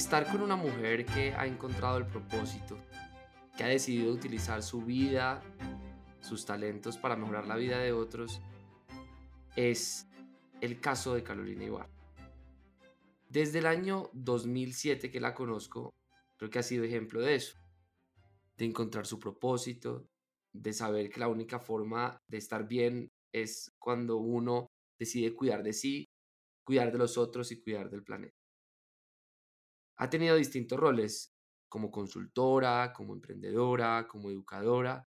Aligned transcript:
estar 0.00 0.26
con 0.32 0.40
una 0.40 0.56
mujer 0.56 1.04
que 1.04 1.34
ha 1.34 1.46
encontrado 1.46 1.98
el 1.98 2.06
propósito, 2.06 2.78
que 3.54 3.64
ha 3.64 3.66
decidido 3.66 4.10
utilizar 4.10 4.62
su 4.62 4.80
vida, 4.80 5.42
sus 6.20 6.46
talentos 6.46 6.96
para 6.96 7.16
mejorar 7.16 7.46
la 7.46 7.56
vida 7.56 7.78
de 7.78 7.92
otros, 7.92 8.40
es 9.56 10.08
el 10.62 10.80
caso 10.80 11.14
de 11.14 11.22
Carolina 11.22 11.64
Ibarra. 11.64 11.90
Desde 13.28 13.58
el 13.58 13.66
año 13.66 14.08
2007 14.14 15.10
que 15.10 15.20
la 15.20 15.34
conozco, 15.34 15.92
creo 16.38 16.48
que 16.48 16.60
ha 16.60 16.62
sido 16.62 16.84
ejemplo 16.84 17.20
de 17.20 17.34
eso, 17.34 17.58
de 18.56 18.64
encontrar 18.64 19.04
su 19.04 19.18
propósito, 19.18 20.06
de 20.54 20.72
saber 20.72 21.10
que 21.10 21.20
la 21.20 21.28
única 21.28 21.58
forma 21.60 22.16
de 22.26 22.38
estar 22.38 22.66
bien 22.66 23.10
es 23.34 23.70
cuando 23.78 24.16
uno 24.16 24.66
decide 24.98 25.34
cuidar 25.34 25.62
de 25.62 25.74
sí, 25.74 26.08
cuidar 26.64 26.90
de 26.90 26.96
los 26.96 27.18
otros 27.18 27.52
y 27.52 27.60
cuidar 27.60 27.90
del 27.90 28.02
planeta. 28.02 28.39
Ha 30.00 30.08
tenido 30.08 30.36
distintos 30.36 30.80
roles, 30.80 31.34
como 31.68 31.90
consultora, 31.90 32.90
como 32.94 33.12
emprendedora, 33.12 34.08
como 34.08 34.30
educadora. 34.30 35.04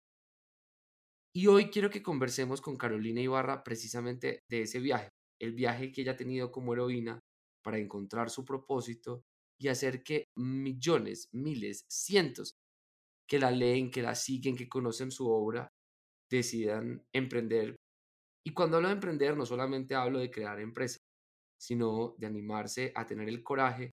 Y 1.36 1.48
hoy 1.48 1.72
quiero 1.72 1.90
que 1.90 2.04
conversemos 2.04 2.62
con 2.62 2.78
Carolina 2.78 3.20
Ibarra 3.20 3.64
precisamente 3.64 4.44
de 4.48 4.62
ese 4.62 4.80
viaje, 4.80 5.10
el 5.42 5.54
viaje 5.54 5.92
que 5.92 6.02
ella 6.02 6.12
ha 6.12 6.16
tenido 6.16 6.52
como 6.52 6.74
heroína 6.74 7.20
para 7.64 7.80
encontrar 7.80 8.30
su 8.30 8.46
propósito 8.46 9.24
y 9.60 9.70
hacer 9.70 10.04
que 10.04 10.26
millones, 10.38 11.28
miles, 11.34 11.86
cientos 11.90 12.54
que 13.28 13.40
la 13.40 13.50
leen, 13.50 13.90
que 13.90 14.04
la 14.04 14.14
siguen, 14.14 14.56
que 14.56 14.70
conocen 14.70 15.10
su 15.10 15.28
obra, 15.28 15.70
decidan 16.30 17.04
emprender. 17.16 17.76
Y 18.46 18.54
cuando 18.54 18.78
hablo 18.78 18.90
de 18.90 18.96
emprender, 18.96 19.36
no 19.36 19.48
solamente 19.48 19.96
hablo 19.96 20.20
de 20.20 20.30
crear 20.30 20.60
empresa, 20.60 21.00
sino 21.60 22.14
de 22.20 22.28
animarse 22.28 22.92
a 22.94 23.08
tener 23.08 23.28
el 23.28 23.42
coraje 23.42 23.92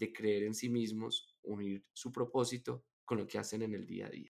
de 0.00 0.12
creer 0.12 0.44
en 0.44 0.54
sí 0.54 0.70
mismos, 0.70 1.36
unir 1.42 1.84
su 1.92 2.10
propósito 2.10 2.86
con 3.04 3.18
lo 3.18 3.26
que 3.26 3.38
hacen 3.38 3.60
en 3.62 3.74
el 3.74 3.86
día 3.86 4.06
a 4.06 4.10
día. 4.10 4.30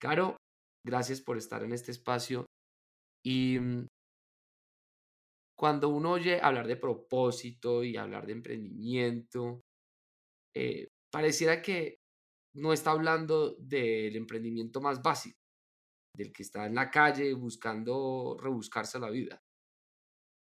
Caro, 0.00 0.36
gracias 0.84 1.20
por 1.20 1.36
estar 1.36 1.64
en 1.64 1.72
este 1.72 1.90
espacio. 1.90 2.46
Y 3.24 3.58
mm, 3.58 3.86
cuando 5.58 5.88
uno 5.88 6.12
oye 6.12 6.40
hablar 6.40 6.68
de 6.68 6.76
propósito 6.76 7.82
y 7.82 7.96
hablar 7.96 8.26
de 8.26 8.32
emprendimiento, 8.34 9.62
eh, 10.54 10.86
pareciera 11.10 11.60
que 11.60 11.96
no 12.54 12.72
está 12.72 12.92
hablando 12.92 13.56
del 13.58 14.14
emprendimiento 14.14 14.80
más 14.80 15.02
básico, 15.02 15.40
del 16.14 16.32
que 16.32 16.44
está 16.44 16.66
en 16.66 16.76
la 16.76 16.90
calle 16.92 17.34
buscando 17.34 18.36
rebuscarse 18.40 19.00
la 19.00 19.10
vida. 19.10 19.42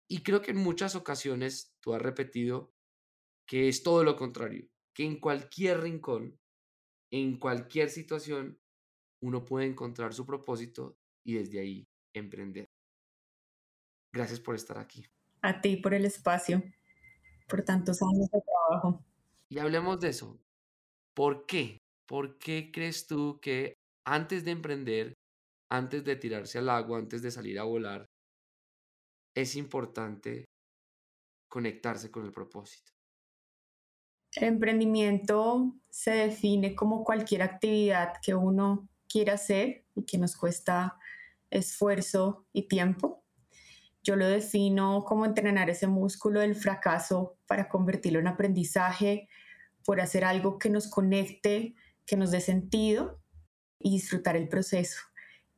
Y 0.09 0.23
creo 0.23 0.41
que 0.41 0.51
en 0.51 0.57
muchas 0.57 0.95
ocasiones 0.95 1.75
tú 1.79 1.93
has 1.93 2.01
repetido 2.01 2.73
que 3.47 3.67
es 3.67 3.83
todo 3.83 4.03
lo 4.03 4.15
contrario, 4.15 4.67
que 4.93 5.05
en 5.05 5.19
cualquier 5.19 5.81
rincón, 5.81 6.37
en 7.11 7.37
cualquier 7.37 7.89
situación, 7.89 8.57
uno 9.21 9.45
puede 9.45 9.67
encontrar 9.67 10.13
su 10.13 10.25
propósito 10.25 10.97
y 11.25 11.35
desde 11.35 11.59
ahí 11.59 11.87
emprender. 12.13 12.67
Gracias 14.13 14.39
por 14.39 14.55
estar 14.55 14.77
aquí. 14.77 15.05
A 15.41 15.61
ti 15.61 15.77
por 15.77 15.93
el 15.93 16.05
espacio, 16.05 16.63
por 17.47 17.63
tantos 17.63 18.01
años 18.01 18.29
de 18.31 18.41
trabajo. 18.41 19.03
Y 19.49 19.59
hablemos 19.59 19.99
de 19.99 20.09
eso. 20.09 20.39
¿Por 21.13 21.45
qué? 21.45 21.77
¿Por 22.07 22.37
qué 22.37 22.71
crees 22.71 23.07
tú 23.07 23.39
que 23.41 23.73
antes 24.05 24.43
de 24.43 24.51
emprender, 24.51 25.13
antes 25.69 26.03
de 26.03 26.15
tirarse 26.15 26.57
al 26.57 26.69
agua, 26.69 26.99
antes 26.99 27.21
de 27.21 27.31
salir 27.31 27.59
a 27.59 27.63
volar, 27.63 28.05
es 29.35 29.55
importante 29.55 30.45
conectarse 31.49 32.11
con 32.11 32.25
el 32.25 32.31
propósito? 32.31 32.90
El 34.35 34.45
emprendimiento 34.45 35.75
se 35.89 36.11
define 36.11 36.73
como 36.73 37.03
cualquier 37.03 37.41
actividad 37.41 38.13
que 38.21 38.33
uno 38.33 38.87
quiera 39.09 39.33
hacer 39.33 39.85
y 39.93 40.03
que 40.03 40.17
nos 40.17 40.37
cuesta 40.37 40.97
esfuerzo 41.49 42.45
y 42.53 42.67
tiempo. 42.67 43.23
Yo 44.03 44.15
lo 44.15 44.27
defino 44.27 45.03
como 45.05 45.25
entrenar 45.25 45.69
ese 45.69 45.87
músculo 45.87 46.39
del 46.39 46.55
fracaso 46.55 47.37
para 47.45 47.67
convertirlo 47.67 48.19
en 48.19 48.27
aprendizaje, 48.27 49.27
por 49.83 49.99
hacer 49.99 50.23
algo 50.23 50.57
que 50.57 50.69
nos 50.69 50.87
conecte, 50.87 51.75
que 52.05 52.15
nos 52.15 52.31
dé 52.31 52.39
sentido 52.39 53.21
y 53.79 53.91
disfrutar 53.91 54.37
el 54.37 54.47
proceso. 54.47 54.99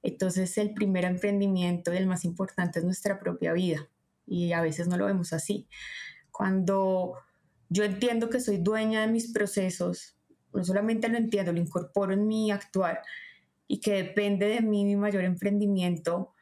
Entonces 0.02 0.58
el 0.58 0.74
primer 0.74 1.06
emprendimiento 1.06 1.94
y 1.94 1.98
el 1.98 2.08
más 2.08 2.26
importante 2.26 2.80
es 2.80 2.86
nuestra 2.86 3.20
propia 3.20 3.54
vida 3.54 3.88
y 4.26 4.52
a 4.52 4.62
veces 4.62 4.88
no 4.88 4.98
lo 4.98 5.06
vemos 5.06 5.32
así. 5.32 5.68
Cuando 6.32 7.14
yo 7.74 7.84
entiendo 7.84 8.30
que 8.30 8.40
soy 8.40 8.58
dueña 8.58 9.02
de 9.02 9.08
mis 9.08 9.34
procesos, 9.34 10.16
no 10.54 10.64
solamente 10.64 11.10
lo 11.10 11.18
entiendo, 11.18 11.52
lo 11.52 11.60
incorporo 11.60 12.14
en 12.14 12.28
mi 12.28 12.52
actuar 12.52 13.02
y 13.68 13.80
que 13.80 13.94
depende 13.94 14.46
de 14.46 14.62
mí 14.62 14.86
mi 14.86 14.96
mayor 14.96 15.24
emprendimiento, 15.24 16.36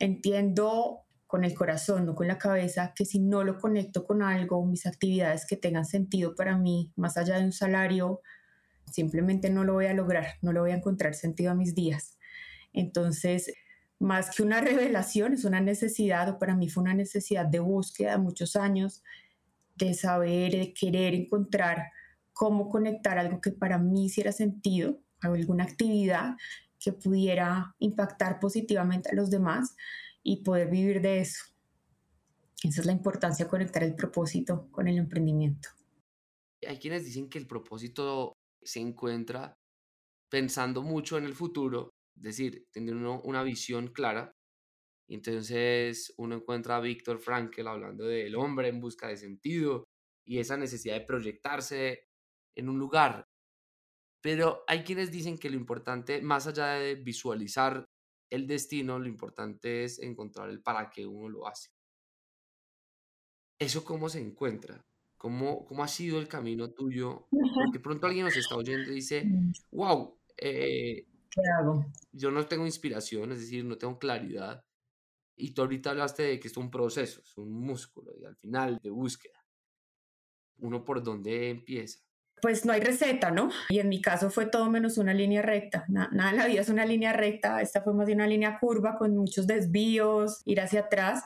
entiendo 0.00 1.02
con 1.28 1.44
el 1.44 1.54
corazón, 1.54 2.06
no 2.06 2.16
con 2.16 2.26
la 2.26 2.38
cabeza, 2.38 2.92
que 2.94 3.04
si 3.04 3.20
no 3.20 3.44
lo 3.44 3.56
conecto 3.58 4.04
con 4.04 4.20
algo, 4.20 4.66
mis 4.66 4.84
actividades 4.84 5.46
que 5.46 5.56
tengan 5.56 5.84
sentido 5.84 6.34
para 6.34 6.58
mí, 6.58 6.92
más 6.96 7.16
allá 7.16 7.38
de 7.38 7.44
un 7.44 7.52
salario, 7.52 8.20
simplemente 8.90 9.50
no 9.50 9.62
lo 9.62 9.74
voy 9.74 9.86
a 9.86 9.94
lograr, 9.94 10.26
no 10.42 10.52
lo 10.52 10.62
voy 10.62 10.72
a 10.72 10.76
encontrar 10.76 11.14
sentido 11.14 11.52
a 11.52 11.54
mis 11.54 11.76
días. 11.76 12.18
Entonces, 12.72 13.52
más 14.00 14.34
que 14.34 14.42
una 14.42 14.60
revelación, 14.60 15.34
es 15.34 15.44
una 15.44 15.60
necesidad, 15.60 16.28
o 16.30 16.38
para 16.40 16.56
mí 16.56 16.68
fue 16.68 16.82
una 16.82 16.94
necesidad 16.94 17.46
de 17.46 17.60
búsqueda 17.60 18.18
muchos 18.18 18.56
años, 18.56 19.04
de 19.74 19.94
saber, 19.94 20.52
de 20.52 20.74
querer 20.74 21.14
encontrar 21.14 21.90
cómo 22.32 22.68
conectar 22.68 23.18
algo 23.18 23.40
que 23.40 23.52
para 23.52 23.78
mí 23.78 24.06
hiciera 24.06 24.32
sentido, 24.32 25.00
alguna 25.20 25.64
actividad 25.64 26.36
que 26.78 26.92
pudiera 26.92 27.74
impactar 27.78 28.40
positivamente 28.40 29.10
a 29.10 29.14
los 29.14 29.30
demás 29.30 29.74
y 30.22 30.42
poder 30.42 30.70
vivir 30.70 31.00
de 31.00 31.20
eso. 31.20 31.44
Esa 32.62 32.80
es 32.80 32.86
la 32.86 32.92
importancia 32.92 33.48
conectar 33.48 33.82
el 33.82 33.94
propósito 33.94 34.68
con 34.70 34.88
el 34.88 34.98
emprendimiento. 34.98 35.68
Hay 36.66 36.78
quienes 36.78 37.04
dicen 37.04 37.28
que 37.28 37.38
el 37.38 37.46
propósito 37.46 38.36
se 38.62 38.80
encuentra 38.80 39.54
pensando 40.30 40.82
mucho 40.82 41.18
en 41.18 41.24
el 41.24 41.34
futuro, 41.34 41.90
es 42.16 42.22
decir, 42.22 42.66
teniendo 42.72 43.20
una 43.22 43.42
visión 43.42 43.88
clara 43.88 44.33
entonces 45.08 46.14
uno 46.16 46.36
encuentra 46.36 46.76
a 46.76 46.80
Víctor 46.80 47.18
Frankl 47.18 47.66
hablando 47.66 48.04
del 48.04 48.34
hombre 48.36 48.68
en 48.68 48.80
busca 48.80 49.08
de 49.08 49.16
sentido 49.16 49.84
y 50.24 50.38
esa 50.38 50.56
necesidad 50.56 50.94
de 50.94 51.04
proyectarse 51.04 52.08
en 52.56 52.68
un 52.68 52.78
lugar. 52.78 53.28
Pero 54.22 54.64
hay 54.66 54.84
quienes 54.84 55.10
dicen 55.10 55.36
que 55.36 55.50
lo 55.50 55.56
importante, 55.56 56.22
más 56.22 56.46
allá 56.46 56.68
de 56.74 56.94
visualizar 56.94 57.84
el 58.30 58.46
destino, 58.46 58.98
lo 58.98 59.06
importante 59.06 59.84
es 59.84 59.98
encontrar 59.98 60.48
el 60.48 60.62
para 60.62 60.88
qué 60.88 61.06
uno 61.06 61.28
lo 61.28 61.46
hace. 61.46 61.68
¿Eso 63.58 63.84
cómo 63.84 64.08
se 64.08 64.20
encuentra? 64.20 64.82
¿Cómo, 65.18 65.64
cómo 65.66 65.84
ha 65.84 65.88
sido 65.88 66.18
el 66.18 66.28
camino 66.28 66.72
tuyo? 66.72 67.28
Porque 67.66 67.80
pronto 67.80 68.06
alguien 68.06 68.24
nos 68.24 68.36
está 68.36 68.56
oyendo 68.56 68.90
y 68.90 68.96
dice, 68.96 69.26
wow, 69.70 70.18
eh, 70.38 71.06
¿qué 71.30 71.40
hago? 71.58 71.84
Yo 72.12 72.30
no 72.30 72.46
tengo 72.46 72.64
inspiración, 72.64 73.32
es 73.32 73.40
decir, 73.40 73.64
no 73.64 73.76
tengo 73.76 73.98
claridad 73.98 74.64
y 75.36 75.52
tú 75.52 75.62
ahorita 75.62 75.90
hablaste 75.90 76.22
de 76.24 76.40
que 76.40 76.48
es 76.48 76.56
un 76.56 76.70
proceso, 76.70 77.20
es 77.22 77.36
un 77.36 77.52
músculo 77.52 78.12
y 78.16 78.24
al 78.24 78.36
final 78.36 78.80
de 78.82 78.90
búsqueda. 78.90 79.44
¿Uno 80.58 80.84
por 80.84 81.02
dónde 81.02 81.50
empieza? 81.50 82.00
Pues 82.40 82.64
no 82.64 82.72
hay 82.72 82.80
receta, 82.80 83.30
¿no? 83.30 83.50
Y 83.68 83.78
en 83.78 83.88
mi 83.88 84.00
caso 84.00 84.30
fue 84.30 84.46
todo 84.46 84.70
menos 84.70 84.98
una 84.98 85.14
línea 85.14 85.42
recta. 85.42 85.84
Nada 85.88 86.30
en 86.30 86.36
la 86.36 86.46
vida 86.46 86.60
es 86.60 86.68
una 86.68 86.84
línea 86.84 87.12
recta. 87.12 87.60
Esta 87.60 87.82
fue 87.82 87.94
más 87.94 88.06
de 88.06 88.12
una 88.12 88.26
línea 88.26 88.58
curva 88.60 88.96
con 88.96 89.16
muchos 89.16 89.46
desvíos, 89.46 90.42
ir 90.44 90.60
hacia 90.60 90.80
atrás. 90.80 91.24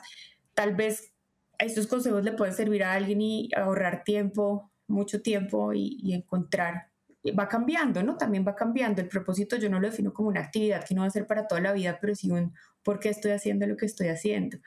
Tal 0.53 0.75
vez 0.75 1.13
estos 1.57 1.87
consejos 1.87 2.23
le 2.23 2.31
pueden 2.31 2.55
servir 2.55 2.83
a 2.83 2.93
alguien 2.93 3.21
y 3.21 3.49
ahorrar 3.55 4.03
tiempo, 4.03 4.71
mucho 4.87 5.21
tiempo 5.21 5.73
y, 5.73 5.97
y 6.01 6.13
encontrar 6.13 6.88
va 7.37 7.47
cambiando, 7.47 8.01
¿no? 8.03 8.17
También 8.17 8.45
va 8.47 8.55
cambiando. 8.55 9.01
El 9.01 9.09
propósito 9.09 9.57
yo 9.57 9.69
no 9.69 9.79
lo 9.79 9.89
defino 9.89 10.13
como 10.13 10.29
una 10.29 10.41
actividad 10.41 10.85
que 10.85 10.95
no 10.95 11.01
va 11.01 11.07
a 11.07 11.11
ser 11.11 11.27
para 11.27 11.47
toda 11.47 11.61
la 11.61 11.73
vida, 11.73 11.97
pero 11.99 12.15
sí 12.15 12.31
un 12.31 12.53
por 12.83 12.99
qué 12.99 13.09
estoy 13.09 13.31
haciendo 13.31 13.67
lo 13.67 13.75
que 13.77 13.85
estoy 13.85 14.07
haciendo. 14.07 14.57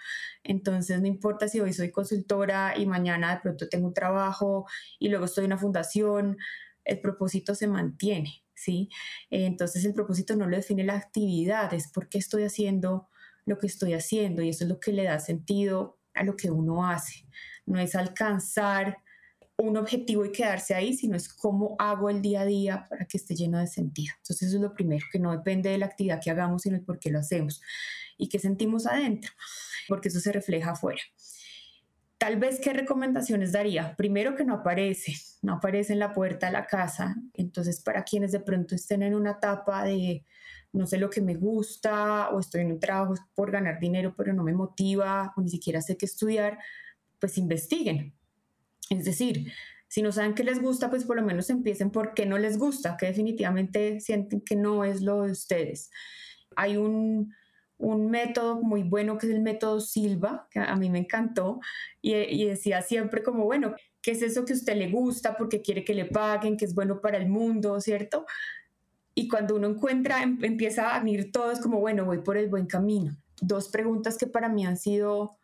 Entonces, 0.44 1.00
no 1.00 1.06
importa 1.06 1.48
si 1.48 1.60
hoy 1.60 1.72
soy 1.72 1.90
consultora 1.90 2.74
y 2.76 2.86
mañana 2.86 3.34
de 3.34 3.40
pronto 3.40 3.68
tengo 3.68 3.86
un 3.88 3.94
trabajo 3.94 4.66
y 4.98 5.08
luego 5.08 5.24
estoy 5.24 5.44
en 5.44 5.52
una 5.52 5.58
fundación, 5.58 6.36
el 6.84 7.00
propósito 7.00 7.54
se 7.54 7.66
mantiene, 7.66 8.44
¿sí? 8.54 8.90
Entonces, 9.30 9.84
el 9.84 9.94
propósito 9.94 10.36
no 10.36 10.46
lo 10.46 10.56
define 10.56 10.84
la 10.84 10.96
actividad, 10.96 11.72
es 11.74 11.90
por 11.90 12.08
qué 12.08 12.18
estoy 12.18 12.44
haciendo 12.44 13.08
lo 13.44 13.58
que 13.58 13.66
estoy 13.66 13.94
haciendo 13.94 14.42
y 14.42 14.50
eso 14.50 14.64
es 14.64 14.70
lo 14.70 14.78
que 14.78 14.92
le 14.92 15.04
da 15.04 15.18
sentido 15.18 15.98
a 16.14 16.22
lo 16.22 16.36
que 16.36 16.50
uno 16.50 16.86
hace. 16.86 17.26
No 17.66 17.80
es 17.80 17.94
alcanzar 17.94 18.98
un 19.56 19.76
objetivo 19.76 20.24
y 20.24 20.32
quedarse 20.32 20.74
ahí, 20.74 20.94
sino 20.94 21.16
es 21.16 21.28
cómo 21.28 21.76
hago 21.78 22.10
el 22.10 22.22
día 22.22 22.42
a 22.42 22.46
día 22.46 22.86
para 22.88 23.06
que 23.06 23.16
esté 23.16 23.34
lleno 23.34 23.58
de 23.58 23.66
sentido. 23.66 24.14
Entonces 24.18 24.48
eso 24.48 24.56
es 24.56 24.62
lo 24.62 24.74
primero, 24.74 25.06
que 25.12 25.18
no 25.18 25.30
depende 25.32 25.70
de 25.70 25.78
la 25.78 25.86
actividad 25.86 26.20
que 26.22 26.30
hagamos, 26.30 26.62
sino 26.62 26.76
el 26.76 26.82
por 26.82 26.98
qué 26.98 27.10
lo 27.10 27.18
hacemos 27.18 27.60
y 28.18 28.28
qué 28.28 28.38
sentimos 28.38 28.86
adentro, 28.86 29.32
porque 29.88 30.08
eso 30.08 30.20
se 30.20 30.32
refleja 30.32 30.72
afuera. 30.72 31.02
Tal 32.18 32.38
vez 32.38 32.60
qué 32.60 32.72
recomendaciones 32.72 33.50
daría. 33.50 33.96
Primero 33.96 34.36
que 34.36 34.44
no 34.44 34.54
aparece, 34.54 35.14
no 35.42 35.54
aparece 35.54 35.92
en 35.92 35.98
la 35.98 36.12
puerta 36.12 36.46
de 36.46 36.52
la 36.52 36.66
casa. 36.66 37.16
Entonces, 37.34 37.80
para 37.80 38.04
quienes 38.04 38.30
de 38.30 38.38
pronto 38.38 38.76
estén 38.76 39.02
en 39.02 39.16
una 39.16 39.32
etapa 39.32 39.84
de 39.84 40.24
no 40.72 40.86
sé 40.86 40.98
lo 40.98 41.10
que 41.10 41.20
me 41.20 41.34
gusta 41.34 42.30
o 42.30 42.40
estoy 42.40 42.62
en 42.62 42.72
un 42.72 42.80
trabajo 42.80 43.14
por 43.34 43.50
ganar 43.50 43.78
dinero 43.78 44.14
pero 44.16 44.32
no 44.32 44.42
me 44.42 44.54
motiva 44.54 45.32
o 45.36 45.42
ni 45.42 45.50
siquiera 45.50 45.82
sé 45.82 45.96
qué 45.96 46.06
estudiar, 46.06 46.58
pues 47.18 47.38
investiguen. 47.38 48.14
Es 48.98 49.04
decir, 49.04 49.52
si 49.88 50.02
no 50.02 50.12
saben 50.12 50.34
qué 50.34 50.44
les 50.44 50.60
gusta, 50.60 50.90
pues 50.90 51.04
por 51.04 51.16
lo 51.16 51.22
menos 51.22 51.50
empiecen 51.50 51.90
por 51.90 52.14
qué 52.14 52.26
no 52.26 52.38
les 52.38 52.58
gusta, 52.58 52.96
que 52.96 53.06
definitivamente 53.06 54.00
sienten 54.00 54.40
que 54.40 54.56
no 54.56 54.84
es 54.84 55.02
lo 55.02 55.22
de 55.22 55.32
ustedes. 55.32 55.90
Hay 56.56 56.76
un, 56.76 57.34
un 57.78 58.10
método 58.10 58.62
muy 58.62 58.82
bueno 58.82 59.18
que 59.18 59.26
es 59.26 59.32
el 59.32 59.42
método 59.42 59.80
Silva, 59.80 60.48
que 60.50 60.60
a 60.60 60.76
mí 60.76 60.90
me 60.90 60.98
encantó, 60.98 61.60
y, 62.00 62.14
y, 62.14 62.46
decía 62.46 62.82
siempre 62.82 63.22
como, 63.22 63.44
bueno, 63.44 63.74
¿qué 64.00 64.12
es 64.12 64.22
eso 64.22 64.44
que 64.44 64.52
a 64.52 64.56
usted 64.56 64.76
le 64.76 64.90
gusta 64.90 65.36
porque 65.36 65.62
quiere 65.62 65.84
que 65.84 65.94
le 65.94 66.04
paguen, 66.04 66.56
que 66.56 66.64
es 66.64 66.74
bueno 66.74 67.00
para 67.00 67.18
el 67.18 67.28
mundo, 67.28 67.80
¿cierto? 67.80 68.26
Y 69.14 69.28
cuando 69.28 69.56
uno 69.56 69.68
encuentra, 69.68 70.22
em, 70.22 70.38
empieza 70.42 70.94
a 70.94 70.98
venir 70.98 71.32
todo, 71.32 71.50
es 71.50 71.60
como, 71.60 71.80
bueno, 71.80 72.04
voy 72.04 72.18
por 72.18 72.36
el 72.36 72.48
buen 72.48 72.66
camino. 72.66 73.16
Dos 73.40 73.68
preguntas 73.68 74.16
que 74.16 74.26
para 74.26 74.48
mí 74.48 74.64
han 74.64 74.76
sido 74.76 75.36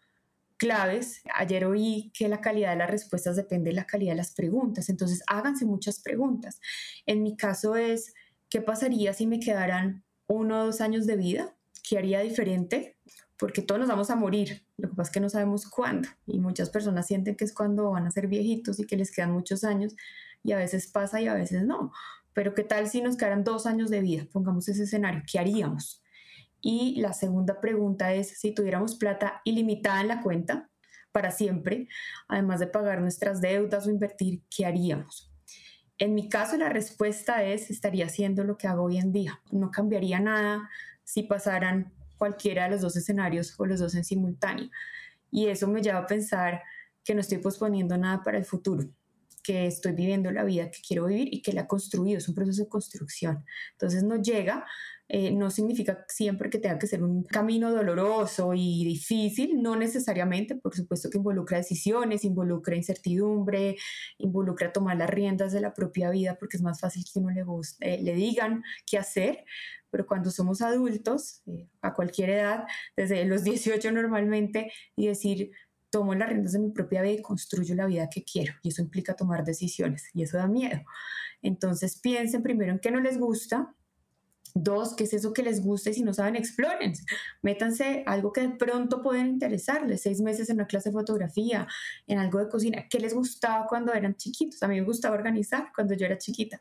claves. 0.59 1.23
Ayer 1.35 1.65
oí 1.65 2.11
que 2.13 2.29
la 2.29 2.41
calidad 2.43 2.71
de 2.71 2.77
las 2.77 2.91
respuestas 2.91 3.37
depende 3.37 3.71
de 3.71 3.77
la 3.77 3.87
calidad 3.87 4.13
de 4.13 4.17
las 4.17 4.35
preguntas, 4.35 4.91
entonces 4.91 5.23
háganse 5.27 5.65
muchas 5.65 6.01
preguntas. 6.01 6.61
En 7.07 7.23
mi 7.23 7.37
caso 7.37 7.77
es, 7.77 8.13
¿qué 8.51 8.61
pasaría 8.61 9.15
si 9.15 9.27
me 9.27 9.41
quedaran 9.41 10.05
uno 10.27 10.61
o 10.61 10.67
dos 10.67 10.81
años 10.83 11.07
de 11.07 11.17
vida? 11.17 11.57
¿Qué 11.83 11.97
haría 11.97 12.21
diferente? 12.21 12.99
Porque 13.39 13.63
todos 13.63 13.79
nos 13.79 13.89
vamos 13.89 14.11
a 14.11 14.17
morir, 14.17 14.67
lo 14.77 14.91
que 14.91 14.97
pasa 14.97 15.11
es 15.11 15.15
que 15.15 15.21
no 15.21 15.29
sabemos 15.31 15.67
cuándo 15.67 16.09
y 16.27 16.41
muchas 16.41 16.71
personas 16.71 17.07
sienten 17.07 17.37
que 17.37 17.45
es 17.45 17.55
cuando 17.55 17.93
van 17.93 18.07
a 18.07 18.11
ser 18.11 18.27
viejitos 18.27 18.81
y 18.81 18.85
que 18.85 18.97
les 18.97 19.13
quedan 19.13 19.31
muchos 19.31 19.63
años 19.63 19.95
y 20.43 20.53
a 20.53 20.57
veces 20.57 20.89
pasa 20.89 21.21
y 21.21 21.29
a 21.29 21.35
veces 21.35 21.63
no. 21.65 21.93
Pero 22.35 22.55
¿qué 22.55 22.65
tal 22.65 22.89
si 22.89 23.01
nos 23.01 23.17
quedaran 23.17 23.45
dos 23.45 23.67
años 23.67 23.91
de 23.91 24.01
vida? 24.01 24.27
Pongamos 24.33 24.69
ese 24.69 24.83
escenario, 24.85 25.23
¿qué 25.31 25.39
haríamos? 25.39 26.03
Y 26.61 27.01
la 27.01 27.13
segunda 27.13 27.61
pregunta 27.61 28.13
es, 28.15 28.41
si 28.41 28.53
tuviéramos 28.53 28.97
plata 28.97 29.41
ilimitada 29.45 30.01
en 30.01 30.09
la 30.09 30.23
cuenta 30.23 30.69
para 31.13 31.31
siempre, 31.31 31.89
además 32.29 32.61
de 32.61 32.67
pagar 32.67 33.01
nuestras 33.01 33.41
deudas 33.41 33.87
o 33.87 33.91
invertir, 33.91 34.43
¿qué 34.55 34.67
haríamos? 34.67 35.33
En 35.99 36.15
mi 36.15 36.29
caso, 36.29 36.57
la 36.57 36.69
respuesta 36.69 37.43
es, 37.43 37.71
estaría 37.71 38.07
haciendo 38.07 38.45
lo 38.45 38.57
que 38.57 38.69
hago 38.69 38.85
hoy 38.85 38.99
en 38.99 39.13
día. 39.13 39.41
No 39.51 39.71
cambiaría 39.71 40.21
nada 40.21 40.69
si 41.03 41.25
pasaran 41.25 41.93
cualquiera 42.17 42.65
de 42.65 42.71
los 42.71 42.83
dos 42.83 42.97
escenarios 42.97 43.55
o 43.59 43.67
los 43.67 43.81
dos 43.81 43.95
en 43.95 44.05
simultáneo. 44.05 44.71
Y 45.31 45.47
eso 45.47 45.67
me 45.67 45.83
lleva 45.83 45.99
a 45.99 46.07
pensar 46.07 46.63
que 47.03 47.15
no 47.15 47.21
estoy 47.21 47.39
posponiendo 47.39 47.97
nada 47.97 48.23
para 48.23 48.39
el 48.39 48.45
futuro, 48.45 48.85
que 49.43 49.67
estoy 49.67 49.93
viviendo 49.93 50.31
la 50.31 50.45
vida 50.45 50.71
que 50.71 50.83
quiero 50.87 51.07
vivir 51.07 51.33
y 51.33 51.43
que 51.43 51.53
la 51.53 51.63
he 51.63 51.67
construido, 51.67 52.19
es 52.19 52.29
un 52.29 52.35
proceso 52.35 52.63
de 52.63 52.69
construcción. 52.69 53.45
Entonces 53.73 54.03
no 54.03 54.17
llega, 54.17 54.67
eh, 55.09 55.31
no 55.31 55.51
significa 55.51 56.05
siempre 56.09 56.51
que 56.51 56.59
tenga 56.59 56.79
que 56.79 56.87
ser 56.87 57.03
un 57.03 57.25
camino 57.25 57.73
doloroso 57.73 58.53
y 58.55 58.85
difícil, 58.85 59.63
no 59.63 59.75
necesariamente, 59.75 60.55
por 60.55 60.77
supuesto 60.77 61.09
que 61.09 61.17
involucra 61.17 61.59
decisiones, 61.59 62.25
involucra 62.25 62.77
incertidumbre, 62.77 63.77
involucra 64.19 64.73
tomar 64.73 64.99
las 64.99 65.09
riendas 65.09 65.53
de 65.53 65.63
la 65.63 65.73
propia 65.73 66.11
vida, 66.11 66.37
porque 66.39 66.59
es 66.59 66.63
más 66.63 66.81
fácil 66.81 67.05
que 67.11 67.19
uno 67.19 67.31
le, 67.31 67.45
eh, 67.81 68.03
le 68.03 68.15
digan 68.15 68.63
qué 68.87 68.99
hacer, 68.99 69.45
pero 69.91 70.07
cuando 70.07 70.31
somos 70.31 70.61
adultos, 70.61 71.43
eh, 71.47 71.69
a 71.81 71.95
cualquier 71.95 72.31
edad, 72.31 72.65
desde 72.95 73.25
los 73.25 73.45
18 73.45 73.91
normalmente, 73.93 74.73
y 74.95 75.07
decir, 75.07 75.53
tomo 75.91 76.15
las 76.15 76.29
riendas 76.29 76.53
de 76.53 76.59
mi 76.59 76.71
propia 76.71 77.01
vida 77.01 77.15
y 77.15 77.23
construyo 77.23 77.75
la 77.75 77.87
vida 77.87 78.11
que 78.11 78.25
quiero, 78.25 78.53
y 78.63 78.69
eso 78.69 78.83
implica 78.83 79.17
tomar 79.17 79.45
decisiones, 79.45 80.11
y 80.13 80.23
eso 80.23 80.37
da 80.37 80.49
miedo. 80.49 80.83
Entonces 81.41 81.99
piensen 81.99 82.43
primero 82.43 82.73
en 82.73 82.79
qué 82.79 82.91
no 82.91 83.01
les 83.01 83.19
gusta, 83.19 83.75
Dos, 84.63 84.95
¿qué 84.95 85.05
es 85.05 85.13
eso 85.15 85.33
que 85.33 85.43
les 85.43 85.63
gusta 85.63 85.91
y 85.91 85.95
si 85.95 86.03
no 86.03 86.13
saben, 86.13 86.37
exploren. 86.37 86.93
Métanse 87.43 88.03
algo 88.07 88.33
que 88.33 88.43
de 88.43 88.51
pronto 88.51 89.03
pueden 89.03 89.27
interesarles. 89.29 90.03
Seis 90.03 90.21
meses 90.21 90.49
en 90.51 90.57
una 90.57 90.67
clase 90.67 90.89
de 90.89 90.95
fotografía, 90.95 91.67
en 92.07 92.19
algo 92.19 92.39
de 92.39 92.49
cocina. 92.49 92.87
¿Qué 92.89 92.99
les 92.99 93.15
gustaba 93.15 93.67
cuando 93.67 93.93
eran 93.93 94.17
chiquitos? 94.17 94.63
A 94.63 94.69
mí 94.69 94.81
me 94.81 94.87
gustaba 94.87 95.15
organizar 95.15 95.71
cuando 95.75 95.95
yo 95.95 96.07
era 96.07 96.19
chiquita 96.19 96.61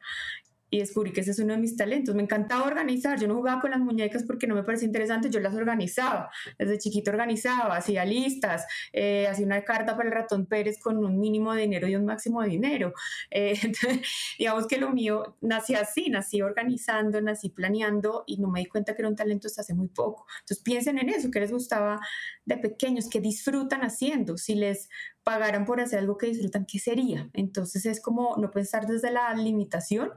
y 0.70 0.80
descubrí 0.80 1.12
que 1.12 1.22
ese 1.22 1.32
es 1.32 1.40
uno 1.40 1.54
de 1.54 1.60
mis 1.60 1.78
talentos. 1.78 2.14
Me 2.16 2.24
encantaba 2.24 2.66
organizar. 2.66 3.20
Yo 3.20 3.28
no 3.28 3.36
jugaba 3.36 3.62
con 3.62 3.72
las 3.72 3.80
muñecas 3.80 4.24
porque 4.24 4.48
no 4.48 4.56
me 4.56 4.64
parecía 4.64 4.88
interesante, 4.88 5.30
yo 5.30 5.40
las 5.40 5.56
organizaba. 5.56 6.30
Desde 6.58 6.78
chiquito 6.78 7.12
organizaba, 7.12 7.78
hacía 7.78 8.04
listas, 8.06 8.66
eh, 8.92 9.28
hacía 9.28 9.46
una 9.46 9.64
carta 9.64 9.96
para 9.96 10.10
el 10.10 10.16
ratón 10.16 10.46
Pérez 10.46 10.80
con 10.80 10.98
un 10.98 11.20
mínimo 11.20 11.54
de 11.54 11.62
dinero 11.62 11.88
y 11.88 11.96
un 11.96 12.06
máximo 12.06 12.42
de 12.42 12.50
dinero. 12.50 12.94
Eh, 13.32 13.54
digamos 14.40 14.68
que 14.68 14.78
lo 14.78 14.92
mío 14.92 15.38
nací 15.42 15.76
así, 15.76 16.10
nací 16.10 16.42
organizando, 16.42 17.22
nací 17.22 17.50
planeando 17.50 18.24
y 18.28 18.38
no 18.38 18.50
me 18.50 18.60
di 18.62 18.66
cuenta 18.66 18.94
que 18.96 19.02
era 19.02 19.10
un 19.10 19.16
talento 19.16 19.48
hasta 19.48 19.62
hace 19.62 19.74
muy 19.74 19.88
poco. 19.88 20.26
Entonces 20.42 20.64
piensen 20.64 20.98
en 20.98 21.10
eso, 21.10 21.32
que 21.32 21.40
les 21.40 21.52
gustaba 21.52 22.00
de 22.48 22.58
pequeños, 22.58 23.10
que 23.10 23.20
disfrutan 23.20 23.82
haciendo. 23.82 24.38
Si 24.38 24.56
les 24.56 24.90
pagaran 25.24 25.66
por 25.66 25.82
hacer 25.82 26.00
algo 26.00 26.18
que 26.18 26.28
disfrutan, 26.28 26.66
¿qué 26.66 26.80
sería? 26.80 27.30
Entonces 27.34 27.86
es 27.86 28.02
como 28.02 28.38
no 28.38 28.50
pensar 28.52 28.88
desde 28.88 29.12
la 29.12 29.34
limitación, 29.34 30.12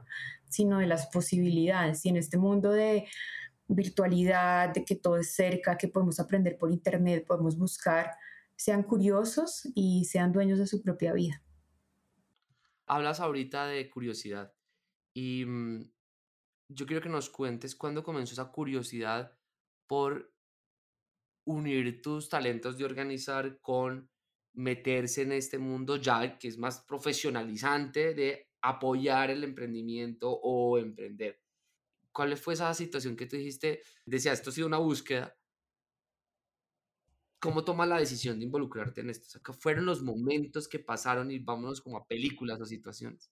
sino 0.49 0.79
de 0.79 0.87
las 0.87 1.07
posibilidades. 1.07 2.05
Y 2.05 2.09
en 2.09 2.15
este 2.15 2.37
mundo 2.37 2.71
de 2.71 3.05
virtualidad, 3.67 4.73
de 4.73 4.85
que 4.85 4.95
todo 4.95 5.17
es 5.17 5.35
cerca, 5.35 5.77
que 5.77 5.89
podemos 5.89 6.21
aprender 6.21 6.57
por 6.57 6.71
internet, 6.71 7.25
podemos 7.27 7.57
buscar, 7.57 8.11
sean 8.55 8.83
curiosos 8.83 9.69
y 9.75 10.05
sean 10.05 10.31
dueños 10.31 10.57
de 10.57 10.67
su 10.67 10.81
propia 10.81 11.11
vida. 11.11 11.43
Hablas 12.85 13.19
ahorita 13.19 13.65
de 13.65 13.89
curiosidad 13.89 14.53
y 15.13 15.43
mm, 15.45 15.91
yo 16.69 16.85
quiero 16.85 17.01
que 17.01 17.09
nos 17.09 17.29
cuentes 17.29 17.75
cuándo 17.75 18.03
comenzó 18.03 18.33
esa 18.33 18.51
curiosidad 18.51 19.33
por 19.87 20.30
unir 21.45 22.01
tus 22.01 22.29
talentos 22.29 22.77
de 22.77 22.85
organizar 22.85 23.59
con 23.61 24.09
meterse 24.53 25.21
en 25.21 25.31
este 25.31 25.57
mundo 25.57 25.95
ya 25.95 26.37
que 26.37 26.47
es 26.47 26.57
más 26.57 26.81
profesionalizante 26.81 28.13
de 28.13 28.49
apoyar 28.61 29.31
el 29.31 29.43
emprendimiento 29.43 30.31
o 30.31 30.77
emprender. 30.77 31.39
¿Cuál 32.11 32.35
fue 32.37 32.53
esa 32.53 32.73
situación 32.73 33.15
que 33.15 33.25
tú 33.25 33.37
dijiste? 33.37 33.81
Decía, 34.05 34.33
esto 34.33 34.49
ha 34.49 34.53
sido 34.53 34.67
una 34.67 34.77
búsqueda. 34.77 35.35
¿Cómo 37.39 37.63
tomas 37.63 37.87
la 37.87 37.99
decisión 37.99 38.37
de 38.37 38.45
involucrarte 38.45 39.01
en 39.01 39.09
esto? 39.09 39.25
O 39.27 39.29
sea, 39.29 39.41
¿qué 39.43 39.53
fueron 39.53 39.85
los 39.85 40.03
momentos 40.03 40.67
que 40.67 40.77
pasaron 40.77 41.31
y 41.31 41.39
vámonos 41.39 41.81
como 41.81 41.97
a 41.97 42.05
películas 42.05 42.61
o 42.61 42.65
situaciones? 42.65 43.31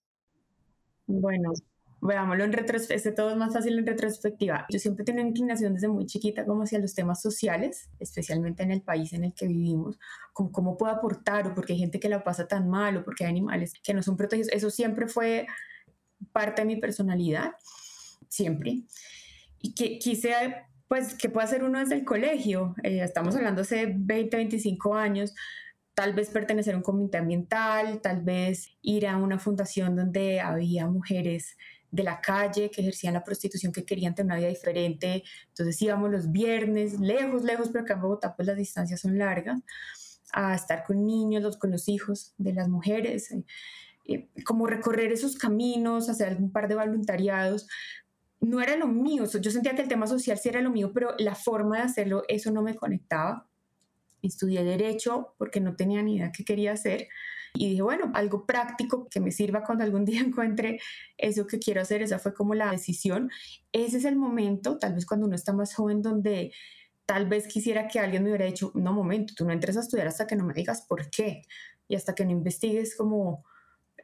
Bueno, 1.05 1.53
veámoslo 2.01 2.43
en 2.43 2.53
retrospectiva, 2.53 3.15
todo 3.15 3.31
es 3.31 3.37
más 3.37 3.53
fácil 3.53 3.77
en 3.77 3.85
retrospectiva. 3.85 4.65
Yo 4.69 4.79
siempre 4.79 5.03
tengo 5.03 5.19
una 5.19 5.29
inclinación 5.29 5.73
desde 5.73 5.87
muy 5.87 6.05
chiquita 6.05 6.45
como 6.45 6.63
hacia 6.63 6.79
los 6.79 6.93
temas 6.93 7.21
sociales, 7.21 7.89
especialmente 7.99 8.63
en 8.63 8.71
el 8.71 8.81
país 8.81 9.13
en 9.13 9.25
el 9.25 9.33
que 9.33 9.47
vivimos, 9.47 9.99
como 10.33 10.51
cómo 10.51 10.77
puedo 10.77 10.93
aportar 10.93 11.47
o 11.47 11.55
porque 11.55 11.73
hay 11.73 11.79
gente 11.79 11.99
que 11.99 12.09
la 12.09 12.23
pasa 12.23 12.47
tan 12.47 12.69
mal 12.69 12.97
o 12.97 13.03
porque 13.03 13.25
hay 13.25 13.31
animales 13.31 13.73
que 13.83 13.93
no 13.93 14.01
son 14.01 14.17
protegidos. 14.17 14.51
Eso 14.51 14.69
siempre 14.69 15.07
fue 15.07 15.47
parte 16.31 16.61
de 16.61 16.67
mi 16.67 16.77
personalidad, 16.77 17.51
siempre. 18.27 18.83
Y 19.59 19.73
que 19.73 19.99
quise, 19.99 20.31
pues, 20.87 21.15
que 21.15 21.29
pueda 21.29 21.45
hacer 21.45 21.63
uno 21.63 21.79
desde 21.79 21.95
el 21.95 22.05
colegio. 22.05 22.75
Eh, 22.83 23.01
estamos 23.03 23.35
hablando 23.35 23.61
hace 23.61 23.93
20, 23.95 24.37
25 24.37 24.95
años 24.95 25.33
tal 25.99 26.13
vez 26.13 26.29
pertenecer 26.29 26.75
a 26.75 26.77
un 26.77 26.83
comité 26.83 27.17
ambiental, 27.17 27.99
tal 27.99 28.21
vez 28.21 28.69
ir 28.81 29.05
a 29.05 29.17
una 29.17 29.37
fundación 29.37 29.97
donde 29.97 30.39
había 30.39 30.87
mujeres 30.87 31.57
de 31.91 32.03
la 32.03 32.21
calle 32.21 32.69
que 32.69 32.81
ejercían 32.81 33.13
la 33.13 33.23
prostitución, 33.23 33.71
que 33.71 33.85
querían 33.85 34.13
tener 34.13 34.31
una 34.31 34.37
vida 34.37 34.49
diferente. 34.49 35.23
Entonces 35.47 35.81
íbamos 35.81 36.11
los 36.11 36.31
viernes, 36.31 36.99
lejos, 36.99 37.43
lejos, 37.43 37.69
pero 37.69 37.83
acá 37.83 37.95
en 37.95 38.01
Bogotá 38.01 38.35
pues 38.35 38.47
las 38.47 38.57
distancias 38.57 39.01
son 39.01 39.17
largas, 39.17 39.59
a 40.31 40.53
estar 40.53 40.83
con 40.83 41.05
niños, 41.05 41.57
con 41.57 41.71
los 41.71 41.87
hijos 41.87 42.33
de 42.37 42.53
las 42.53 42.69
mujeres, 42.69 43.31
eh, 43.31 43.43
eh, 44.05 44.29
como 44.45 44.67
recorrer 44.67 45.11
esos 45.11 45.35
caminos, 45.35 46.09
hacer 46.09 46.37
un 46.37 46.51
par 46.51 46.67
de 46.67 46.75
voluntariados. 46.75 47.67
No 48.39 48.61
era 48.61 48.75
lo 48.75 48.87
mío, 48.87 49.25
yo 49.25 49.51
sentía 49.51 49.75
que 49.75 49.81
el 49.81 49.87
tema 49.87 50.07
social 50.07 50.37
sí 50.37 50.49
era 50.49 50.61
lo 50.61 50.69
mío, 50.69 50.91
pero 50.93 51.15
la 51.17 51.35
forma 51.35 51.77
de 51.77 51.83
hacerlo, 51.83 52.23
eso 52.27 52.51
no 52.51 52.61
me 52.61 52.75
conectaba. 52.75 53.47
Estudié 54.21 54.63
derecho 54.63 55.33
porque 55.37 55.59
no 55.59 55.75
tenía 55.75 56.03
ni 56.03 56.17
idea 56.17 56.31
qué 56.31 56.43
quería 56.43 56.73
hacer 56.73 57.07
y 57.53 57.69
dije, 57.69 57.81
bueno, 57.81 58.11
algo 58.13 58.45
práctico 58.45 59.07
que 59.09 59.19
me 59.19 59.31
sirva 59.31 59.63
cuando 59.63 59.83
algún 59.83 60.05
día 60.05 60.21
encuentre 60.21 60.79
eso 61.17 61.47
que 61.47 61.59
quiero 61.59 61.81
hacer, 61.81 62.01
esa 62.01 62.19
fue 62.19 62.33
como 62.33 62.55
la 62.55 62.71
decisión. 62.71 63.29
Ese 63.71 63.97
es 63.97 64.05
el 64.05 64.15
momento, 64.15 64.77
tal 64.77 64.93
vez 64.93 65.05
cuando 65.05 65.25
uno 65.27 65.35
está 65.35 65.53
más 65.53 65.73
joven, 65.73 66.01
donde 66.01 66.51
tal 67.05 67.27
vez 67.27 67.47
quisiera 67.47 67.87
que 67.87 67.99
alguien 67.99 68.23
me 68.23 68.29
hubiera 68.29 68.45
dicho, 68.45 68.71
no, 68.75 68.93
momento, 68.93 69.33
tú 69.35 69.45
no 69.45 69.51
entres 69.51 69.77
a 69.77 69.79
estudiar 69.79 70.07
hasta 70.07 70.27
que 70.27 70.35
no 70.35 70.45
me 70.45 70.53
digas 70.53 70.85
por 70.87 71.09
qué 71.09 71.41
y 71.87 71.95
hasta 71.95 72.13
que 72.13 72.23
no 72.23 72.31
investigues 72.31 72.95
como 72.95 73.45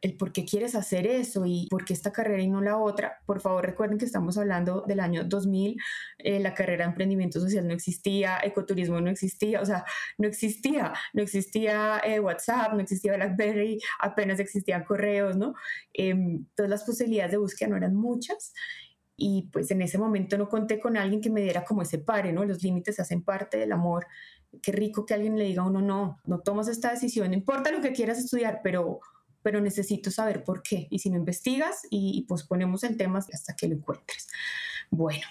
el 0.01 0.17
por 0.17 0.31
qué 0.31 0.45
quieres 0.45 0.75
hacer 0.75 1.07
eso 1.07 1.45
y 1.45 1.67
por 1.69 1.85
qué 1.85 1.93
esta 1.93 2.11
carrera 2.11 2.41
y 2.41 2.47
no 2.47 2.61
la 2.61 2.77
otra. 2.77 3.19
Por 3.25 3.41
favor, 3.41 3.65
recuerden 3.65 3.97
que 3.97 4.05
estamos 4.05 4.37
hablando 4.37 4.83
del 4.87 4.99
año 4.99 5.23
2000, 5.23 5.77
eh, 6.19 6.39
la 6.39 6.53
carrera 6.53 6.85
de 6.85 6.91
emprendimiento 6.91 7.39
social 7.39 7.67
no 7.67 7.73
existía, 7.73 8.39
ecoturismo 8.43 9.01
no 9.01 9.09
existía, 9.09 9.61
o 9.61 9.65
sea, 9.65 9.85
no 10.17 10.27
existía, 10.27 10.93
no 11.13 11.21
existía 11.21 12.01
eh, 12.03 12.19
WhatsApp, 12.19 12.73
no 12.73 12.79
existía 12.79 13.15
BlackBerry, 13.15 13.79
apenas 13.99 14.39
existían 14.39 14.83
correos, 14.83 15.37
¿no? 15.37 15.53
Em, 15.93 16.45
todas 16.55 16.69
las 16.69 16.83
posibilidades 16.83 17.31
de 17.31 17.37
búsqueda 17.37 17.69
no 17.69 17.77
eran 17.77 17.95
muchas 17.95 18.53
y 19.17 19.49
pues 19.51 19.71
en 19.71 19.81
ese 19.81 19.97
momento 19.97 20.37
no 20.37 20.49
conté 20.49 20.79
con 20.79 20.97
alguien 20.97 21.21
que 21.21 21.29
me 21.29 21.41
diera 21.41 21.63
como 21.63 21.81
ese 21.81 21.99
pare, 21.99 22.33
¿no? 22.33 22.43
Los 22.43 22.63
límites 22.63 22.99
hacen 22.99 23.23
parte 23.23 23.57
del 23.57 23.71
amor. 23.71 24.07
Qué 24.61 24.71
rico 24.71 25.05
que 25.05 25.13
alguien 25.13 25.37
le 25.37 25.45
diga 25.45 25.63
a 25.63 25.67
uno, 25.67 25.81
no, 25.81 26.19
no 26.25 26.39
tomas 26.39 26.67
esta 26.67 26.91
decisión, 26.91 27.29
no 27.29 27.35
importa 27.35 27.71
lo 27.71 27.81
que 27.81 27.93
quieras 27.93 28.19
estudiar, 28.19 28.61
pero 28.63 28.99
pero 29.45 29.61
necesito 29.61 30.09
saber 30.09 30.43
por 30.43 30.63
qué. 30.63 30.87
Y 30.89 30.97
si 30.97 31.11
no 31.11 31.17
investigas 31.17 31.81
y, 31.91 32.25
posponemos 32.27 32.83
el 32.83 32.97
tema 32.97 33.19
hasta 33.19 33.55
que 33.55 33.67
lo 33.67 33.75
encuentres. 33.75 34.27
Bueno, 34.89 35.21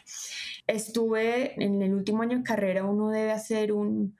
estuve 0.68 1.61
en 1.61 1.83
el 1.83 1.92
último 1.92 2.23
año 2.23 2.38
de 2.38 2.44
carrera, 2.44 2.85
uno 2.85 3.11
debe 3.11 3.33
hacer 3.33 3.73
un, 3.73 4.16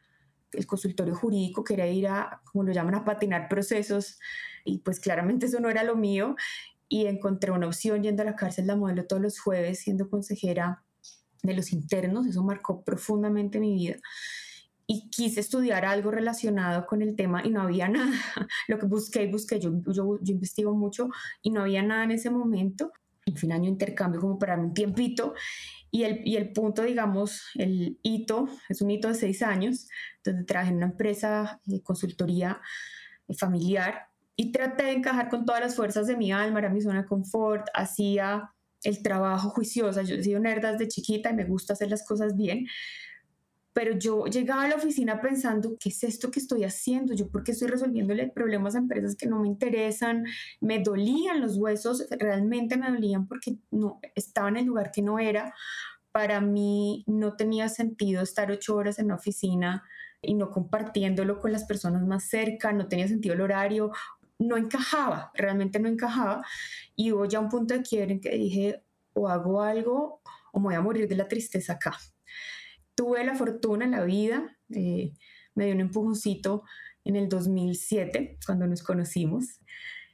el 0.51 0.67
consultorio 0.67 1.15
jurídico, 1.15 1.63
quería 1.63 1.87
ir 1.87 2.09
a, 2.09 2.43
como 2.51 2.65
lo 2.65 2.73
llaman, 2.73 2.97
a 2.97 3.05
patinar 3.05 3.49
procesos 3.49 4.19
y 4.65 4.79
pues 4.79 4.99
claramente 4.99 5.47
eso 5.47 5.61
no 5.61 5.71
era 5.71 5.85
lo 5.85 5.95
mío 5.95 6.35
y 6.89 7.07
encontré 7.07 7.53
una 7.53 7.69
opción 7.69 8.03
yendo 8.03 8.23
a 8.23 8.27
la 8.27 8.35
cárcel 8.35 8.67
la 8.67 8.75
modelo 8.75 9.07
todos 9.07 9.23
los 9.23 9.39
jueves 9.39 9.79
siendo 9.79 10.11
consejera 10.11 10.83
de 11.45 11.55
los 11.55 11.73
internos, 11.73 12.27
eso 12.27 12.43
marcó 12.43 12.83
profundamente 12.83 13.61
mi 13.61 13.73
vida 13.75 14.01
y 14.87 15.09
quise 15.11 15.41
estudiar 15.41 15.85
algo 15.85 16.11
relacionado 16.11 16.87
con 16.87 17.03
el 17.03 17.17
tema 17.17 17.43
y 17.45 17.51
no 17.51 17.63
había 17.63 17.89
nada. 17.89 18.13
Lo 18.69 18.79
que 18.79 18.87
busqué 18.87 19.25
y 19.25 19.31
busqué, 19.31 19.61
yo, 19.61 19.73
yo, 19.87 20.19
yo, 20.21 20.33
investigo 20.33 20.75
mucho 20.75 21.09
y 21.43 21.51
no 21.51 21.63
había 21.63 21.83
nada 21.83 22.05
en 22.05 22.13
ese 22.13 22.31
momento. 22.31 22.93
En 23.27 23.37
fin, 23.37 23.53
año 23.53 23.69
intercambio 23.69 24.21
como 24.21 24.39
para 24.39 24.59
un 24.59 24.75
tiempito. 24.75 25.35
Y 25.91 26.03
el, 26.03 26.21
y 26.27 26.37
el 26.37 26.53
punto, 26.53 26.83
digamos, 26.83 27.43
el 27.55 27.99
hito, 28.03 28.49
es 28.69 28.83
un 28.83 28.91
hito 28.91 29.09
de 29.09 29.15
seis 29.15 29.43
años, 29.43 29.89
donde 30.25 30.45
trabajé 30.45 30.71
en 30.71 30.79
una 30.79 30.87
empresa 30.87 31.61
de 31.65 31.83
consultoría 31.83 32.61
familiar 33.39 34.09
y 34.37 34.51
traté 34.53 34.85
de 34.85 34.93
encajar 34.93 35.29
con 35.29 35.45
todas 35.45 35.61
las 35.61 35.77
fuerzas 35.77 36.07
de 36.07 36.17
mi 36.17 36.33
alma, 36.33 36.59
era 36.59 36.69
mi 36.69 36.81
zona 36.81 37.03
de 37.03 37.09
confort, 37.09 37.67
hacía 37.73 38.51
el 38.83 39.03
trabajo 39.03 39.51
juiciosa. 39.51 40.03
Yo 40.03 40.17
he 40.17 40.23
sido 40.23 40.41
nerd 40.41 40.63
desde 40.63 40.89
chiquita 40.89 41.31
y 41.31 41.35
me 41.35 41.45
gusta 41.45 41.73
hacer 41.73 41.91
las 41.91 42.05
cosas 42.05 42.37
bien, 42.37 42.67
pero 43.75 43.99
yo 43.99 44.27
llegaba 44.27 44.63
a 44.63 44.69
la 44.69 44.77
oficina 44.77 45.21
pensando, 45.21 45.77
¿qué 45.81 45.89
es 45.89 46.05
esto 46.05 46.31
que 46.31 46.39
estoy 46.39 46.63
haciendo? 46.63 47.13
¿Yo 47.13 47.29
por 47.29 47.43
qué 47.43 47.53
estoy 47.53 47.67
resolviéndole 47.69 48.29
problemas 48.29 48.77
a 48.77 48.79
empresas 48.79 49.17
que 49.17 49.27
no 49.27 49.41
me 49.41 49.49
interesan? 49.49 50.25
Me 50.61 50.79
dolían 50.79 51.41
los 51.41 51.57
huesos, 51.57 52.07
realmente 52.09 52.77
me 52.77 52.89
dolían 52.89 53.27
porque 53.27 53.57
no, 53.73 54.01
estaba 54.15 54.49
en 54.49 54.59
el 54.59 54.67
lugar 54.67 54.93
que 54.93 55.03
no 55.03 55.19
era. 55.19 55.53
Para 56.13 56.41
mí 56.41 57.03
no 57.09 57.35
tenía 57.35 57.69
sentido 57.69 58.23
estar 58.23 58.49
ocho 58.53 58.77
horas 58.77 59.01
en 59.01 59.09
la 59.09 59.17
oficina 59.17 59.83
y 60.23 60.35
no 60.35 60.53
compartiéndolo 60.53 61.41
con 61.41 61.51
las 61.51 61.65
personas 61.65 62.07
más 62.07 62.29
cerca, 62.29 62.73
no 62.73 62.87
tenía 62.87 63.09
sentido 63.09 63.35
el 63.35 63.41
horario, 63.41 63.91
no 64.39 64.57
encajaba, 64.57 65.33
realmente 65.35 65.81
no 65.81 65.89
encajaba. 65.89 66.45
Y 66.95 67.11
hubo 67.11 67.25
ya 67.25 67.41
un 67.41 67.49
punto 67.49 67.75
de 67.75 67.83
quiebre 67.83 68.13
en 68.15 68.21
que 68.21 68.31
dije, 68.31 68.85
o 69.15 69.29
hago 69.29 69.63
algo 69.63 70.21
o 70.53 70.61
me 70.61 70.67
voy 70.67 70.75
a 70.77 70.81
morir 70.81 71.09
de 71.09 71.17
la 71.17 71.27
tristeza 71.27 71.73
acá 71.73 71.99
tuve 72.95 73.25
la 73.25 73.35
fortuna 73.35 73.85
en 73.85 73.93
la 73.93 74.05
vida, 74.05 74.57
eh, 74.71 75.13
me 75.55 75.67
dio 75.67 75.75
un 75.75 75.81
empujoncito 75.81 76.65
en 77.05 77.17
el 77.17 77.29
2007, 77.29 78.39
cuando 78.47 78.67
nos 78.67 78.83
conocimos. 78.83 79.61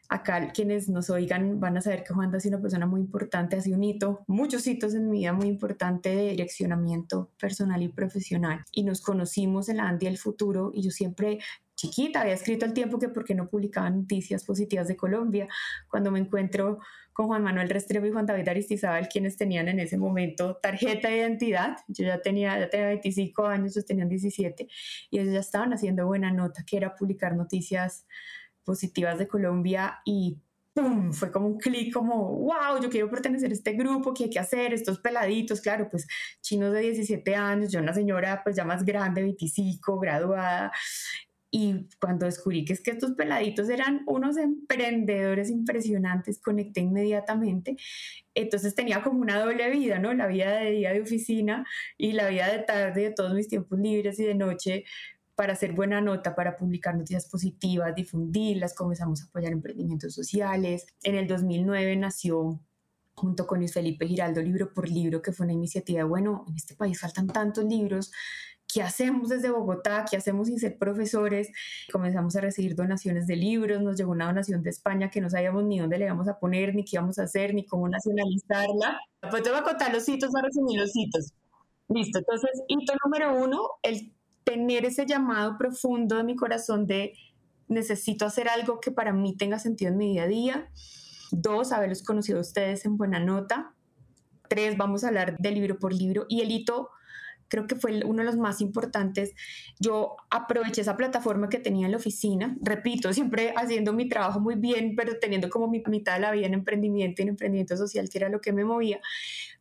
Acá 0.08 0.50
quienes 0.52 0.88
nos 0.88 1.08
oigan 1.08 1.60
van 1.60 1.76
a 1.76 1.80
saber 1.80 2.02
que 2.02 2.12
Juan 2.12 2.34
ha 2.34 2.40
sido 2.40 2.56
una 2.56 2.62
persona 2.62 2.84
muy 2.84 3.00
importante, 3.00 3.56
ha 3.56 3.60
sido 3.60 3.76
un 3.76 3.84
hito, 3.84 4.24
muchos 4.26 4.66
hitos 4.66 4.92
en 4.94 5.08
mi 5.08 5.20
vida 5.20 5.32
muy 5.32 5.46
importante 5.46 6.08
de 6.08 6.30
direccionamiento 6.30 7.30
personal 7.40 7.80
y 7.80 7.88
profesional. 7.88 8.64
Y 8.72 8.82
nos 8.82 9.02
conocimos 9.02 9.68
en 9.68 9.76
la 9.76 9.88
Andy 9.88 10.06
del 10.06 10.18
Futuro 10.18 10.72
y 10.74 10.82
yo 10.82 10.90
siempre 10.90 11.38
chiquita 11.76 12.22
había 12.22 12.34
escrito 12.34 12.66
al 12.66 12.74
tiempo 12.74 12.98
que 12.98 13.08
porque 13.08 13.36
no 13.36 13.48
publicaba 13.48 13.88
noticias 13.88 14.44
positivas 14.44 14.88
de 14.88 14.96
Colombia. 14.96 15.46
Cuando 15.88 16.10
me 16.10 16.18
encuentro 16.18 16.80
con 17.12 17.26
Juan 17.26 17.42
Manuel 17.42 17.68
Restrepo 17.68 18.06
y 18.06 18.12
Juan 18.12 18.26
David 18.26 18.48
Aristizábal, 18.48 19.08
quienes 19.08 19.36
tenían 19.36 19.68
en 19.68 19.80
ese 19.80 19.98
momento 19.98 20.56
tarjeta 20.56 21.08
de 21.08 21.18
identidad. 21.18 21.76
Yo 21.88 22.04
ya 22.04 22.20
tenía, 22.20 22.58
ya 22.58 22.70
tenía 22.70 22.88
25 22.88 23.46
años, 23.46 23.76
ellos 23.76 23.86
tenían 23.86 24.08
17 24.08 24.68
y 25.10 25.18
ellos 25.18 25.32
ya 25.32 25.40
estaban 25.40 25.72
haciendo 25.72 26.06
buena 26.06 26.32
nota, 26.32 26.64
que 26.64 26.76
era 26.76 26.94
publicar 26.94 27.34
noticias 27.36 28.06
positivas 28.64 29.18
de 29.18 29.28
Colombia 29.28 30.00
y 30.04 30.38
¡pum! 30.74 31.12
Fue 31.12 31.32
como 31.32 31.48
un 31.48 31.58
clic, 31.58 31.92
como, 31.92 32.36
wow, 32.36 32.80
yo 32.80 32.88
quiero 32.90 33.10
pertenecer 33.10 33.50
a 33.50 33.54
este 33.54 33.72
grupo, 33.72 34.14
¿qué 34.14 34.24
hay 34.24 34.30
que 34.30 34.38
hacer? 34.38 34.72
Estos 34.72 35.00
peladitos, 35.00 35.60
claro, 35.60 35.88
pues 35.90 36.06
chinos 36.40 36.72
de 36.72 36.80
17 36.80 37.34
años, 37.34 37.72
yo 37.72 37.80
una 37.80 37.92
señora 37.92 38.42
pues 38.42 38.56
ya 38.56 38.64
más 38.64 38.84
grande, 38.84 39.22
25, 39.22 39.98
graduada, 39.98 40.72
y 41.50 41.88
cuando 42.00 42.26
descubrí 42.26 42.64
que 42.64 42.72
es 42.72 42.80
que 42.80 42.92
estos 42.92 43.12
peladitos 43.12 43.68
eran 43.68 44.02
unos 44.06 44.36
emprendedores 44.36 45.50
impresionantes, 45.50 46.40
conecté 46.40 46.80
inmediatamente. 46.80 47.76
Entonces 48.34 48.74
tenía 48.74 49.02
como 49.02 49.20
una 49.20 49.40
doble 49.40 49.68
vida, 49.70 49.98
¿no? 49.98 50.14
La 50.14 50.28
vida 50.28 50.52
de 50.60 50.70
día 50.70 50.92
de 50.92 51.00
oficina 51.00 51.66
y 51.98 52.12
la 52.12 52.28
vida 52.28 52.50
de 52.52 52.60
tarde, 52.60 53.02
de 53.02 53.10
todos 53.10 53.34
mis 53.34 53.48
tiempos 53.48 53.78
libres 53.78 54.18
y 54.20 54.24
de 54.24 54.34
noche 54.34 54.84
para 55.34 55.54
hacer 55.54 55.72
buena 55.72 56.00
nota, 56.02 56.34
para 56.34 56.54
publicar 56.54 56.94
noticias 56.94 57.26
positivas, 57.26 57.94
difundirlas, 57.94 58.74
comenzamos 58.74 59.22
a 59.22 59.24
apoyar 59.24 59.52
emprendimientos 59.52 60.14
sociales. 60.14 60.86
En 61.02 61.14
el 61.14 61.26
2009 61.26 61.96
nació 61.96 62.60
junto 63.14 63.46
con 63.46 63.58
Luis 63.58 63.72
Felipe 63.72 64.06
Giraldo, 64.06 64.42
libro 64.42 64.72
por 64.72 64.88
libro, 64.88 65.22
que 65.22 65.32
fue 65.32 65.44
una 65.44 65.52
iniciativa, 65.54 66.04
bueno, 66.04 66.44
en 66.48 66.56
este 66.56 66.74
país 66.74 67.00
faltan 67.00 67.26
tantos 67.26 67.64
libros, 67.64 68.12
¿qué 68.72 68.82
hacemos 68.82 69.28
desde 69.28 69.50
Bogotá? 69.50 70.04
¿Qué 70.08 70.16
hacemos 70.16 70.48
sin 70.48 70.58
ser 70.58 70.78
profesores? 70.78 71.50
Comenzamos 71.92 72.36
a 72.36 72.40
recibir 72.40 72.74
donaciones 72.74 73.26
de 73.26 73.36
libros, 73.36 73.82
nos 73.82 73.96
llegó 73.96 74.12
una 74.12 74.26
donación 74.26 74.62
de 74.62 74.70
España 74.70 75.10
que 75.10 75.20
no 75.20 75.30
sabíamos 75.30 75.64
ni 75.64 75.78
dónde 75.78 75.98
le 75.98 76.06
íbamos 76.06 76.28
a 76.28 76.38
poner, 76.38 76.74
ni 76.74 76.84
qué 76.84 76.96
íbamos 76.96 77.18
a 77.18 77.24
hacer, 77.24 77.54
ni 77.54 77.66
cómo 77.66 77.88
nacionalizarla. 77.88 79.00
Pues 79.30 79.42
te 79.42 79.50
voy 79.50 79.58
a 79.58 79.62
contar 79.62 79.92
los 79.92 80.08
hitos, 80.08 80.34
a 80.34 80.42
resumir 80.42 80.80
los 80.80 80.90
hitos. 80.94 81.32
Listo, 81.88 82.20
entonces, 82.20 82.50
hito 82.68 82.92
número 83.04 83.34
uno, 83.34 83.62
el 83.82 84.12
tener 84.44 84.84
ese 84.84 85.06
llamado 85.06 85.56
profundo 85.58 86.16
de 86.16 86.24
mi 86.24 86.36
corazón 86.36 86.86
de 86.86 87.14
necesito 87.68 88.26
hacer 88.26 88.48
algo 88.48 88.80
que 88.80 88.90
para 88.90 89.12
mí 89.12 89.36
tenga 89.36 89.58
sentido 89.58 89.90
en 89.90 89.98
mi 89.98 90.12
día 90.12 90.24
a 90.24 90.26
día. 90.28 90.70
Dos, 91.32 91.72
haberlos 91.72 92.02
conocido 92.02 92.38
a 92.38 92.42
ustedes 92.42 92.84
en 92.84 92.96
buena 92.96 93.20
nota. 93.20 93.74
Tres, 94.48 94.76
vamos 94.76 95.04
a 95.04 95.08
hablar 95.08 95.36
de 95.38 95.50
libro 95.52 95.78
por 95.78 95.92
libro. 95.92 96.26
Y 96.28 96.40
el 96.40 96.50
hito 96.50 96.90
creo 97.50 97.66
que 97.66 97.76
fue 97.76 98.02
uno 98.04 98.18
de 98.18 98.24
los 98.24 98.36
más 98.36 98.62
importantes. 98.62 99.34
Yo 99.78 100.16
aproveché 100.30 100.80
esa 100.80 100.96
plataforma 100.96 101.50
que 101.50 101.58
tenía 101.58 101.86
en 101.86 101.92
la 101.92 101.98
oficina, 101.98 102.56
repito, 102.62 103.12
siempre 103.12 103.52
haciendo 103.56 103.92
mi 103.92 104.08
trabajo 104.08 104.40
muy 104.40 104.54
bien, 104.54 104.94
pero 104.96 105.18
teniendo 105.20 105.50
como 105.50 105.68
mi 105.68 105.82
mitad 105.86 106.14
de 106.14 106.20
la 106.20 106.30
vida 106.30 106.46
en 106.46 106.54
emprendimiento 106.54 107.20
y 107.20 107.24
en 107.24 107.28
emprendimiento 107.30 107.76
social, 107.76 108.08
que 108.08 108.18
era 108.18 108.28
lo 108.28 108.40
que 108.40 108.52
me 108.52 108.64
movía. 108.64 109.00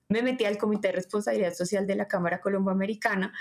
Me 0.07 0.21
metí 0.21 0.45
al 0.45 0.57
Comité 0.57 0.89
de 0.89 0.93
Responsabilidad 0.93 1.53
Social 1.53 1.85
de 1.85 1.95
la 1.95 2.07
Cámara 2.07 2.39
Colomboamericana 2.39 3.33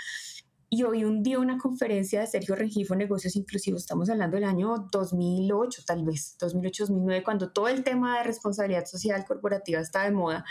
y 0.71 0.83
hoy 0.83 1.03
un 1.03 1.23
día 1.23 1.39
una 1.39 1.57
conferencia 1.57 2.21
de 2.21 2.27
Sergio 2.27 2.55
Rengifo, 2.55 2.95
Negocios 2.95 3.35
Inclusivos, 3.35 3.81
estamos 3.81 4.07
hablando 4.09 4.35
del 4.35 4.43
año 4.43 4.87
2008 4.91 5.81
tal 5.85 6.05
vez, 6.05 6.37
2008-2009, 6.39 7.23
cuando 7.23 7.51
todo 7.51 7.69
el 7.69 7.83
tema 7.83 8.19
de 8.19 8.25
responsabilidad 8.25 8.85
social 8.85 9.25
corporativa 9.25 9.79
está 9.79 10.03
de 10.03 10.11
moda, 10.11 10.45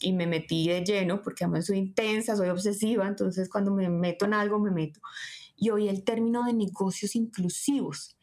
y 0.00 0.12
me 0.12 0.26
metí 0.26 0.68
de 0.68 0.84
lleno, 0.84 1.22
porque 1.22 1.44
además 1.44 1.66
soy 1.66 1.78
intensa, 1.78 2.36
soy 2.36 2.48
obsesiva, 2.48 3.06
entonces 3.06 3.48
cuando 3.48 3.72
me 3.72 3.88
meto 3.88 4.24
en 4.24 4.34
algo, 4.34 4.58
me 4.58 4.70
meto. 4.70 5.00
Y 5.56 5.70
hoy 5.70 5.88
el 5.88 6.04
término 6.04 6.44
de 6.44 6.54
negocios 6.54 7.14
inclusivos. 7.14 8.16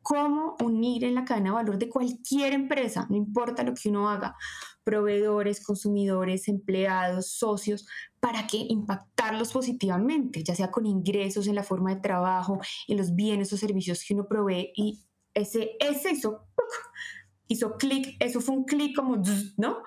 ¿Cómo 0.00 0.56
unir 0.60 1.04
en 1.04 1.14
la 1.14 1.24
cadena 1.24 1.50
de 1.50 1.54
valor 1.54 1.78
de 1.78 1.88
cualquier 1.88 2.54
empresa, 2.54 3.06
no 3.08 3.16
importa 3.16 3.62
lo 3.62 3.72
que 3.72 3.88
uno 3.88 4.10
haga, 4.10 4.36
proveedores, 4.82 5.64
consumidores, 5.64 6.48
empleados, 6.48 7.32
socios, 7.32 7.86
para 8.18 8.48
que 8.48 8.56
impactarlos 8.68 9.52
positivamente, 9.52 10.42
ya 10.42 10.56
sea 10.56 10.72
con 10.72 10.86
ingresos 10.86 11.46
en 11.46 11.54
la 11.54 11.62
forma 11.62 11.94
de 11.94 12.00
trabajo, 12.00 12.58
en 12.88 12.96
los 12.96 13.14
bienes 13.14 13.52
o 13.52 13.56
servicios 13.56 14.04
que 14.04 14.14
uno 14.14 14.26
provee? 14.26 14.72
Y 14.74 15.04
ese, 15.34 15.76
ese 15.78 16.10
hizo, 16.12 16.48
hizo 17.46 17.76
clic, 17.76 18.16
eso 18.18 18.40
fue 18.40 18.56
un 18.56 18.64
clic 18.64 18.96
como, 18.96 19.22
¿no? 19.56 19.82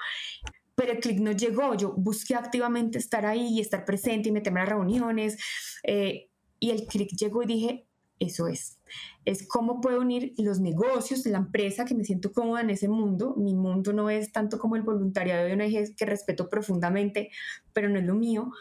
Pero 0.75 0.91
el 0.91 0.99
clic 0.99 1.19
no 1.19 1.31
llegó. 1.31 1.75
Yo 1.75 1.93
busqué 1.93 2.35
activamente 2.35 2.97
estar 2.97 3.25
ahí 3.25 3.47
y 3.47 3.61
estar 3.61 3.85
presente 3.85 4.29
y 4.29 4.31
meterme 4.31 4.61
a 4.61 4.65
reuniones. 4.65 5.37
Eh, 5.83 6.29
y 6.59 6.71
el 6.71 6.85
clic 6.85 7.09
llegó 7.17 7.43
y 7.43 7.45
dije, 7.45 7.87
eso 8.19 8.47
es. 8.47 8.79
Es 9.25 9.47
cómo 9.47 9.81
puedo 9.81 10.01
unir 10.01 10.33
los 10.37 10.59
negocios, 10.59 11.25
la 11.25 11.39
empresa, 11.39 11.85
que 11.85 11.95
me 11.95 12.03
siento 12.03 12.31
cómoda 12.31 12.61
en 12.61 12.69
ese 12.69 12.87
mundo. 12.87 13.35
Mi 13.37 13.53
mundo 13.53 13.93
no 13.93 14.09
es 14.09 14.31
tanto 14.31 14.59
como 14.59 14.75
el 14.75 14.83
voluntariado 14.83 15.45
de 15.45 15.53
ONG, 15.53 15.95
que 15.95 16.05
respeto 16.05 16.49
profundamente, 16.49 17.31
pero 17.73 17.89
no 17.89 17.99
es 17.99 18.05
lo 18.05 18.15
mío. 18.15 18.51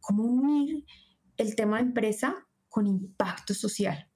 Cómo 0.00 0.24
unir 0.24 0.84
el 1.36 1.56
tema 1.56 1.76
de 1.76 1.84
empresa 1.84 2.46
con 2.68 2.86
impacto 2.86 3.54
social. 3.54 4.08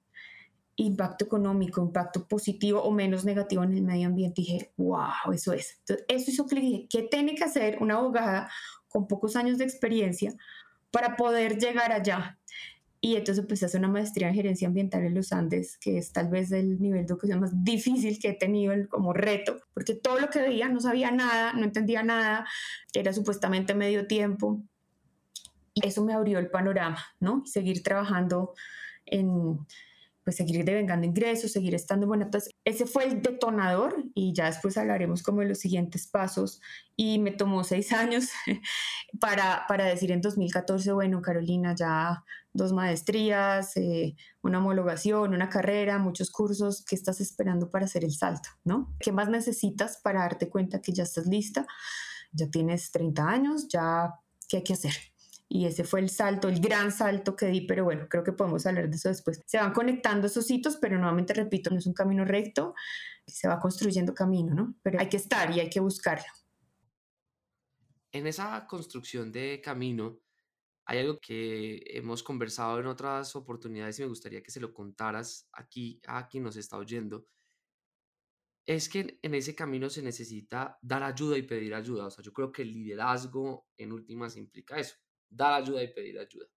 Impacto 0.85 1.25
económico, 1.25 1.81
impacto 1.81 2.25
positivo 2.27 2.81
o 2.81 2.91
menos 2.91 3.25
negativo 3.25 3.63
en 3.63 3.73
el 3.73 3.81
medio 3.81 4.07
ambiente. 4.07 4.41
dije, 4.41 4.71
wow, 4.77 5.33
eso 5.33 5.53
es. 5.53 5.77
Entonces, 5.79 6.05
eso 6.07 6.31
hizo 6.31 6.45
le 6.51 6.61
dije, 6.61 6.87
¿qué 6.89 7.03
tiene 7.03 7.35
que 7.35 7.43
hacer 7.43 7.77
una 7.81 7.95
abogada 7.95 8.49
con 8.87 9.07
pocos 9.07 9.35
años 9.35 9.57
de 9.57 9.65
experiencia 9.65 10.33
para 10.91 11.15
poder 11.15 11.57
llegar 11.59 11.91
allá? 11.91 12.37
Y 13.01 13.15
entonces 13.15 13.43
empecé 13.43 13.65
a 13.65 13.67
hacer 13.67 13.79
una 13.79 13.89
maestría 13.89 14.27
en 14.27 14.35
gerencia 14.35 14.67
ambiental 14.67 15.03
en 15.03 15.15
los 15.15 15.31
Andes, 15.31 15.77
que 15.77 15.97
es 15.97 16.11
tal 16.11 16.29
vez 16.29 16.51
el 16.51 16.81
nivel 16.81 17.05
de 17.05 17.13
educación 17.13 17.39
más 17.39 17.63
difícil 17.63 18.19
que 18.19 18.29
he 18.29 18.33
tenido 18.33 18.73
como 18.89 19.13
reto, 19.13 19.57
porque 19.73 19.95
todo 19.95 20.19
lo 20.19 20.29
que 20.29 20.41
veía 20.41 20.67
no 20.67 20.81
sabía 20.81 21.09
nada, 21.11 21.53
no 21.53 21.63
entendía 21.63 22.03
nada, 22.03 22.45
era 22.93 23.13
supuestamente 23.13 23.73
medio 23.73 24.07
tiempo. 24.07 24.61
Y 25.73 25.87
eso 25.87 26.03
me 26.03 26.13
abrió 26.13 26.39
el 26.39 26.49
panorama, 26.49 27.01
¿no? 27.21 27.43
Seguir 27.45 27.83
trabajando 27.83 28.53
en, 29.05 29.59
pues 30.29 30.37
seguir 30.37 30.63
devengando 30.63 31.07
ingresos, 31.07 31.51
seguir 31.51 31.73
estando 31.73 32.05
bueno. 32.05 32.25
Entonces, 32.25 32.53
ese 32.63 32.85
fue 32.85 33.05
el 33.05 33.23
detonador 33.23 34.03
y 34.13 34.31
ya 34.31 34.45
después 34.45 34.77
hablaremos 34.77 35.23
como 35.23 35.41
de 35.41 35.47
los 35.47 35.57
siguientes 35.57 36.05
pasos. 36.05 36.61
Y 36.95 37.17
me 37.17 37.31
tomó 37.31 37.63
seis 37.63 37.91
años 37.93 38.29
para, 39.19 39.65
para 39.67 39.85
decir 39.85 40.11
en 40.11 40.21
2014, 40.21 40.91
bueno, 40.91 41.19
Carolina, 41.23 41.73
ya 41.73 42.23
dos 42.53 42.73
maestrías, 42.73 43.75
eh, 43.75 44.15
una 44.43 44.59
homologación, 44.59 45.33
una 45.33 45.49
carrera, 45.49 45.97
muchos 45.97 46.29
cursos, 46.29 46.85
¿qué 46.87 46.93
estás 46.93 47.21
esperando 47.21 47.71
para 47.71 47.85
hacer 47.85 48.03
el 48.03 48.11
salto? 48.11 48.49
¿no? 48.63 48.95
¿Qué 48.99 49.11
más 49.11 49.29
necesitas 49.29 49.99
para 50.03 50.19
darte 50.19 50.47
cuenta 50.47 50.79
que 50.79 50.93
ya 50.93 51.03
estás 51.03 51.25
lista? 51.25 51.65
Ya 52.33 52.47
tienes 52.51 52.91
30 52.91 53.27
años, 53.27 53.67
ya, 53.67 54.13
¿qué 54.47 54.57
hay 54.57 54.63
que 54.63 54.73
hacer? 54.73 54.93
Y 55.51 55.65
ese 55.65 55.83
fue 55.83 55.99
el 55.99 56.11
salto, 56.11 56.47
el 56.47 56.61
gran 56.61 56.91
salto 56.91 57.35
que 57.35 57.47
di, 57.47 57.61
pero 57.61 57.83
bueno, 57.83 58.07
creo 58.07 58.23
que 58.23 58.31
podemos 58.31 58.67
hablar 58.67 58.87
de 58.87 58.95
eso 58.95 59.09
después. 59.09 59.41
Se 59.47 59.57
van 59.57 59.73
conectando 59.73 60.27
esos 60.27 60.49
hitos, 60.51 60.77
pero 60.77 60.99
nuevamente 60.99 61.33
repito, 61.33 61.71
no 61.71 61.79
es 61.79 61.87
un 61.87 61.93
camino 61.93 62.23
recto, 62.23 62.75
se 63.25 63.47
va 63.47 63.59
construyendo 63.59 64.13
camino, 64.13 64.53
¿no? 64.53 64.75
Pero 64.83 64.99
hay 64.99 65.09
que 65.09 65.17
estar 65.17 65.49
y 65.51 65.59
hay 65.59 65.69
que 65.69 65.79
buscarlo. 65.79 66.27
En 68.11 68.27
esa 68.27 68.67
construcción 68.67 69.31
de 69.31 69.59
camino, 69.59 70.19
hay 70.85 70.99
algo 70.99 71.19
que 71.19 71.81
hemos 71.87 72.21
conversado 72.21 72.79
en 72.79 72.85
otras 72.85 73.35
oportunidades 73.35 73.97
y 73.97 74.03
me 74.03 74.09
gustaría 74.09 74.43
que 74.43 74.51
se 74.51 74.59
lo 74.59 74.71
contaras 74.71 75.49
aquí 75.51 75.99
a 76.05 76.27
quien 76.27 76.43
nos 76.43 76.57
está 76.57 76.77
oyendo. 76.77 77.25
Es 78.67 78.87
que 78.87 79.17
en 79.23 79.33
ese 79.33 79.55
camino 79.55 79.89
se 79.89 80.03
necesita 80.03 80.77
dar 80.83 81.01
ayuda 81.01 81.39
y 81.39 81.41
pedir 81.41 81.73
ayuda. 81.73 82.05
O 82.05 82.11
sea, 82.11 82.23
yo 82.23 82.31
creo 82.31 82.51
que 82.51 82.61
el 82.61 82.71
liderazgo 82.71 83.67
en 83.77 83.91
últimas 83.93 84.37
implica 84.37 84.77
eso 84.77 84.95
dar 85.29 85.61
ayuda 85.61 85.83
y 85.83 85.93
pedir 85.93 86.19
ayuda. 86.19 86.47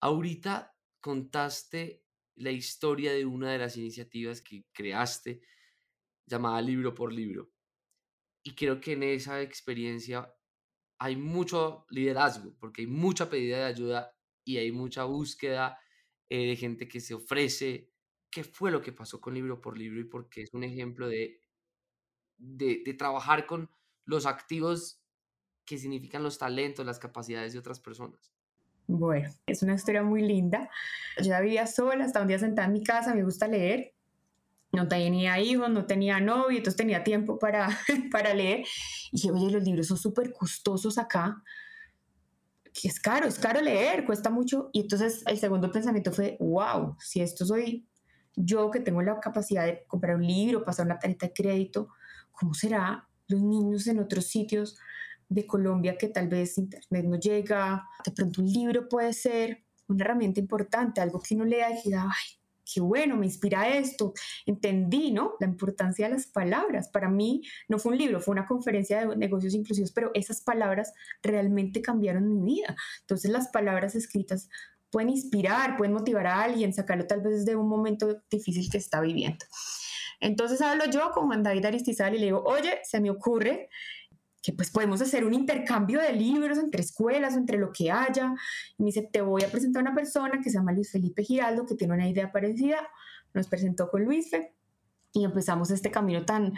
Ahorita 0.00 0.76
contaste 1.00 2.04
la 2.36 2.50
historia 2.50 3.12
de 3.12 3.26
una 3.26 3.52
de 3.52 3.58
las 3.58 3.76
iniciativas 3.76 4.40
que 4.40 4.64
creaste 4.72 5.42
llamada 6.26 6.62
Libro 6.62 6.94
por 6.94 7.12
Libro. 7.12 7.50
Y 8.42 8.54
creo 8.54 8.80
que 8.80 8.92
en 8.92 9.02
esa 9.02 9.42
experiencia 9.42 10.34
hay 10.98 11.16
mucho 11.16 11.86
liderazgo, 11.90 12.54
porque 12.58 12.82
hay 12.82 12.86
mucha 12.86 13.28
pedida 13.28 13.58
de 13.58 13.64
ayuda 13.64 14.16
y 14.44 14.56
hay 14.56 14.72
mucha 14.72 15.04
búsqueda 15.04 15.78
eh, 16.28 16.46
de 16.46 16.56
gente 16.56 16.88
que 16.88 17.00
se 17.00 17.14
ofrece. 17.14 17.92
¿Qué 18.30 18.44
fue 18.44 18.70
lo 18.70 18.80
que 18.80 18.92
pasó 18.92 19.20
con 19.20 19.34
Libro 19.34 19.60
por 19.60 19.76
Libro 19.76 20.00
y 20.00 20.04
por 20.04 20.28
qué 20.28 20.42
es 20.42 20.54
un 20.54 20.64
ejemplo 20.64 21.08
de, 21.08 21.40
de 22.38 22.94
trabajar 22.94 23.46
con 23.46 23.70
los 24.04 24.24
activos 24.24 24.99
qué 25.70 25.78
significan 25.78 26.24
los 26.24 26.36
talentos, 26.36 26.84
las 26.84 26.98
capacidades 26.98 27.52
de 27.52 27.60
otras 27.60 27.78
personas. 27.78 28.32
Bueno, 28.88 29.30
es 29.46 29.62
una 29.62 29.74
historia 29.74 30.02
muy 30.02 30.20
linda. 30.20 30.68
Yo 31.22 31.40
vivía 31.40 31.64
sola, 31.68 32.04
hasta 32.04 32.20
un 32.20 32.26
día 32.26 32.40
sentada 32.40 32.66
en 32.66 32.72
mi 32.72 32.82
casa, 32.82 33.14
me 33.14 33.22
gusta 33.22 33.46
leer. 33.46 33.94
No 34.72 34.88
tenía 34.88 35.38
hijos, 35.38 35.70
no 35.70 35.86
tenía 35.86 36.18
novio, 36.18 36.58
entonces 36.58 36.76
tenía 36.76 37.04
tiempo 37.04 37.38
para, 37.38 37.68
para 38.10 38.34
leer. 38.34 38.64
Y 39.12 39.16
dije, 39.16 39.30
oye, 39.30 39.48
los 39.52 39.62
libros 39.62 39.86
son 39.86 39.96
súper 39.96 40.32
costosos 40.32 40.98
acá. 40.98 41.40
Es 42.82 42.98
caro, 42.98 43.28
es 43.28 43.38
caro 43.38 43.60
leer, 43.60 44.04
cuesta 44.04 44.28
mucho. 44.28 44.70
Y 44.72 44.80
entonces 44.80 45.22
el 45.24 45.38
segundo 45.38 45.70
pensamiento 45.70 46.10
fue, 46.10 46.36
wow, 46.40 46.96
si 46.98 47.20
esto 47.20 47.46
soy 47.46 47.86
yo 48.34 48.72
que 48.72 48.80
tengo 48.80 49.02
la 49.02 49.20
capacidad 49.20 49.66
de 49.66 49.84
comprar 49.86 50.16
un 50.16 50.26
libro, 50.26 50.64
pasar 50.64 50.86
una 50.86 50.98
tarjeta 50.98 51.26
de 51.26 51.32
crédito, 51.32 51.90
¿cómo 52.32 52.54
será 52.54 53.08
los 53.28 53.40
niños 53.40 53.86
en 53.86 54.00
otros 54.00 54.26
sitios? 54.26 54.76
De 55.30 55.46
Colombia 55.46 55.96
que 55.96 56.08
tal 56.08 56.28
vez 56.28 56.58
Internet 56.58 57.06
no 57.06 57.18
llega, 57.18 57.88
de 58.04 58.10
pronto 58.10 58.42
un 58.42 58.52
libro 58.52 58.88
puede 58.88 59.12
ser 59.12 59.62
una 59.86 60.04
herramienta 60.04 60.40
importante, 60.40 61.00
algo 61.00 61.20
que 61.20 61.34
uno 61.34 61.44
lea 61.44 61.70
y 61.70 61.82
diga, 61.84 62.02
ay, 62.02 62.40
qué 62.72 62.80
bueno, 62.80 63.16
me 63.16 63.26
inspira 63.26 63.68
esto, 63.68 64.12
entendí, 64.44 65.12
¿no? 65.12 65.34
La 65.40 65.46
importancia 65.46 66.08
de 66.08 66.14
las 66.14 66.26
palabras. 66.26 66.88
Para 66.88 67.08
mí 67.08 67.42
no 67.68 67.78
fue 67.78 67.92
un 67.92 67.98
libro, 67.98 68.20
fue 68.20 68.32
una 68.32 68.46
conferencia 68.46 69.06
de 69.06 69.16
negocios 69.16 69.54
inclusivos, 69.54 69.92
pero 69.92 70.10
esas 70.14 70.40
palabras 70.40 70.92
realmente 71.22 71.80
cambiaron 71.80 72.28
mi 72.28 72.54
vida. 72.54 72.76
Entonces 73.00 73.30
las 73.30 73.48
palabras 73.48 73.94
escritas 73.94 74.48
pueden 74.90 75.10
inspirar, 75.10 75.76
pueden 75.76 75.94
motivar 75.94 76.26
a 76.26 76.42
alguien, 76.42 76.72
sacarlo 76.72 77.06
tal 77.06 77.20
vez 77.20 77.44
de 77.44 77.54
un 77.54 77.68
momento 77.68 78.20
difícil 78.30 78.68
que 78.68 78.78
está 78.78 79.00
viviendo. 79.00 79.44
Entonces 80.20 80.60
hablo 80.60 80.84
yo 80.90 81.12
con 81.12 81.26
Juan 81.26 81.42
David 81.42 81.64
Aristizal 81.64 82.14
y 82.14 82.18
le 82.18 82.26
digo, 82.26 82.42
oye, 82.44 82.80
se 82.82 83.00
me 83.00 83.10
ocurre 83.10 83.68
que 84.42 84.52
pues 84.52 84.70
podemos 84.70 85.00
hacer 85.02 85.24
un 85.24 85.34
intercambio 85.34 86.00
de 86.00 86.12
libros 86.12 86.58
entre 86.58 86.82
escuelas 86.82 87.34
o 87.34 87.38
entre 87.38 87.58
lo 87.58 87.72
que 87.72 87.90
haya. 87.90 88.34
Y 88.78 88.82
me 88.82 88.86
dice, 88.86 89.08
te 89.12 89.20
voy 89.20 89.44
a 89.44 89.50
presentar 89.50 89.80
a 89.80 89.90
una 89.90 89.94
persona 89.94 90.40
que 90.42 90.50
se 90.50 90.58
llama 90.58 90.72
Luis 90.72 90.90
Felipe 90.90 91.22
Giraldo, 91.22 91.66
que 91.66 91.74
tiene 91.74 91.94
una 91.94 92.08
idea 92.08 92.32
parecida. 92.32 92.88
Nos 93.34 93.48
presentó 93.48 93.90
con 93.90 94.04
Luis 94.04 94.30
Fe 94.30 94.54
y 95.12 95.24
empezamos 95.24 95.70
este 95.70 95.90
camino 95.90 96.24
tan 96.24 96.52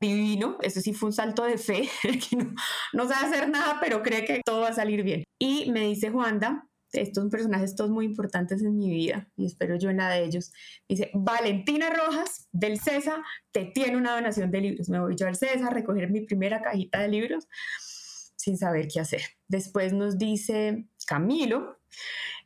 divino. 0.00 0.58
Eso 0.62 0.80
sí 0.80 0.94
fue 0.94 1.08
un 1.08 1.12
salto 1.12 1.44
de 1.44 1.58
fe, 1.58 1.88
que 2.02 2.36
no, 2.36 2.54
no 2.92 3.08
sabe 3.08 3.26
hacer 3.26 3.48
nada, 3.48 3.78
pero 3.80 4.02
cree 4.02 4.24
que 4.24 4.40
todo 4.44 4.62
va 4.62 4.68
a 4.68 4.74
salir 4.74 5.02
bien. 5.02 5.24
Y 5.38 5.70
me 5.70 5.80
dice 5.80 6.10
Juanda, 6.10 6.66
estos 6.92 7.22
son 7.22 7.30
personajes 7.30 7.76
todos 7.76 7.90
muy 7.90 8.04
importantes 8.04 8.62
en 8.62 8.76
mi 8.76 8.90
vida 8.90 9.28
y 9.36 9.46
espero 9.46 9.76
yo 9.76 9.90
en 9.90 9.98
la 9.98 10.08
de 10.08 10.24
ellos. 10.24 10.52
Dice, 10.88 11.10
Valentina 11.14 11.90
Rojas 11.90 12.48
del 12.52 12.80
CESA 12.80 13.22
te 13.52 13.66
tiene 13.66 13.96
una 13.96 14.14
donación 14.14 14.50
de 14.50 14.60
libros. 14.60 14.88
Me 14.88 15.00
voy 15.00 15.14
yo 15.16 15.26
al 15.26 15.36
CESA 15.36 15.68
a 15.68 15.70
recoger 15.70 16.10
mi 16.10 16.22
primera 16.22 16.62
cajita 16.62 17.00
de 17.00 17.08
libros 17.08 17.48
sin 18.36 18.56
saber 18.56 18.88
qué 18.88 19.00
hacer. 19.00 19.20
Después 19.48 19.92
nos 19.92 20.18
dice 20.18 20.86
Camilo, 21.06 21.78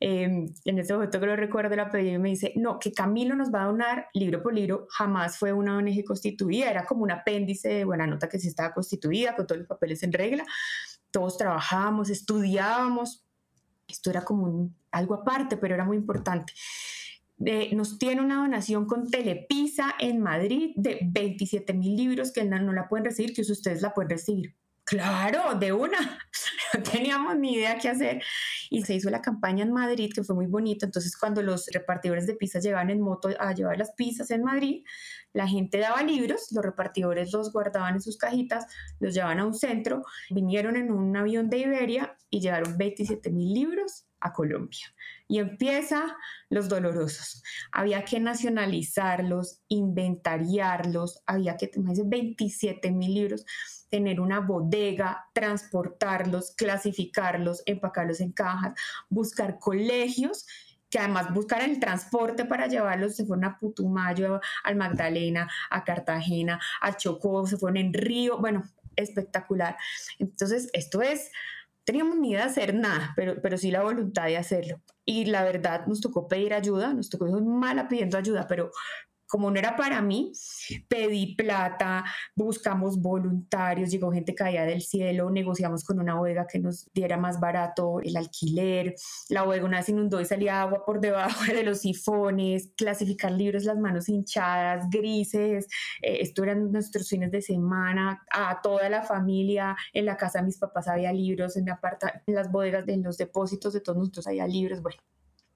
em, 0.01 0.53
en 0.65 0.79
este 0.79 0.93
momento 0.93 1.21
que 1.21 1.27
lo 1.27 1.37
recuerdo, 1.37 1.77
la 1.77 1.91
pedí 1.91 2.11
y 2.11 2.19
me 2.19 2.31
dice, 2.31 2.53
no, 2.57 2.79
que 2.79 2.93
Camilo 2.93 3.37
nos 3.37 3.53
va 3.53 3.63
a 3.63 3.67
donar 3.67 4.09
libro 4.13 4.43
por 4.43 4.53
libro, 4.53 4.87
jamás 4.91 5.39
fue 5.39 5.53
una 5.53 5.77
ONG 5.77 6.05
constituida, 6.05 6.71
era 6.71 6.85
como 6.85 7.05
un 7.05 7.13
apéndice 7.13 7.69
de 7.69 7.85
buena 7.85 8.07
nota 8.07 8.29
que 8.29 8.41
sí 8.41 8.49
estaba 8.49 8.75
constituida, 8.75 9.37
con 9.37 9.47
todos 9.47 9.61
los 9.61 9.69
papeles 9.69 10.03
en 10.03 10.13
regla, 10.13 10.45
todos 11.13 11.39
trabajábamos, 11.39 12.11
estudiábamos, 12.11 13.24
esto 13.87 14.11
era 14.11 14.25
como 14.25 14.71
algo 14.91 15.15
aparte, 15.15 15.57
pero 15.57 15.75
era 15.75 15.85
muy 15.85 15.97
importante. 15.97 16.53
Eh, 17.45 17.75
nos 17.75 17.99
tiene 17.99 18.23
una 18.23 18.37
donación 18.37 18.87
con 18.87 19.11
Telepisa 19.11 19.95
en 19.99 20.21
Madrid 20.21 20.73
de 20.77 21.01
27 21.03 21.75
mil 21.75 21.97
libros 21.97 22.33
que 22.33 22.45
no, 22.45 22.59
no, 22.61 22.73
la 22.73 22.89
pueden 22.89 23.05
recibir, 23.05 23.35
que 23.35 23.43
ustedes 23.43 23.83
la 23.83 23.93
pueden 23.93 24.11
recibir. 24.11 24.55
Claro, 24.85 25.55
de 25.55 25.73
una. 25.73 26.19
No 26.75 26.83
teníamos 26.83 27.37
ni 27.37 27.55
idea 27.55 27.79
qué 27.79 27.89
hacer. 27.89 28.21
Y 28.71 28.83
se 28.83 28.95
hizo 28.95 29.11
la 29.11 29.23
campaña 29.23 29.65
en 29.65 29.73
Madrid, 29.73 30.13
que 30.15 30.23
fue 30.23 30.35
muy 30.35 30.47
bonita. 30.47 30.87
Entonces, 30.87 31.17
cuando 31.17 31.43
los 31.43 31.67
repartidores 31.73 32.27
de 32.27 32.35
pizzas 32.35 32.63
llegaban 32.63 32.91
en 32.91 33.01
moto 33.01 33.29
a 33.39 33.53
llevar 33.53 33.79
las 33.79 33.93
pizzas 33.93 34.31
en 34.31 34.43
Madrid, 34.43 34.85
la 35.33 35.49
gente 35.49 35.79
daba 35.79 36.03
libros, 36.03 36.49
los 36.53 36.65
repartidores 36.65 37.33
los 37.33 37.53
guardaban 37.53 37.95
en 37.95 38.01
sus 38.01 38.17
cajitas, 38.17 38.67
los 39.01 39.15
llevaban 39.15 39.41
a 39.41 39.47
un 39.47 39.55
centro, 39.55 40.03
vinieron 40.31 40.77
en 40.77 40.93
un 40.93 41.17
avión 41.17 41.51
de 41.51 41.59
Iberia 41.59 42.17
y 42.31 42.41
llevaron 42.41 42.79
27 42.79 43.31
mil 43.31 43.53
libros 43.53 44.07
a 44.21 44.33
Colombia. 44.33 44.87
Y 45.29 45.39
empieza 45.39 46.17
los 46.49 46.69
dolorosos. 46.69 47.43
Había 47.73 48.05
que 48.05 48.21
nacionalizarlos, 48.21 49.61
inventariarlos, 49.69 51.23
había 51.27 51.57
que 51.57 51.69
tener 51.69 51.97
27 52.05 52.91
mil 52.91 53.15
libros 53.15 53.45
tener 53.95 54.19
una 54.19 54.41
bodega, 54.41 55.29
transportarlos, 55.33 56.51
clasificarlos, 56.57 57.63
empacarlos 57.65 58.21
en 58.21 58.33
cajas, 58.33 58.75
buscar 59.09 59.61
colegios 59.61 60.49
que 60.91 60.99
además 60.99 61.33
buscar 61.33 61.63
el 61.63 61.79
transporte 61.79 62.45
para 62.45 62.67
llevarlos, 62.67 63.15
se 63.15 63.25
fueron 63.25 63.45
a 63.45 63.57
Putumayo, 63.57 64.41
al 64.65 64.75
Magdalena, 64.75 65.49
a 65.71 65.85
Cartagena, 65.85 66.61
a 66.81 66.97
Chocó, 66.97 67.47
se 67.47 67.57
fueron 67.57 67.77
en 67.77 67.95
Río, 67.95 68.39
bueno, 68.39 68.65
espectacular. 68.97 69.77
Entonces, 70.19 70.71
esto 70.73 71.01
es, 71.01 71.31
teníamos 71.85 72.17
ni 72.17 72.31
idea 72.31 72.47
de 72.47 72.51
hacer 72.51 72.75
nada, 72.75 73.13
pero, 73.15 73.41
pero 73.41 73.57
sí 73.57 73.71
la 73.71 73.83
voluntad 73.83 74.27
de 74.27 74.39
hacerlo. 74.39 74.81
Y 75.05 75.27
la 75.27 75.45
verdad, 75.45 75.87
nos 75.87 76.01
tocó 76.01 76.27
pedir 76.27 76.53
ayuda, 76.53 76.93
nos 76.93 77.11
tocó 77.11 77.27
mala 77.27 77.87
pidiendo 77.87 78.19
ayuda, 78.19 78.49
pero 78.49 78.73
como 79.35 79.51
no 79.51 79.59
era 79.59 79.75
para 79.75 80.01
mí, 80.01 80.31
pedí 80.87 81.35
plata, 81.35 82.05
buscamos 82.37 83.03
voluntarios, 83.03 83.91
llegó 83.91 84.13
gente 84.13 84.33
caída 84.33 84.65
del 84.65 84.81
cielo, 84.81 85.29
negociamos 85.29 85.83
con 85.83 85.99
una 85.99 86.15
bodega 86.15 86.47
que 86.47 86.61
nos 86.61 86.89
diera 86.95 87.17
más 87.17 87.41
barato 87.41 88.01
el 88.01 88.17
alquiler, 88.17 88.95
la 89.31 89.43
bodega 89.43 89.65
una 89.65 89.79
vez 89.79 89.89
inundó 89.89 90.21
y 90.21 90.25
salía 90.25 90.63
agua 90.63 90.85
por 90.85 91.01
debajo 91.01 91.41
de 91.53 91.65
los 91.65 91.81
sifones, 91.81 92.71
clasificar 92.77 93.33
libros, 93.33 93.65
las 93.65 93.77
manos 93.77 94.09
hinchadas, 94.09 94.89
grises, 94.89 95.67
eh, 96.01 96.19
esto 96.21 96.45
eran 96.45 96.71
nuestros 96.71 97.09
fines 97.09 97.33
de 97.33 97.43
semana, 97.43 98.23
a 98.31 98.61
toda 98.63 98.89
la 98.89 99.03
familia, 99.03 99.75
en 99.93 100.07
la 100.07 100.17
casa 100.17 100.39
de 100.39 100.45
mis 100.45 100.59
papás 100.59 100.87
había 100.87 101.13
libros, 101.13 101.57
en, 101.57 101.65
mi 101.65 101.73
aparta, 101.73 102.23
en 102.25 102.37
las 102.37 102.53
bodegas, 102.53 102.87
en 102.87 103.03
los 103.03 103.19
depósitos 103.19 103.73
de 103.73 103.81
todos 103.81 103.99
nosotros 103.99 104.29
había 104.29 104.47
libros, 104.47 104.81
bueno 104.81 104.99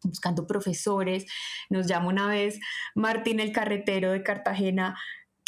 buscando 0.02 0.46
profesores. 0.46 1.26
Nos 1.70 1.86
llama 1.86 2.08
una 2.08 2.28
vez 2.28 2.58
Martín 2.94 3.40
el 3.40 3.52
carretero 3.52 4.12
de 4.12 4.22
Cartagena 4.22 4.96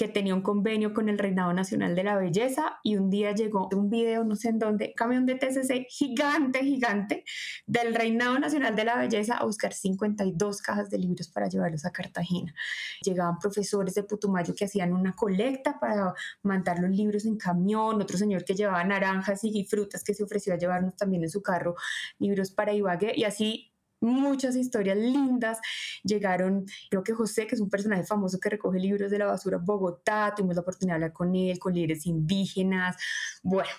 que 0.00 0.08
tenía 0.08 0.34
un 0.34 0.40
convenio 0.40 0.94
con 0.94 1.10
el 1.10 1.18
Reinado 1.18 1.52
Nacional 1.52 1.94
de 1.94 2.04
la 2.04 2.16
Belleza 2.16 2.78
y 2.82 2.96
un 2.96 3.10
día 3.10 3.32
llegó 3.32 3.68
un 3.70 3.90
video, 3.90 4.24
no 4.24 4.34
sé 4.34 4.48
en 4.48 4.58
dónde, 4.58 4.94
camión 4.94 5.26
de 5.26 5.34
TCC 5.34 5.88
gigante, 5.90 6.60
gigante 6.60 7.22
del 7.66 7.94
Reinado 7.94 8.38
Nacional 8.38 8.74
de 8.74 8.86
la 8.86 8.96
Belleza 8.96 9.36
a 9.36 9.44
buscar 9.44 9.74
52 9.74 10.62
cajas 10.62 10.88
de 10.88 10.96
libros 10.96 11.28
para 11.28 11.50
llevarlos 11.50 11.84
a 11.84 11.92
Cartagena. 11.92 12.54
Llegaban 13.02 13.38
profesores 13.38 13.92
de 13.92 14.02
Putumayo 14.04 14.54
que 14.54 14.64
hacían 14.64 14.94
una 14.94 15.14
colecta 15.14 15.78
para 15.78 16.14
mandar 16.42 16.78
los 16.78 16.92
libros 16.92 17.26
en 17.26 17.36
camión, 17.36 18.00
otro 18.00 18.16
señor 18.16 18.46
que 18.46 18.54
llevaba 18.54 18.82
naranjas 18.84 19.44
y 19.44 19.66
frutas 19.66 20.02
que 20.02 20.14
se 20.14 20.24
ofreció 20.24 20.54
a 20.54 20.56
llevarnos 20.56 20.96
también 20.96 21.24
en 21.24 21.28
su 21.28 21.42
carro 21.42 21.74
libros 22.18 22.50
para 22.52 22.72
Ibagué 22.72 23.12
y 23.16 23.24
así 23.24 23.69
muchas 24.00 24.56
historias 24.56 24.96
lindas. 24.96 25.58
Llegaron, 26.02 26.66
creo 26.90 27.02
que 27.02 27.12
José, 27.12 27.46
que 27.46 27.54
es 27.54 27.60
un 27.60 27.70
personaje 27.70 28.04
famoso 28.04 28.38
que 28.40 28.50
recoge 28.50 28.78
libros 28.78 29.10
de 29.10 29.18
la 29.18 29.26
basura 29.26 29.58
en 29.58 29.64
Bogotá, 29.64 30.32
tuvimos 30.36 30.56
la 30.56 30.62
oportunidad 30.62 30.94
de 30.94 30.96
hablar 30.96 31.12
con 31.12 31.34
él, 31.34 31.58
con 31.58 31.74
líderes 31.74 32.06
indígenas. 32.06 32.96
Bueno, 33.42 33.70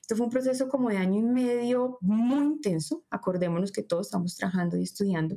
esto 0.00 0.16
fue 0.16 0.26
un 0.26 0.32
proceso 0.32 0.68
como 0.68 0.90
de 0.90 0.98
año 0.98 1.18
y 1.18 1.22
medio 1.22 1.98
muy 2.00 2.44
intenso. 2.44 3.04
Acordémonos 3.10 3.72
que 3.72 3.82
todos 3.82 4.06
estamos 4.06 4.36
trabajando 4.36 4.76
y 4.76 4.82
estudiando. 4.82 5.36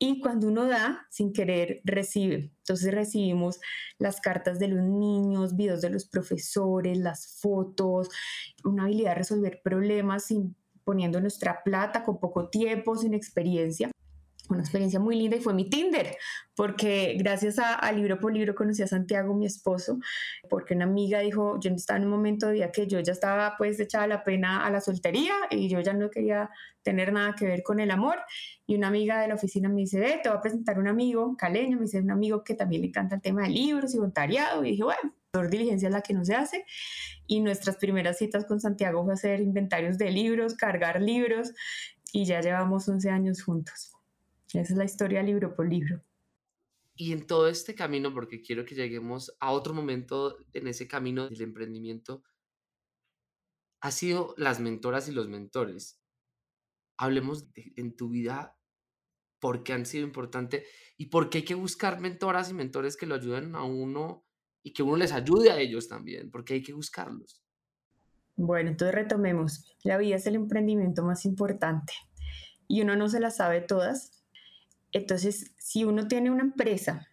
Y 0.00 0.20
cuando 0.20 0.46
uno 0.46 0.66
da, 0.66 1.08
sin 1.10 1.32
querer, 1.32 1.80
recibe. 1.82 2.52
Entonces 2.58 2.94
recibimos 2.94 3.58
las 3.98 4.20
cartas 4.20 4.60
de 4.60 4.68
los 4.68 4.84
niños, 4.84 5.56
videos 5.56 5.80
de 5.80 5.90
los 5.90 6.06
profesores, 6.06 6.98
las 6.98 7.40
fotos, 7.40 8.08
una 8.62 8.84
habilidad 8.84 9.10
de 9.10 9.16
resolver 9.16 9.60
problemas 9.64 10.26
sin 10.26 10.54
poniendo 10.88 11.20
nuestra 11.20 11.62
plata 11.62 12.02
con 12.02 12.18
poco 12.18 12.48
tiempo, 12.48 12.96
sin 12.96 13.12
experiencia. 13.12 13.90
Una 14.48 14.60
experiencia 14.60 14.98
muy 14.98 15.16
linda 15.16 15.36
y 15.36 15.40
fue 15.40 15.52
mi 15.52 15.68
Tinder, 15.68 16.16
porque 16.54 17.16
gracias 17.18 17.58
a, 17.58 17.92
Libro 17.92 18.18
por 18.18 18.32
Libro 18.32 18.54
conocí 18.54 18.82
a 18.82 18.86
Santiago, 18.86 19.34
mi 19.34 19.46
esposo, 19.46 19.98
porque 20.48 20.74
una 20.74 20.84
amiga 20.84 21.20
dijo, 21.20 21.60
yo 21.60 21.70
estaba 21.70 21.98
en 21.98 22.04
un 22.04 22.10
momento 22.10 22.46
de 22.46 22.54
vida 22.54 22.72
que 22.72 22.86
yo 22.86 23.00
ya 23.00 23.12
estaba 23.12 23.56
pues 23.58 23.78
echada 23.78 24.06
la 24.06 24.24
pena 24.24 24.64
a 24.64 24.70
la 24.70 24.80
soltería 24.80 25.34
y 25.50 25.68
yo 25.68 25.80
ya 25.80 25.92
no 25.92 26.10
quería 26.10 26.50
tener 26.82 27.12
nada 27.12 27.34
que 27.34 27.46
ver 27.46 27.62
con 27.62 27.80
el 27.80 27.90
amor. 27.90 28.18
Y 28.66 28.74
una 28.76 28.88
amiga 28.88 29.20
de 29.20 29.28
la 29.28 29.34
oficina 29.34 29.68
me 29.68 29.82
dice, 29.82 30.00
ve, 30.00 30.20
te 30.22 30.30
voy 30.30 30.38
a 30.38 30.40
presentar 30.40 30.78
un 30.78 30.88
amigo 30.88 31.36
caleño, 31.36 31.76
me 31.76 31.82
dice 31.82 32.00
un 32.00 32.10
amigo 32.10 32.42
que 32.42 32.54
también 32.54 32.82
le 32.82 32.88
encanta 32.88 33.16
el 33.16 33.22
tema 33.22 33.42
de 33.42 33.50
libros 33.50 33.94
y 33.94 33.98
voluntariado. 33.98 34.64
Y 34.64 34.70
dije, 34.70 34.84
bueno, 34.84 35.14
por 35.30 35.50
diligencia 35.50 35.88
es 35.88 35.92
la 35.92 36.00
que 36.00 36.14
no 36.14 36.24
se 36.24 36.34
hace 36.34 36.64
y 37.26 37.40
nuestras 37.40 37.76
primeras 37.76 38.18
citas 38.18 38.46
con 38.46 38.60
Santiago 38.60 39.04
fue 39.04 39.12
hacer 39.12 39.40
inventarios 39.40 39.98
de 39.98 40.10
libros, 40.10 40.54
cargar 40.54 41.00
libros 41.00 41.52
y 42.12 42.24
ya 42.24 42.40
llevamos 42.40 42.88
11 42.88 43.10
años 43.10 43.42
juntos. 43.42 43.97
Esa 44.48 44.60
es 44.60 44.70
la 44.70 44.84
historia 44.84 45.22
libro 45.22 45.54
por 45.54 45.68
libro. 45.68 46.02
Y 46.94 47.12
en 47.12 47.26
todo 47.26 47.48
este 47.48 47.74
camino, 47.74 48.12
porque 48.12 48.40
quiero 48.40 48.64
que 48.64 48.74
lleguemos 48.74 49.36
a 49.40 49.52
otro 49.52 49.74
momento 49.74 50.38
en 50.52 50.66
ese 50.66 50.88
camino 50.88 51.28
del 51.28 51.42
emprendimiento, 51.42 52.24
ha 53.80 53.90
sido 53.90 54.34
las 54.36 54.58
mentoras 54.58 55.08
y 55.08 55.12
los 55.12 55.28
mentores. 55.28 56.00
Hablemos 56.96 57.48
en 57.54 57.94
tu 57.94 58.08
vida 58.08 58.58
por 59.38 59.62
qué 59.62 59.72
han 59.72 59.86
sido 59.86 60.04
importantes 60.04 60.66
y 60.96 61.06
por 61.06 61.30
qué 61.30 61.38
hay 61.38 61.44
que 61.44 61.54
buscar 61.54 62.00
mentoras 62.00 62.50
y 62.50 62.54
mentores 62.54 62.96
que 62.96 63.06
lo 63.06 63.14
ayuden 63.14 63.54
a 63.54 63.62
uno 63.62 64.24
y 64.62 64.72
que 64.72 64.82
uno 64.82 64.96
les 64.96 65.12
ayude 65.12 65.50
a 65.50 65.60
ellos 65.60 65.88
también, 65.88 66.30
porque 66.30 66.54
hay 66.54 66.62
que 66.62 66.72
buscarlos. 66.72 67.44
Bueno, 68.34 68.70
entonces 68.70 68.94
retomemos. 68.94 69.76
La 69.84 69.98
vida 69.98 70.16
es 70.16 70.26
el 70.26 70.34
emprendimiento 70.34 71.04
más 71.04 71.24
importante 71.24 71.92
y 72.66 72.82
uno 72.82 72.96
no 72.96 73.08
se 73.08 73.20
la 73.20 73.30
sabe 73.30 73.60
todas. 73.60 74.17
Entonces, 74.92 75.52
si 75.58 75.84
uno 75.84 76.08
tiene 76.08 76.30
una 76.30 76.42
empresa 76.42 77.06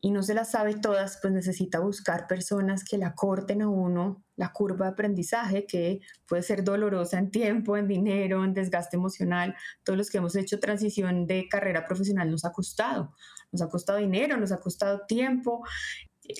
y 0.00 0.10
no 0.10 0.22
se 0.22 0.34
la 0.34 0.44
sabe 0.44 0.74
todas, 0.74 1.18
pues 1.20 1.32
necesita 1.32 1.80
buscar 1.80 2.26
personas 2.26 2.84
que 2.84 2.98
la 2.98 3.14
corten 3.14 3.62
a 3.62 3.68
uno 3.68 4.24
la 4.36 4.52
curva 4.52 4.86
de 4.86 4.92
aprendizaje, 4.92 5.66
que 5.66 6.00
puede 6.28 6.42
ser 6.42 6.62
dolorosa 6.62 7.18
en 7.18 7.30
tiempo, 7.30 7.76
en 7.76 7.88
dinero, 7.88 8.44
en 8.44 8.52
desgaste 8.52 8.96
emocional. 8.96 9.56
Todos 9.82 9.96
los 9.96 10.10
que 10.10 10.18
hemos 10.18 10.36
hecho 10.36 10.60
transición 10.60 11.26
de 11.26 11.48
carrera 11.48 11.84
profesional 11.86 12.30
nos 12.30 12.44
ha 12.44 12.52
costado. 12.52 13.14
Nos 13.50 13.62
ha 13.62 13.68
costado 13.68 13.98
dinero, 13.98 14.36
nos 14.36 14.52
ha 14.52 14.58
costado 14.58 15.06
tiempo 15.06 15.64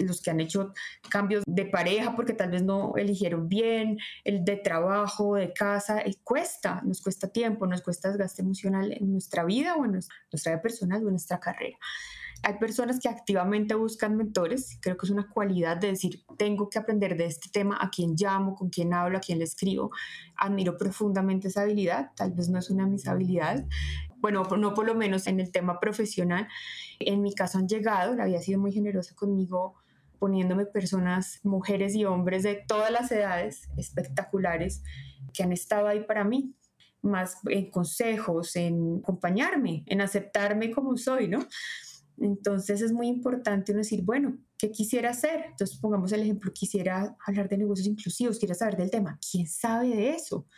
los 0.00 0.22
que 0.22 0.30
han 0.30 0.40
hecho 0.40 0.72
cambios 1.10 1.42
de 1.46 1.66
pareja 1.66 2.14
porque 2.16 2.32
tal 2.32 2.50
vez 2.50 2.62
no 2.62 2.94
eligieron 2.96 3.48
bien, 3.48 3.98
el 4.24 4.44
de 4.44 4.56
trabajo, 4.56 5.34
de 5.34 5.52
casa, 5.52 6.02
y 6.06 6.14
cuesta, 6.22 6.82
nos 6.84 7.00
cuesta 7.00 7.28
tiempo, 7.28 7.66
nos 7.66 7.82
cuesta 7.82 8.08
desgaste 8.08 8.42
emocional 8.42 8.92
en 8.92 9.12
nuestra 9.12 9.44
vida 9.44 9.76
o 9.76 9.84
en 9.84 9.92
nuestra 9.92 10.52
vida 10.52 10.62
personal 10.62 11.02
o 11.02 11.06
en 11.06 11.12
nuestra 11.12 11.40
carrera. 11.40 11.76
Hay 12.42 12.58
personas 12.58 13.00
que 13.00 13.08
activamente 13.08 13.74
buscan 13.74 14.16
mentores, 14.16 14.78
creo 14.80 14.96
que 14.96 15.06
es 15.06 15.10
una 15.10 15.28
cualidad 15.28 15.78
de 15.78 15.88
decir, 15.88 16.24
tengo 16.38 16.68
que 16.68 16.78
aprender 16.78 17.16
de 17.16 17.26
este 17.26 17.48
tema, 17.50 17.78
a 17.80 17.90
quién 17.90 18.14
llamo, 18.16 18.54
con 18.54 18.68
quién 18.68 18.92
hablo, 18.92 19.18
a 19.18 19.20
quién 19.20 19.38
le 19.38 19.44
escribo. 19.44 19.90
Admiro 20.36 20.76
profundamente 20.76 21.48
esa 21.48 21.62
habilidad, 21.62 22.10
tal 22.14 22.32
vez 22.32 22.48
no 22.48 22.58
es 22.58 22.70
una 22.70 22.84
de 22.84 22.90
mis 22.90 23.08
habilidades, 23.08 23.64
bueno, 24.26 24.42
no 24.58 24.74
por 24.74 24.84
lo 24.84 24.96
menos 24.96 25.28
en 25.28 25.38
el 25.38 25.52
tema 25.52 25.78
profesional. 25.78 26.48
En 26.98 27.22
mi 27.22 27.32
caso 27.32 27.58
han 27.58 27.68
llegado, 27.68 28.16
la 28.16 28.24
había 28.24 28.40
sido 28.40 28.58
muy 28.58 28.72
generosa 28.72 29.14
conmigo 29.14 29.76
poniéndome 30.18 30.66
personas, 30.66 31.38
mujeres 31.44 31.94
y 31.94 32.04
hombres 32.04 32.42
de 32.42 32.56
todas 32.66 32.90
las 32.90 33.12
edades 33.12 33.68
espectaculares 33.76 34.82
que 35.32 35.44
han 35.44 35.52
estado 35.52 35.86
ahí 35.86 36.02
para 36.02 36.24
mí, 36.24 36.56
más 37.02 37.36
en 37.48 37.70
consejos, 37.70 38.56
en 38.56 39.00
acompañarme, 39.04 39.84
en 39.86 40.00
aceptarme 40.00 40.72
como 40.72 40.96
soy, 40.96 41.28
¿no? 41.28 41.46
Entonces 42.18 42.80
es 42.80 42.90
muy 42.90 43.06
importante 43.06 43.70
uno 43.70 43.82
decir, 43.82 44.02
bueno, 44.02 44.38
¿qué 44.58 44.72
quisiera 44.72 45.10
hacer? 45.10 45.44
Entonces 45.50 45.78
pongamos 45.78 46.10
el 46.10 46.22
ejemplo, 46.22 46.52
quisiera 46.52 47.16
hablar 47.24 47.48
de 47.48 47.58
negocios 47.58 47.86
inclusivos, 47.86 48.40
quiero 48.40 48.56
saber 48.56 48.76
del 48.76 48.90
tema. 48.90 49.20
¿Quién 49.30 49.46
sabe 49.46 49.90
de 49.90 50.10
eso? 50.10 50.48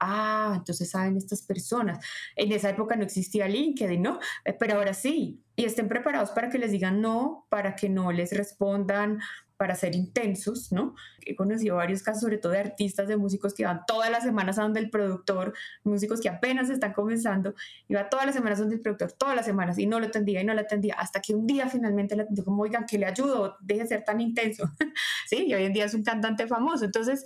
Ah, 0.00 0.54
entonces 0.56 0.90
saben 0.90 1.16
estas 1.16 1.42
personas. 1.42 2.04
En 2.36 2.52
esa 2.52 2.70
época 2.70 2.96
no 2.96 3.04
existía 3.04 3.48
LinkedIn, 3.48 4.02
¿no? 4.02 4.18
Eh, 4.44 4.52
pero 4.52 4.76
ahora 4.76 4.94
sí. 4.94 5.42
Y 5.56 5.64
estén 5.64 5.88
preparados 5.88 6.30
para 6.30 6.50
que 6.50 6.58
les 6.58 6.70
digan 6.70 7.00
no, 7.00 7.46
para 7.48 7.74
que 7.74 7.88
no 7.88 8.12
les 8.12 8.32
respondan, 8.32 9.18
para 9.58 9.74
ser 9.74 9.96
intensos, 9.96 10.70
¿no? 10.70 10.94
He 11.26 11.34
conocido 11.34 11.76
varios 11.76 12.04
casos, 12.04 12.22
sobre 12.22 12.38
todo 12.38 12.52
de 12.52 12.60
artistas, 12.60 13.08
de 13.08 13.16
músicos 13.16 13.54
que 13.54 13.64
van 13.64 13.80
todas 13.88 14.08
las 14.08 14.22
semanas 14.22 14.56
a 14.56 14.62
donde 14.62 14.78
el 14.78 14.88
productor, 14.88 15.52
músicos 15.82 16.20
que 16.20 16.28
apenas 16.28 16.70
están 16.70 16.92
comenzando, 16.92 17.54
iba 17.88 18.08
todas 18.08 18.24
las 18.24 18.36
semanas 18.36 18.60
a 18.60 18.62
donde 18.62 18.76
el 18.76 18.82
productor, 18.82 19.12
todas 19.12 19.34
las 19.34 19.44
semanas, 19.44 19.76
y 19.78 19.86
no 19.86 19.98
lo 19.98 20.06
atendía 20.06 20.40
y 20.40 20.44
no 20.44 20.54
lo 20.54 20.60
atendía, 20.60 20.94
hasta 20.94 21.20
que 21.20 21.34
un 21.34 21.44
día 21.44 21.68
finalmente 21.68 22.14
le 22.14 22.22
atendió 22.22 22.44
como, 22.44 22.62
oigan, 22.62 22.86
que 22.86 22.98
le 22.98 23.06
ayudo, 23.06 23.56
deje 23.60 23.82
de 23.82 23.88
ser 23.88 24.04
tan 24.04 24.20
intenso, 24.20 24.70
¿sí? 25.28 25.46
Y 25.48 25.54
hoy 25.54 25.64
en 25.64 25.72
día 25.72 25.86
es 25.86 25.94
un 25.94 26.04
cantante 26.04 26.46
famoso. 26.46 26.84
Entonces, 26.84 27.24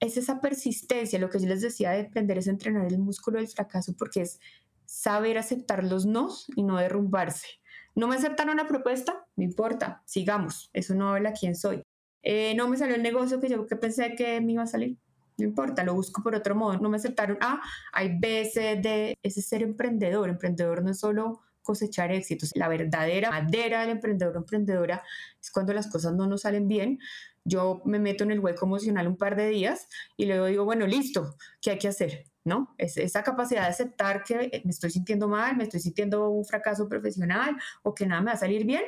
es 0.00 0.16
esa 0.16 0.40
persistencia, 0.40 1.18
lo 1.18 1.30
que 1.30 1.38
yo 1.38 1.46
les 1.46 1.60
decía 1.60 1.90
de 1.90 2.02
aprender 2.02 2.38
es 2.38 2.46
entrenar 2.46 2.86
el 2.86 2.98
músculo 2.98 3.38
del 3.38 3.48
fracaso, 3.48 3.94
porque 3.96 4.22
es 4.22 4.40
saber 4.86 5.38
aceptar 5.38 5.84
los 5.84 6.06
nos 6.06 6.46
y 6.56 6.62
no 6.62 6.76
derrumbarse. 6.76 7.46
No 7.94 8.08
me 8.08 8.16
aceptaron 8.16 8.54
una 8.54 8.66
propuesta, 8.66 9.26
no 9.36 9.44
importa, 9.44 10.02
sigamos, 10.06 10.70
eso 10.72 10.94
no 10.94 11.10
habla 11.10 11.32
quién 11.32 11.54
soy. 11.54 11.82
Eh, 12.22 12.54
no 12.54 12.68
me 12.68 12.76
salió 12.76 12.96
el 12.96 13.02
negocio 13.02 13.40
que 13.40 13.48
yo 13.48 13.66
que 13.66 13.76
pensé 13.76 14.14
que 14.14 14.40
me 14.40 14.52
iba 14.52 14.62
a 14.62 14.66
salir, 14.66 14.98
no 15.40 15.46
importa, 15.46 15.84
lo 15.84 15.94
busco 15.94 16.22
por 16.22 16.34
otro 16.34 16.54
modo. 16.54 16.78
No 16.78 16.88
me 16.88 16.98
aceptaron, 16.98 17.38
ah, 17.40 17.60
hay 17.92 18.18
B, 18.18 18.48
C, 18.52 19.16
ese 19.22 19.40
es 19.40 19.46
ser 19.46 19.62
emprendedor. 19.62 20.28
Emprendedor 20.28 20.82
no 20.82 20.90
es 20.90 21.00
solo 21.00 21.40
cosechar 21.62 22.12
éxitos. 22.12 22.52
La 22.54 22.68
verdadera 22.68 23.30
madera 23.30 23.80
del 23.80 23.90
emprendedor 23.90 24.36
o 24.36 24.40
emprendedora 24.40 25.02
es 25.40 25.50
cuando 25.50 25.72
las 25.72 25.88
cosas 25.88 26.12
no 26.14 26.26
nos 26.26 26.42
salen 26.42 26.68
bien, 26.68 26.98
yo 27.44 27.82
me 27.84 27.98
meto 27.98 28.24
en 28.24 28.30
el 28.30 28.40
hueco 28.40 28.66
emocional 28.66 29.06
un 29.08 29.16
par 29.16 29.36
de 29.36 29.48
días 29.48 29.88
y 30.16 30.26
luego 30.26 30.46
digo, 30.46 30.64
bueno, 30.64 30.86
listo, 30.86 31.36
¿qué 31.60 31.72
hay 31.72 31.78
que 31.78 31.88
hacer? 31.88 32.24
¿No? 32.44 32.74
Es 32.78 32.96
esa 32.96 33.22
capacidad 33.22 33.62
de 33.62 33.68
aceptar 33.68 34.24
que 34.24 34.62
me 34.64 34.70
estoy 34.70 34.90
sintiendo 34.90 35.28
mal, 35.28 35.56
me 35.56 35.64
estoy 35.64 35.80
sintiendo 35.80 36.30
un 36.30 36.44
fracaso 36.44 36.88
profesional 36.88 37.56
o 37.82 37.94
que 37.94 38.06
nada 38.06 38.20
me 38.20 38.26
va 38.28 38.32
a 38.32 38.38
salir 38.38 38.64
bien, 38.64 38.82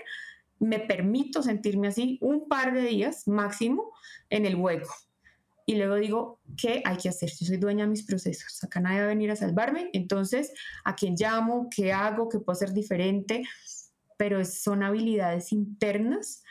me 0.58 0.78
permito 0.78 1.42
sentirme 1.42 1.88
así 1.88 2.18
un 2.20 2.48
par 2.48 2.72
de 2.72 2.82
días 2.82 3.26
máximo 3.26 3.92
en 4.30 4.46
el 4.46 4.56
hueco. 4.56 4.94
Y 5.64 5.76
luego 5.76 5.94
digo, 5.96 6.40
¿qué 6.56 6.82
hay 6.84 6.96
que 6.96 7.08
hacer? 7.08 7.30
Yo 7.30 7.46
soy 7.46 7.56
dueña 7.56 7.84
de 7.84 7.90
mis 7.90 8.04
procesos, 8.04 8.62
acá 8.64 8.80
nadie 8.80 8.98
va 8.98 9.04
a 9.04 9.08
venir 9.08 9.30
a 9.30 9.36
salvarme, 9.36 9.90
entonces, 9.92 10.52
¿a 10.84 10.94
quién 10.94 11.14
llamo? 11.16 11.68
¿Qué 11.74 11.92
hago? 11.92 12.28
¿Qué 12.28 12.38
puedo 12.38 12.56
hacer 12.56 12.72
diferente? 12.72 13.44
pero 14.22 14.44
son 14.44 14.84
habilidades 14.84 15.50
internas 15.50 16.44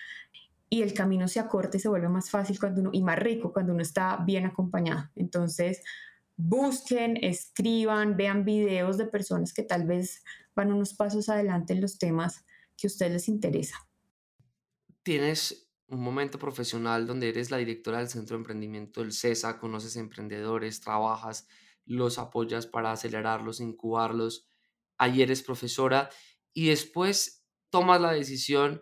y 0.73 0.84
el 0.84 0.93
camino 0.93 1.27
se 1.27 1.41
acorta 1.41 1.75
y 1.75 1.81
se 1.81 1.89
vuelve 1.89 2.07
más 2.07 2.29
fácil 2.29 2.57
cuando 2.57 2.79
uno, 2.79 2.91
y 2.93 3.03
más 3.03 3.19
rico 3.19 3.51
cuando 3.51 3.73
uno 3.73 3.81
está 3.81 4.15
bien 4.25 4.45
acompañado. 4.45 5.10
Entonces, 5.17 5.84
busquen, 6.38 7.17
escriban, 7.21 8.15
vean 8.15 8.45
videos 8.45 8.97
de 8.97 9.05
personas 9.05 9.53
que 9.53 9.63
tal 9.63 9.86
vez 9.86 10.23
van 10.55 10.71
unos 10.71 10.93
pasos 10.93 11.27
adelante 11.27 11.73
en 11.73 11.81
los 11.81 11.97
temas 11.97 12.45
que 12.77 12.88
a 12.88 12.89
ustedes 12.89 13.12
les 13.12 13.27
interesa. 13.27 13.86
Tienes 15.03 15.69
un 15.88 15.99
momento 15.99 16.39
profesional 16.39 17.05
donde 17.05 17.27
eres 17.27 17.51
la 17.51 17.57
directora 17.57 17.97
del 17.97 18.07
Centro 18.07 18.38
de 18.38 18.39
Emprendimiento 18.43 19.01
del 19.01 19.12
CESA, 19.12 19.60
conoces 19.60 19.97
emprendedores, 19.97 20.79
trabajas, 20.79 21.49
los 21.86 22.17
apoyas 22.17 22.65
para 22.65 22.93
acelerarlos, 22.93 23.60
incubarlos. 23.60 24.47
Ayer 24.97 25.23
eres 25.23 25.43
profesora 25.43 26.10
y 26.53 26.69
después 26.69 27.43
tomas 27.69 27.99
la 27.99 28.13
decisión 28.13 28.81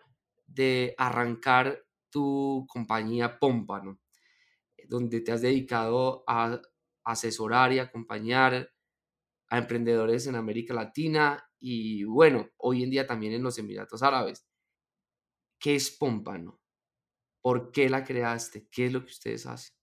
de 0.53 0.95
arrancar 0.97 1.85
tu 2.09 2.65
compañía 2.67 3.39
Pómpano, 3.39 3.99
donde 4.87 5.21
te 5.21 5.31
has 5.31 5.41
dedicado 5.41 6.23
a 6.27 6.59
asesorar 7.03 7.71
y 7.73 7.79
acompañar 7.79 8.71
a 9.49 9.57
emprendedores 9.57 10.27
en 10.27 10.35
América 10.35 10.73
Latina 10.73 11.43
y 11.59 12.03
bueno, 12.03 12.49
hoy 12.57 12.83
en 12.83 12.89
día 12.89 13.05
también 13.05 13.33
en 13.33 13.43
los 13.43 13.57
Emiratos 13.57 14.03
Árabes. 14.03 14.45
¿Qué 15.59 15.75
es 15.75 15.91
Pómpano? 15.91 16.59
¿Por 17.41 17.71
qué 17.71 17.89
la 17.89 18.03
creaste? 18.03 18.67
¿Qué 18.71 18.85
es 18.85 18.93
lo 18.93 19.01
que 19.01 19.11
ustedes 19.11 19.45
hacen? 19.45 19.75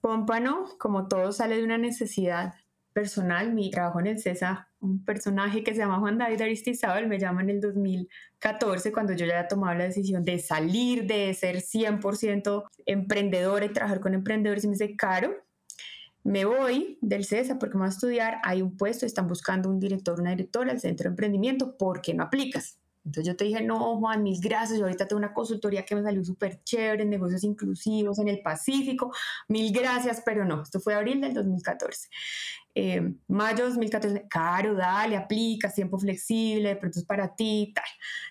Pómpano, 0.00 0.66
como 0.78 1.08
todo, 1.08 1.32
sale 1.32 1.56
de 1.56 1.64
una 1.64 1.78
necesidad 1.78 2.54
personal. 2.98 3.54
Mi 3.54 3.70
trabajo 3.70 4.00
en 4.00 4.08
el 4.08 4.18
CESA, 4.18 4.68
un 4.80 5.04
personaje 5.04 5.62
que 5.62 5.72
se 5.72 5.78
llama 5.78 6.00
Juan 6.00 6.18
David 6.18 6.40
Aristizábal, 6.40 7.06
me 7.06 7.20
llama 7.20 7.42
en 7.42 7.50
el 7.50 7.60
2014 7.60 8.90
cuando 8.90 9.12
yo 9.12 9.24
ya 9.24 9.36
había 9.36 9.46
tomado 9.46 9.78
la 9.78 9.84
decisión 9.84 10.24
de 10.24 10.40
salir, 10.40 11.06
de 11.06 11.32
ser 11.32 11.58
100% 11.58 12.64
emprendedora 12.86 13.66
y 13.66 13.68
trabajar 13.68 14.00
con 14.00 14.14
emprendedores 14.14 14.64
y 14.64 14.66
me 14.66 14.72
dice, 14.72 14.96
Caro, 14.96 15.32
me 16.24 16.44
voy 16.44 16.98
del 17.00 17.24
CESA 17.24 17.60
porque 17.60 17.76
me 17.76 17.82
voy 17.82 17.86
a 17.86 17.90
estudiar, 17.90 18.38
hay 18.42 18.62
un 18.62 18.76
puesto, 18.76 19.06
están 19.06 19.28
buscando 19.28 19.70
un 19.70 19.78
director, 19.78 20.20
una 20.20 20.30
directora 20.30 20.72
del 20.72 20.80
centro 20.80 21.04
de 21.04 21.10
emprendimiento, 21.10 21.76
¿por 21.76 22.00
qué 22.00 22.14
no 22.14 22.24
aplicas? 22.24 22.80
Entonces 23.08 23.26
yo 23.26 23.36
te 23.36 23.44
dije, 23.44 23.62
no, 23.62 23.96
Juan, 23.98 24.22
mil 24.22 24.38
gracias. 24.40 24.78
Yo 24.78 24.84
ahorita 24.84 25.08
tengo 25.08 25.18
una 25.18 25.32
consultoría 25.32 25.84
que 25.84 25.94
me 25.94 26.02
salió 26.02 26.22
súper 26.22 26.62
chévere 26.62 27.04
en 27.04 27.10
negocios 27.10 27.42
inclusivos 27.42 28.18
en 28.18 28.28
el 28.28 28.42
Pacífico. 28.42 29.12
Mil 29.48 29.72
gracias, 29.72 30.22
pero 30.24 30.44
no. 30.44 30.62
Esto 30.62 30.78
fue 30.78 30.94
abril 30.94 31.20
del 31.22 31.32
2014. 31.32 32.08
Eh, 32.80 33.12
mayo 33.26 33.64
2014, 33.64 34.28
caro, 34.28 34.76
dale, 34.76 35.16
aplica, 35.16 35.68
tiempo 35.68 35.98
flexible, 35.98 36.76
pronto 36.76 37.00
es 37.00 37.04
para 37.04 37.34
ti, 37.34 37.72
tal. 37.74 37.84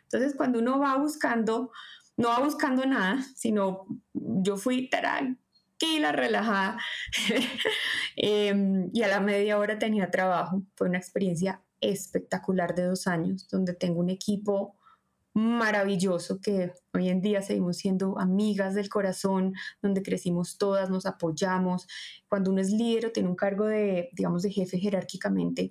Entonces 0.04 0.36
cuando 0.38 0.60
uno 0.60 0.80
va 0.80 0.96
buscando, 0.98 1.70
no 2.16 2.30
va 2.30 2.40
buscando 2.40 2.86
nada, 2.86 3.22
sino 3.36 3.86
yo 4.14 4.56
fui 4.56 4.90
tranquila, 4.90 6.14
relajada. 6.14 6.78
eh, 8.16 8.88
y 8.94 9.02
a 9.02 9.10
la 9.10 9.20
media 9.20 9.60
hora 9.60 9.78
tenía 9.78 10.10
trabajo. 10.12 10.64
Fue 10.76 10.88
una 10.88 10.98
experiencia 10.98 11.62
espectacular 11.82 12.74
de 12.74 12.84
dos 12.84 13.06
años, 13.06 13.50
donde 13.50 13.74
tengo 13.74 14.00
un 14.00 14.10
equipo 14.10 14.77
maravilloso 15.38 16.40
que 16.42 16.74
hoy 16.96 17.10
en 17.10 17.22
día 17.22 17.44
seguimos 17.44 17.78
siendo 17.78 18.20
amigas 18.20 18.74
del 18.74 18.90
corazón, 18.90 19.54
donde 19.84 20.02
crecimos 20.02 20.58
todas, 20.58 20.90
nos 20.90 21.06
apoyamos. 21.06 21.88
Cuando 22.28 22.50
uno 22.50 22.60
es 22.60 22.72
líder 22.72 23.06
o 23.06 23.12
tiene 23.12 23.30
un 23.30 23.36
cargo 23.36 23.66
de, 23.68 24.10
digamos, 24.14 24.42
de 24.42 24.52
jefe 24.52 24.80
jerárquicamente, 24.80 25.70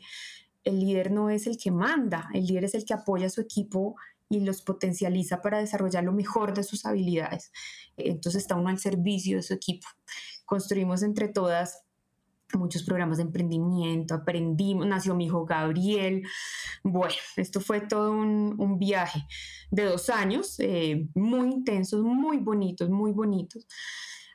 el 0.62 0.78
líder 0.78 1.10
no 1.10 1.30
es 1.30 1.48
el 1.48 1.58
que 1.58 1.72
manda, 1.72 2.28
el 2.32 2.46
líder 2.46 2.64
es 2.64 2.74
el 2.74 2.84
que 2.84 2.94
apoya 2.94 3.26
a 3.26 3.30
su 3.30 3.40
equipo 3.40 3.96
y 4.28 4.40
los 4.40 4.62
potencializa 4.62 5.42
para 5.42 5.58
desarrollar 5.58 6.04
lo 6.04 6.12
mejor 6.12 6.54
de 6.54 6.62
sus 6.62 6.86
habilidades. 6.86 7.50
Entonces 7.96 8.42
está 8.42 8.54
uno 8.54 8.68
al 8.68 8.78
servicio 8.78 9.36
de 9.36 9.42
su 9.42 9.54
equipo. 9.54 9.88
Construimos 10.44 11.02
entre 11.02 11.26
todas 11.26 11.85
muchos 12.54 12.82
programas 12.84 13.18
de 13.18 13.24
emprendimiento, 13.24 14.14
aprendimos, 14.14 14.86
nació 14.86 15.14
mi 15.14 15.26
hijo 15.26 15.44
Gabriel. 15.44 16.22
Bueno, 16.82 17.14
esto 17.36 17.60
fue 17.60 17.80
todo 17.80 18.12
un, 18.12 18.78
viaje 18.78 19.26
de 19.70 19.84
dos 19.84 20.10
años, 20.10 20.56
eh, 20.58 21.08
muy 21.14 21.50
intensos, 21.50 22.02
muy 22.02 22.38
bonitos, 22.38 22.90
muy 22.90 23.12
bonitos. 23.12 23.66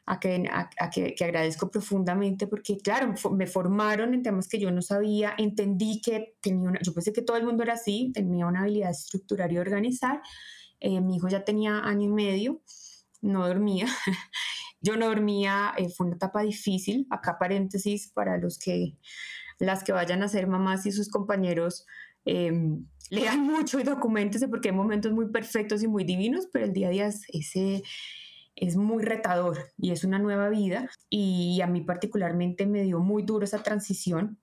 A 0.08 0.20
que, 0.20 0.50
a, 0.52 0.90
que, 0.90 1.16
agradezco 1.24 1.70
profundamente 1.70 2.48
porque, 2.48 2.78
claro, 2.80 3.14
me 3.32 3.48
formaron 3.48 4.14
en 4.14 4.24
temas 4.24 4.48
que 4.50 4.60
yo 4.60 4.72
no 4.72 4.82
sabía, 4.82 5.36
entendí 5.38 6.02
que 6.02 6.36
tenía 6.42 6.70
una, 6.70 6.80
yo 6.82 6.94
pensé 6.94 7.14
que 7.14 7.22
todo 7.22 7.38
el 7.38 7.46
mundo 7.46 7.64
era 7.64 7.74
así, 7.74 8.12
tenía 8.14 8.48
una 8.48 8.62
habilidad 8.62 8.88
de 8.88 8.94
estructurar 8.94 9.54
y 9.54 9.60
organizar. 9.60 10.22
Eh, 10.80 11.00
mi 11.00 11.18
hijo 11.18 11.30
ya 11.30 11.46
tenía 11.46 11.80
año 11.80 12.08
y 12.08 12.12
medio, 12.12 12.62
no 13.22 13.48
dormía. 13.48 13.86
Yo 14.82 14.98
no 14.98 15.08
dormía, 15.08 15.74
eh, 15.78 15.90
fue 15.90 16.08
una 16.08 16.16
etapa 16.16 16.42
difícil. 16.42 17.08
Acá 17.10 17.38
paréntesis 17.40 18.12
para 18.14 18.38
los 18.38 18.58
que, 18.58 18.98
las 19.60 19.84
que 19.84 19.92
vayan 19.92 20.24
a 20.24 20.28
ser 20.28 20.48
mamás 20.48 20.86
y 20.86 20.92
sus 20.92 21.10
compañeros, 21.10 21.86
em, 22.26 22.86
lean 23.10 23.42
mucho 23.42 23.80
y 23.80 23.84
documentense 23.84 24.48
porque 24.48 24.70
hay 24.70 24.76
momentos 24.76 25.12
muy 25.12 25.30
perfectos 25.30 25.84
y 25.84 25.88
muy 25.88 26.04
divinos, 26.04 26.48
pero 26.52 26.66
el 26.66 26.74
día 26.74 26.88
a 26.88 26.92
día 26.92 27.08
es, 27.08 27.26
ese, 27.30 27.84
es 28.56 28.76
muy 28.76 29.04
retador 29.04 29.72
y 29.78 29.92
es 29.92 30.04
una 30.04 30.20
nueva 30.20 30.50
vida. 30.50 30.90
Y 31.10 31.62
a 31.62 31.68
mí 31.68 31.82
particularmente 31.82 32.66
me 32.66 32.84
dio 32.84 33.00
muy 33.00 33.24
duro 33.24 33.46
esa 33.46 33.64
transición 33.64 34.41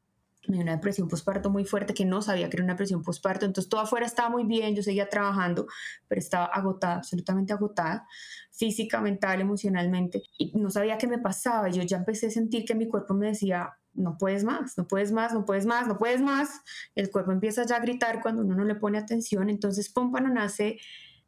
me 0.49 0.61
una 0.61 0.73
depresión 0.73 1.09
postparto 1.09 1.51
muy 1.51 1.65
fuerte 1.65 1.95
que 1.95 2.05
no 2.05 2.23
sabía 2.23 2.49
que 2.49 2.57
era 2.57 2.65
una 2.65 2.73
depresión 2.73 3.03
postparto, 3.03 3.47
entonces 3.47 3.69
todo 3.69 3.81
afuera 3.81 4.07
estaba 4.07 4.31
muy 4.31 4.45
bien, 4.45 4.75
yo 4.75 4.83
seguía 4.83 5.09
trabajando, 5.09 5.67
pero 6.09 6.19
estaba 6.19 6.47
agotada, 6.47 6.97
absolutamente 6.97 7.53
agotada, 7.53 8.07
física, 8.51 9.01
mental, 9.01 9.41
emocionalmente, 9.41 10.23
y 10.39 10.53
no 10.59 10.71
sabía 10.71 10.99
qué 10.99 11.07
me 11.07 11.19
pasaba, 11.19 11.69
yo 11.69 11.83
ya 11.83 11.99
empecé 11.99 12.29
a 12.29 12.31
sentir 12.31 12.65
que 12.65 12.75
mi 12.75 12.89
cuerpo 12.89 13.15
me 13.15 13.29
decía, 13.29 13.75
no 13.95 14.17
puedes 14.17 14.45
más, 14.45 14.79
no 14.79 14.87
puedes 14.87 15.13
más, 15.13 15.33
no 15.33 15.45
puedes 15.45 15.67
más, 15.67 15.87
no 15.87 15.99
puedes 15.99 16.21
más, 16.21 16.61
el 16.95 17.11
cuerpo 17.11 17.33
empieza 17.33 17.65
ya 17.65 17.77
a 17.77 17.81
gritar 17.81 18.23
cuando 18.23 18.43
uno 18.43 18.55
no 18.55 18.65
le 18.65 18.75
pone 18.75 18.99
atención, 18.99 19.51
entonces 19.51 19.91
Pómpano 19.91 20.29
nace 20.29 20.79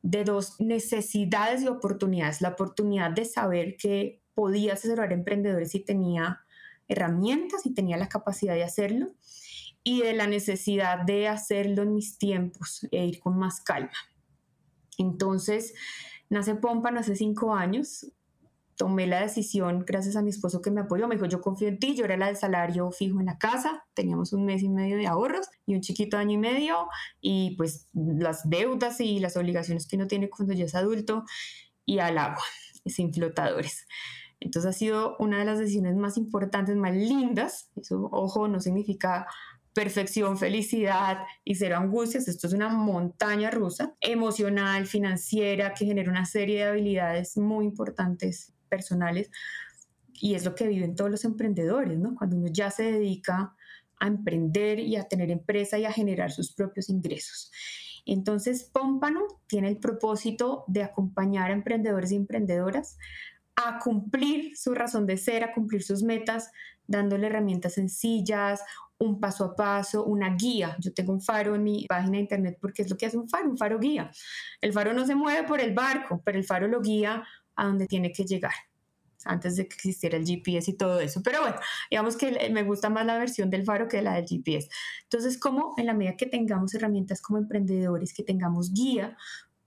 de 0.02 0.24
dos 0.24 0.60
necesidades 0.60 1.62
y 1.62 1.68
oportunidades, 1.68 2.40
la 2.40 2.50
oportunidad 2.50 3.10
de 3.10 3.26
saber 3.26 3.76
que 3.76 4.22
podía 4.34 4.72
asesorar 4.72 5.12
emprendedores 5.12 5.74
y 5.74 5.84
tenía 5.84 6.40
herramientas 6.90 7.64
y 7.64 7.72
tenía 7.72 7.96
la 7.96 8.08
capacidad 8.08 8.54
de 8.54 8.64
hacerlo 8.64 9.06
y 9.82 10.02
de 10.02 10.12
la 10.12 10.26
necesidad 10.26 11.04
de 11.04 11.28
hacerlo 11.28 11.82
en 11.82 11.94
mis 11.94 12.18
tiempos 12.18 12.86
e 12.90 13.06
ir 13.06 13.20
con 13.20 13.38
más 13.38 13.60
calma. 13.60 13.92
Entonces, 14.98 15.72
nace 16.28 16.54
Pompa, 16.54 16.90
hace 16.90 17.16
cinco 17.16 17.54
años, 17.54 18.12
tomé 18.76 19.06
la 19.06 19.20
decisión 19.20 19.84
gracias 19.86 20.16
a 20.16 20.22
mi 20.22 20.30
esposo 20.30 20.60
que 20.62 20.70
me 20.70 20.80
apoyó, 20.80 21.06
me 21.06 21.14
dijo, 21.14 21.26
yo 21.26 21.40
confío 21.40 21.68
en 21.68 21.78
ti, 21.78 21.94
yo 21.94 22.04
era 22.04 22.16
la 22.16 22.28
de 22.28 22.34
salario 22.34 22.90
fijo 22.90 23.20
en 23.20 23.26
la 23.26 23.38
casa, 23.38 23.84
teníamos 23.94 24.32
un 24.32 24.44
mes 24.44 24.62
y 24.62 24.68
medio 24.68 24.96
de 24.96 25.06
ahorros 25.06 25.48
y 25.66 25.74
un 25.74 25.80
chiquito 25.80 26.16
año 26.16 26.32
y 26.32 26.38
medio 26.38 26.88
y 27.20 27.56
pues 27.56 27.88
las 27.92 28.48
deudas 28.48 29.00
y 29.00 29.20
las 29.20 29.36
obligaciones 29.36 29.86
que 29.86 29.96
uno 29.96 30.06
tiene 30.06 30.30
cuando 30.30 30.54
ya 30.54 30.64
es 30.64 30.74
adulto 30.74 31.24
y 31.84 31.98
al 31.98 32.18
agua, 32.18 32.42
sin 32.86 33.12
flotadores. 33.12 33.86
Entonces 34.40 34.70
ha 34.70 34.72
sido 34.72 35.16
una 35.18 35.38
de 35.38 35.44
las 35.44 35.58
decisiones 35.58 35.96
más 35.96 36.16
importantes, 36.16 36.74
más 36.76 36.94
lindas. 36.94 37.70
Eso, 37.76 38.08
ojo, 38.10 38.48
no 38.48 38.58
significa 38.58 39.26
perfección, 39.72 40.38
felicidad 40.38 41.18
y 41.44 41.54
cero 41.54 41.76
angustias. 41.76 42.26
Esto 42.26 42.46
es 42.46 42.54
una 42.54 42.68
montaña 42.70 43.50
rusa, 43.50 43.94
emocional, 44.00 44.86
financiera, 44.86 45.74
que 45.74 45.86
genera 45.86 46.10
una 46.10 46.24
serie 46.24 46.58
de 46.58 46.70
habilidades 46.70 47.36
muy 47.36 47.66
importantes 47.66 48.52
personales. 48.68 49.30
Y 50.12 50.34
es 50.34 50.44
lo 50.44 50.54
que 50.54 50.66
viven 50.66 50.94
todos 50.94 51.10
los 51.10 51.24
emprendedores, 51.24 51.98
¿no? 51.98 52.14
Cuando 52.14 52.36
uno 52.36 52.48
ya 52.50 52.70
se 52.70 52.84
dedica 52.84 53.54
a 53.98 54.06
emprender 54.06 54.80
y 54.80 54.96
a 54.96 55.04
tener 55.04 55.30
empresa 55.30 55.78
y 55.78 55.84
a 55.84 55.92
generar 55.92 56.32
sus 56.32 56.52
propios 56.52 56.88
ingresos. 56.88 57.50
Entonces, 58.06 58.64
Pómpano 58.64 59.20
tiene 59.46 59.68
el 59.68 59.78
propósito 59.78 60.64
de 60.66 60.82
acompañar 60.82 61.50
a 61.50 61.54
emprendedores 61.54 62.12
y 62.12 62.16
emprendedoras 62.16 62.98
a 63.68 63.78
cumplir 63.78 64.56
su 64.56 64.74
razón 64.74 65.06
de 65.06 65.16
ser, 65.16 65.44
a 65.44 65.52
cumplir 65.52 65.82
sus 65.82 66.02
metas, 66.02 66.50
dándole 66.86 67.26
herramientas 67.26 67.74
sencillas, 67.74 68.62
un 68.98 69.18
paso 69.18 69.44
a 69.44 69.56
paso, 69.56 70.04
una 70.04 70.34
guía. 70.34 70.76
Yo 70.78 70.92
tengo 70.92 71.12
un 71.12 71.20
faro 71.20 71.54
en 71.54 71.64
mi 71.64 71.86
página 71.86 72.12
de 72.12 72.20
internet 72.20 72.58
porque 72.60 72.82
es 72.82 72.90
lo 72.90 72.96
que 72.96 73.06
hace 73.06 73.16
un 73.16 73.28
faro, 73.28 73.48
un 73.48 73.56
faro 73.56 73.78
guía. 73.78 74.10
El 74.60 74.72
faro 74.72 74.92
no 74.92 75.06
se 75.06 75.14
mueve 75.14 75.46
por 75.46 75.60
el 75.60 75.74
barco, 75.74 76.20
pero 76.24 76.38
el 76.38 76.44
faro 76.44 76.68
lo 76.68 76.80
guía 76.80 77.24
a 77.56 77.64
donde 77.64 77.86
tiene 77.86 78.12
que 78.12 78.24
llegar 78.24 78.52
antes 79.24 79.56
de 79.56 79.68
que 79.68 79.74
existiera 79.74 80.16
el 80.16 80.24
GPS 80.24 80.70
y 80.70 80.76
todo 80.76 81.00
eso. 81.00 81.22
Pero 81.22 81.40
bueno, 81.40 81.56
digamos 81.90 82.16
que 82.16 82.50
me 82.50 82.62
gusta 82.62 82.88
más 82.88 83.06
la 83.06 83.18
versión 83.18 83.50
del 83.50 83.64
faro 83.64 83.88
que 83.88 84.02
la 84.02 84.14
del 84.14 84.26
GPS. 84.26 84.68
Entonces, 85.04 85.38
como 85.38 85.74
en 85.76 85.86
la 85.86 85.94
medida 85.94 86.16
que 86.16 86.26
tengamos 86.26 86.74
herramientas 86.74 87.20
como 87.20 87.38
emprendedores, 87.38 88.14
que 88.14 88.22
tengamos 88.22 88.72
guía, 88.72 89.16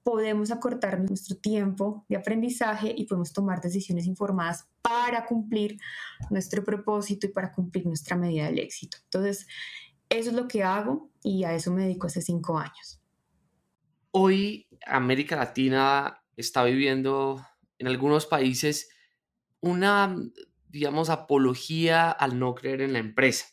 podemos 0.03 0.51
acortar 0.51 0.99
nuestro 0.99 1.37
tiempo 1.37 2.05
de 2.09 2.17
aprendizaje 2.17 2.93
y 2.95 3.05
podemos 3.05 3.31
tomar 3.33 3.61
decisiones 3.61 4.05
informadas 4.05 4.67
para 4.81 5.25
cumplir 5.25 5.79
nuestro 6.29 6.63
propósito 6.63 7.27
y 7.27 7.29
para 7.29 7.53
cumplir 7.53 7.85
nuestra 7.85 8.17
medida 8.17 8.45
del 8.45 8.59
éxito. 8.59 8.97
Entonces, 9.05 9.47
eso 10.09 10.29
es 10.29 10.35
lo 10.35 10.47
que 10.47 10.63
hago 10.63 11.09
y 11.23 11.45
a 11.45 11.53
eso 11.53 11.71
me 11.71 11.83
dedico 11.83 12.07
hace 12.07 12.21
cinco 12.21 12.59
años. 12.59 13.01
Hoy 14.11 14.67
América 14.85 15.35
Latina 15.35 16.23
está 16.35 16.63
viviendo 16.63 17.43
en 17.79 17.87
algunos 17.87 18.25
países 18.25 18.89
una, 19.61 20.15
digamos, 20.67 21.09
apología 21.09 22.11
al 22.11 22.37
no 22.37 22.53
creer 22.53 22.81
en 22.81 22.93
la 22.93 22.99
empresa, 22.99 23.45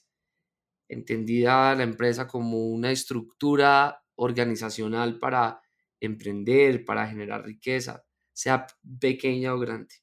entendida 0.88 1.74
la 1.76 1.84
empresa 1.84 2.26
como 2.26 2.66
una 2.66 2.90
estructura 2.90 4.04
organizacional 4.16 5.18
para 5.18 5.62
emprender, 6.00 6.84
para 6.84 7.06
generar 7.08 7.44
riqueza, 7.44 8.04
sea 8.32 8.66
pequeña 8.98 9.54
o 9.54 9.58
grande. 9.58 9.94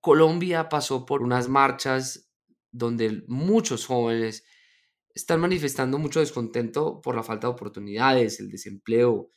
Colombia 0.00 0.68
pasó 0.68 1.04
por 1.06 1.22
unas 1.22 1.48
marchas 1.48 2.30
donde 2.70 3.24
muchos 3.26 3.86
jóvenes 3.86 4.44
están 5.14 5.40
manifestando 5.40 5.98
mucho 5.98 6.20
descontento 6.20 7.00
por 7.00 7.16
la 7.16 7.22
falta 7.22 7.46
de 7.46 7.52
oportunidades, 7.52 8.40
el 8.40 8.50
desempleo, 8.50 9.30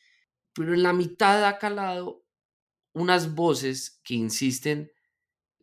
pero 0.53 0.73
en 0.73 0.83
la 0.83 0.93
mitad 0.93 1.43
ha 1.45 1.57
calado 1.57 2.23
unas 2.93 3.33
voces 3.33 4.01
que 4.03 4.13
insisten 4.13 4.91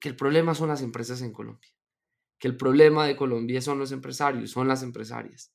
que 0.00 0.08
el 0.08 0.16
problema 0.16 0.54
son 0.54 0.68
las 0.68 0.82
empresas 0.82 1.22
en 1.22 1.32
Colombia, 1.32 1.70
que 2.38 2.48
el 2.48 2.56
problema 2.56 3.06
de 3.06 3.16
Colombia 3.16 3.60
son 3.60 3.78
los 3.78 3.92
empresarios, 3.92 4.50
son 4.50 4.68
las 4.68 4.82
empresarias. 4.82 5.52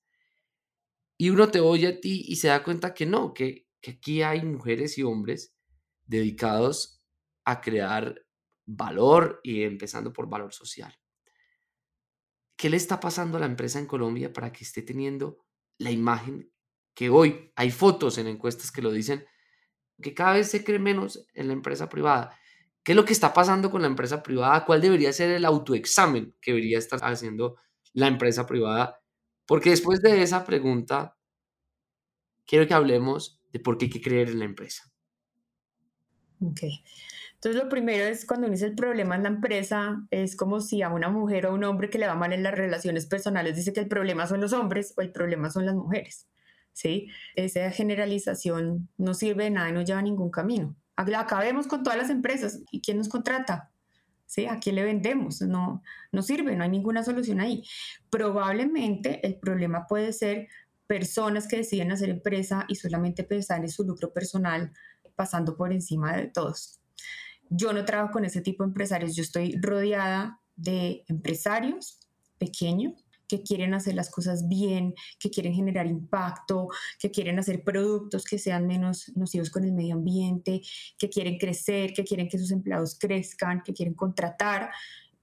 Y 1.17 1.29
uno 1.29 1.49
te 1.49 1.59
oye 1.59 1.87
a 1.87 1.99
ti 1.99 2.25
y 2.27 2.37
se 2.37 2.49
da 2.49 2.63
cuenta 2.63 2.93
que 2.93 3.05
no, 3.05 3.33
que, 3.33 3.62
que 3.83 3.91
aquí 3.91 4.21
hay 4.23 4.41
mujeres 4.43 4.97
y 4.97 5.03
hombres 5.03 5.53
dedicados 6.05 7.03
a 7.43 7.59
crear 7.59 8.25
valor 8.65 9.41
y 9.43 9.63
empezando 9.63 10.13
por 10.13 10.29
valor 10.29 10.53
social. 10.53 10.97
¿Qué 12.55 12.69
le 12.69 12.77
está 12.77 13.01
pasando 13.01 13.35
a 13.35 13.41
la 13.41 13.45
empresa 13.45 13.79
en 13.79 13.85
Colombia 13.85 14.31
para 14.31 14.53
que 14.53 14.63
esté 14.63 14.83
teniendo 14.83 15.45
la 15.79 15.91
imagen 15.91 16.49
que 16.95 17.09
hoy 17.09 17.51
hay 17.57 17.71
fotos 17.71 18.17
en 18.17 18.27
encuestas 18.27 18.71
que 18.71 18.81
lo 18.81 18.89
dicen, 18.89 19.25
que 20.01 20.13
cada 20.13 20.35
vez 20.35 20.49
se 20.49 20.63
cree 20.63 20.79
menos 20.79 21.27
en 21.33 21.47
la 21.47 21.53
empresa 21.53 21.89
privada? 21.89 22.39
¿Qué 22.83 22.93
es 22.93 22.95
lo 22.95 23.03
que 23.03 23.11
está 23.11 23.33
pasando 23.33 23.69
con 23.69 23.81
la 23.81 23.89
empresa 23.89 24.23
privada? 24.23 24.63
¿Cuál 24.63 24.79
debería 24.79 25.11
ser 25.11 25.29
el 25.31 25.43
autoexamen 25.43 26.37
que 26.39 26.51
debería 26.51 26.77
estar 26.77 27.01
haciendo 27.03 27.57
la 27.91 28.07
empresa 28.07 28.45
privada? 28.45 29.01
Porque 29.45 29.71
después 29.71 30.01
de 30.01 30.23
esa 30.23 30.45
pregunta, 30.45 31.17
quiero 32.45 32.65
que 32.65 32.73
hablemos 32.73 33.42
de 33.53 33.59
por 33.59 33.77
qué 33.77 33.85
hay 33.85 33.91
que 33.91 34.01
creer 34.01 34.29
en 34.29 34.39
la 34.39 34.45
empresa. 34.45 34.83
Ok. 36.41 36.63
Entonces, 37.35 37.61
lo 37.61 37.69
primero 37.69 38.05
es 38.05 38.25
cuando 38.25 38.47
uno 38.47 38.53
dice 38.53 38.67
el 38.67 38.75
problema 38.75 39.15
en 39.15 39.23
la 39.23 39.29
empresa, 39.29 40.05
es 40.11 40.35
como 40.35 40.59
si 40.61 40.81
a 40.81 40.89
una 40.89 41.09
mujer 41.09 41.45
o 41.45 41.49
a 41.49 41.53
un 41.53 41.63
hombre 41.63 41.89
que 41.89 41.99
le 41.99 42.07
va 42.07 42.15
mal 42.15 42.33
en 42.33 42.43
las 42.43 42.55
relaciones 42.55 43.05
personales 43.05 43.55
dice 43.55 43.73
que 43.73 43.81
el 43.81 43.87
problema 43.87 44.27
son 44.27 44.41
los 44.41 44.53
hombres 44.53 44.93
o 44.97 45.01
el 45.01 45.11
problema 45.11 45.49
son 45.49 45.65
las 45.65 45.75
mujeres. 45.75 46.27
¿sí? 46.73 47.07
Esa 47.35 47.71
generalización 47.71 48.89
no 48.97 49.13
sirve 49.13 49.45
de 49.45 49.49
nada 49.51 49.69
y 49.69 49.73
no 49.73 49.83
lleva 49.83 49.99
a 49.99 50.03
ningún 50.03 50.29
camino. 50.29 50.75
Acabemos 50.95 51.67
con 51.67 51.83
todas 51.83 51.97
las 51.97 52.09
empresas. 52.09 52.61
¿Y 52.71 52.81
quién 52.81 52.97
nos 52.97 53.09
contrata? 53.09 53.71
¿Sí? 54.25 54.45
¿A 54.45 54.59
quién 54.59 54.75
le 54.75 54.83
vendemos? 54.83 55.41
No, 55.41 55.81
no 56.11 56.21
sirve, 56.21 56.55
no 56.55 56.63
hay 56.63 56.69
ninguna 56.69 57.03
solución 57.03 57.39
ahí. 57.39 57.63
Probablemente 58.09 59.25
el 59.25 59.35
problema 59.35 59.85
puede 59.87 60.11
ser 60.13 60.47
personas 60.93 61.47
que 61.47 61.57
deciden 61.57 61.91
hacer 61.91 62.09
empresa 62.09 62.65
y 62.67 62.75
solamente 62.75 63.23
pensar 63.23 63.61
en 63.61 63.69
su 63.69 63.83
lucro 63.83 64.13
personal 64.13 64.71
pasando 65.15 65.57
por 65.57 65.73
encima 65.73 66.15
de 66.15 66.27
todos. 66.27 66.81
Yo 67.49 67.73
no 67.73 67.83
trabajo 67.83 68.13
con 68.13 68.25
ese 68.25 68.41
tipo 68.41 68.63
de 68.63 68.67
empresarios, 68.67 69.15
yo 69.15 69.23
estoy 69.23 69.57
rodeada 69.59 70.39
de 70.55 71.03
empresarios 71.07 71.99
pequeños 72.37 72.93
que 73.27 73.41
quieren 73.41 73.73
hacer 73.73 73.95
las 73.95 74.11
cosas 74.11 74.47
bien, 74.47 74.93
que 75.19 75.31
quieren 75.31 75.55
generar 75.55 75.87
impacto, 75.87 76.67
que 76.99 77.09
quieren 77.09 77.39
hacer 77.39 77.63
productos 77.63 78.23
que 78.23 78.37
sean 78.37 78.67
menos 78.67 79.11
nocivos 79.15 79.49
con 79.49 79.63
el 79.63 79.71
medio 79.71 79.95
ambiente, 79.95 80.61
que 80.99 81.09
quieren 81.09 81.39
crecer, 81.39 81.93
que 81.93 82.03
quieren 82.03 82.29
que 82.29 82.37
sus 82.37 82.51
empleados 82.51 82.99
crezcan, 82.99 83.63
que 83.63 83.73
quieren 83.73 83.95
contratar. 83.95 84.69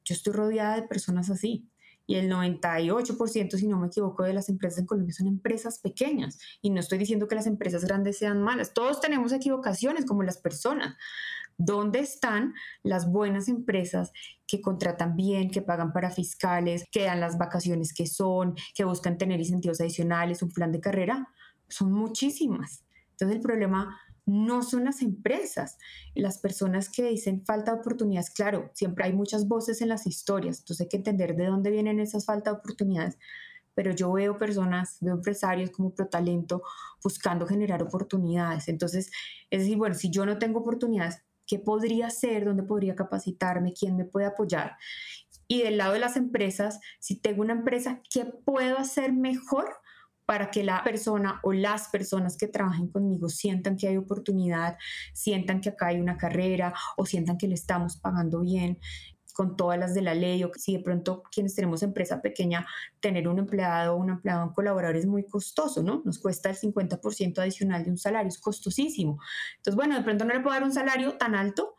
Yo 0.05 0.17
estoy 0.17 0.33
rodeada 0.33 0.75
de 0.75 0.89
personas 0.89 1.31
así 1.31 1.71
y 2.11 2.17
el 2.17 2.29
98%, 2.29 3.57
si 3.57 3.69
no 3.69 3.79
me 3.79 3.87
equivoco, 3.87 4.25
de 4.25 4.33
las 4.33 4.49
empresas 4.49 4.81
en 4.81 4.87
Colombia 4.87 5.15
son 5.15 5.29
empresas 5.29 5.79
pequeñas. 5.79 6.41
Y 6.61 6.71
no 6.71 6.81
estoy 6.81 6.99
diciendo 6.99 7.29
que 7.29 7.37
las 7.37 7.47
empresas 7.47 7.85
grandes 7.85 8.19
sean 8.19 8.43
malas. 8.43 8.75
Todos 8.75 9.01
tenemos 9.01 9.33
equivocaciones 9.33 10.05
como 10.07 10.25
las 10.25 10.37
personas. 10.37 10.97
¿Dónde 11.57 12.01
están 12.01 12.55
las 12.83 13.09
buenas 13.09 13.47
empresas 13.47 14.11
que 14.49 14.61
contratan 14.61 15.15
bien, 15.15 15.53
que 15.53 15.63
pagan 15.63 15.93
para 15.93 16.11
fiscales, 16.11 16.85
que 16.91 17.05
dan 17.05 17.21
las 17.21 17.39
vacaciones 17.39 17.95
que 17.95 18.09
son, 18.09 18.57
que 18.75 18.83
buscan 18.83 19.17
tener 19.17 19.39
incentivos 19.39 19.81
adicionales, 19.81 20.43
un 20.43 20.51
plan 20.51 20.73
de 20.73 20.81
carrera? 20.81 21.29
Son 21.69 21.93
muchísimas. 21.93 22.83
Entonces 23.13 23.37
el 23.37 23.41
problema 23.41 24.01
no 24.31 24.63
son 24.63 24.85
las 24.85 25.03
empresas, 25.03 25.77
las 26.15 26.39
personas 26.39 26.89
que 26.89 27.09
dicen 27.09 27.45
falta 27.45 27.73
de 27.73 27.81
oportunidades, 27.81 28.31
claro, 28.31 28.71
siempre 28.75 29.05
hay 29.05 29.13
muchas 29.13 29.49
voces 29.49 29.83
en 29.83 29.89
las 29.89 30.07
historias, 30.07 30.61
entonces 30.61 30.83
hay 30.85 30.89
que 30.89 30.97
entender 30.99 31.35
de 31.35 31.47
dónde 31.47 31.71
vienen 31.71 31.99
esas 31.99 32.25
falta 32.25 32.51
de 32.51 32.59
oportunidades, 32.59 33.19
pero 33.75 33.91
yo 33.91 34.13
veo 34.13 34.39
personas, 34.39 34.99
veo 35.01 35.15
empresarios 35.15 35.71
como 35.71 35.95
Protalento 35.95 36.63
buscando 37.03 37.45
generar 37.45 37.83
oportunidades, 37.83 38.69
entonces 38.69 39.11
es 39.51 39.61
decir, 39.63 39.77
bueno, 39.77 39.97
si 39.97 40.11
yo 40.11 40.25
no 40.25 40.39
tengo 40.39 40.61
oportunidades, 40.61 41.25
¿qué 41.45 41.59
podría 41.59 42.07
hacer? 42.07 42.45
¿Dónde 42.45 42.63
podría 42.63 42.95
capacitarme? 42.95 43.73
¿Quién 43.73 43.97
me 43.97 44.05
puede 44.05 44.27
apoyar? 44.27 44.77
Y 45.49 45.63
del 45.63 45.79
lado 45.79 45.95
de 45.95 45.99
las 45.99 46.17
empresas, 46.17 46.79
si 47.01 47.17
tengo 47.17 47.43
una 47.43 47.55
empresa, 47.55 48.01
¿qué 48.09 48.25
puedo 48.25 48.79
hacer 48.79 49.13
mejor 49.13 49.69
para 50.31 50.53
que 50.53 50.63
la 50.63 50.85
persona 50.85 51.41
o 51.43 51.53
las 51.53 51.89
personas 51.89 52.37
que 52.37 52.47
trabajen 52.47 52.87
conmigo 52.87 53.29
sientan 53.29 53.77
que 53.77 53.89
hay 53.89 53.97
oportunidad, 53.97 54.79
sientan 55.13 55.61
que 55.61 55.71
acá 55.71 55.89
hay 55.89 55.99
una 55.99 56.17
carrera 56.17 56.73
o 56.97 57.05
sientan 57.05 57.37
que 57.37 57.49
le 57.49 57.55
estamos 57.55 57.97
pagando 57.97 58.39
bien 58.39 58.79
con 59.35 59.57
todas 59.57 59.77
las 59.77 59.93
de 59.93 60.03
la 60.03 60.15
ley 60.15 60.45
o 60.45 60.53
si 60.55 60.77
de 60.77 60.85
pronto 60.85 61.25
quienes 61.33 61.57
tenemos 61.57 61.83
empresa 61.83 62.23
pequeña, 62.23 62.65
tener 63.01 63.27
un 63.27 63.41
empleado 63.41 63.95
o 63.95 63.97
un 63.97 64.11
empleado, 64.11 64.47
un 64.47 64.53
colaborador 64.53 64.95
es 64.95 65.07
muy 65.07 65.27
costoso, 65.27 65.83
¿no? 65.83 66.01
Nos 66.05 66.21
cuesta 66.21 66.49
el 66.49 66.57
50% 66.57 67.41
adicional 67.41 67.83
de 67.83 67.91
un 67.91 67.99
salario, 67.99 68.29
es 68.29 68.39
costosísimo. 68.39 69.19
Entonces, 69.57 69.75
bueno, 69.75 69.97
de 69.97 70.05
pronto 70.05 70.25
no 70.25 70.33
le 70.33 70.39
puedo 70.39 70.55
dar 70.55 70.63
un 70.63 70.73
salario 70.73 71.19
tan 71.19 71.35
alto, 71.35 71.75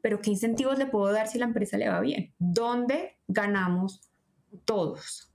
pero 0.00 0.22
¿qué 0.22 0.30
incentivos 0.30 0.78
le 0.78 0.86
puedo 0.86 1.12
dar 1.12 1.28
si 1.28 1.38
la 1.38 1.44
empresa 1.44 1.76
le 1.76 1.90
va 1.90 2.00
bien? 2.00 2.32
¿Dónde 2.38 3.18
ganamos 3.28 4.10
todos? 4.64 5.29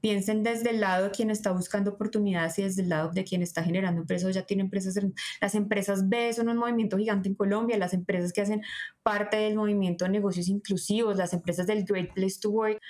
Piensen 0.00 0.42
desde 0.42 0.70
el 0.70 0.80
lado 0.80 1.04
de 1.04 1.10
quien 1.10 1.30
está 1.30 1.52
buscando 1.52 1.92
oportunidades 1.92 2.58
y 2.58 2.62
desde 2.62 2.82
el 2.82 2.88
lado 2.88 3.10
de 3.10 3.24
quien 3.24 3.42
está 3.42 3.62
generando 3.62 4.00
empresas, 4.00 4.34
ya 4.34 4.42
tiene 4.44 4.62
empresas. 4.62 4.98
Las 5.40 5.54
empresas 5.54 6.08
B 6.08 6.32
son 6.32 6.48
un 6.48 6.56
movimiento 6.56 6.96
gigante 6.96 7.28
en 7.28 7.34
Colombia, 7.34 7.76
las 7.78 7.94
empresas 7.94 8.32
que 8.32 8.40
hacen 8.40 8.62
parte 9.02 9.36
del 9.36 9.56
movimiento 9.56 10.04
de 10.04 10.10
negocios 10.10 10.48
inclusivos, 10.48 11.16
las 11.16 11.32
empresas 11.32 11.66
del 11.66 11.84
Great 11.84 12.14
Place 12.14 12.38
to 12.40 12.50
Work, 12.50 12.80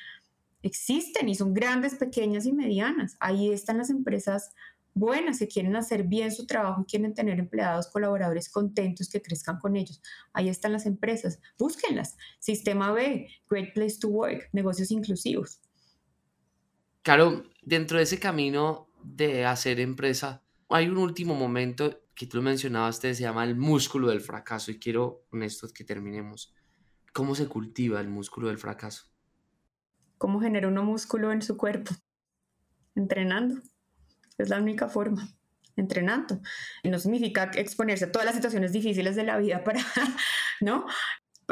existen 0.63 1.29
y 1.29 1.35
son 1.35 1.55
grandes, 1.55 1.95
pequeñas 1.95 2.47
y 2.47 2.53
medianas. 2.53 3.17
Ahí 3.21 3.53
están 3.53 3.79
las 3.79 3.91
empresas 3.91 4.53
buenas 4.95 5.39
que 5.39 5.49
quieren 5.49 5.77
hacer 5.77 6.05
bien 6.05 6.33
su 6.33 6.47
trabajo 6.47 6.83
y 6.83 6.91
quieren 6.91 7.15
tener 7.15 7.39
empleados, 7.39 7.89
colaboradores 7.89 8.49
contentos 8.49 9.09
que 9.09 9.23
crezcan 9.23 9.59
con 9.59 9.77
ellos. 9.77 10.03
Ahí 10.33 10.49
están 10.49 10.73
las 10.73 10.87
empresas, 10.87 11.41
búsquenlas. 11.59 12.17
Sistema 12.39 12.93
B, 12.93 13.29
Great 13.49 13.73
Place 13.75 13.99
to 14.01 14.09
Work, 14.09 14.49
negocios 14.53 14.91
inclusivos. 14.91 15.61
Claro, 17.03 17.45
dentro 17.63 17.99
de 17.99 18.05
ese 18.05 18.19
camino 18.19 18.89
de 19.03 19.47
hacer 19.47 19.81
empresa, 19.81 20.45
hay 20.69 20.89
un 20.89 20.99
último 20.99 21.35
momento 21.35 22.03
que 22.15 22.27
tú 22.27 22.43
mencionabas, 22.43 22.99
se 22.99 23.15
llama 23.15 23.45
el 23.45 23.57
músculo 23.57 24.09
del 24.09 24.21
fracaso 24.21 24.71
y 24.71 24.79
quiero 24.79 25.25
con 25.31 25.43
esto 25.43 25.67
que 25.75 25.85
terminemos. 25.85 26.55
¿Cómo 27.13 27.35
se 27.35 27.49
cultiva 27.49 28.01
el 28.01 28.09
músculo 28.09 28.49
del 28.49 28.59
fracaso? 28.59 29.07
¿Cómo 30.19 30.41
genera 30.41 30.69
uno 30.69 30.85
músculo 30.85 31.33
en 31.33 31.41
su 31.41 31.57
cuerpo? 31.57 31.95
Entrenando. 32.95 33.63
Es 34.37 34.51
la 34.51 34.59
única 34.59 34.89
forma. 34.89 35.29
Entrenando. 35.77 36.41
No 36.85 36.99
significa 36.99 37.51
exponerse 37.55 38.05
a 38.05 38.13
todas 38.13 38.27
las 38.27 38.35
situaciones 38.35 38.73
difíciles 38.73 39.17
de 39.17 39.25
la 39.25 39.39
vida 39.39 39.65
para, 39.65 39.81
¿no? 40.61 40.85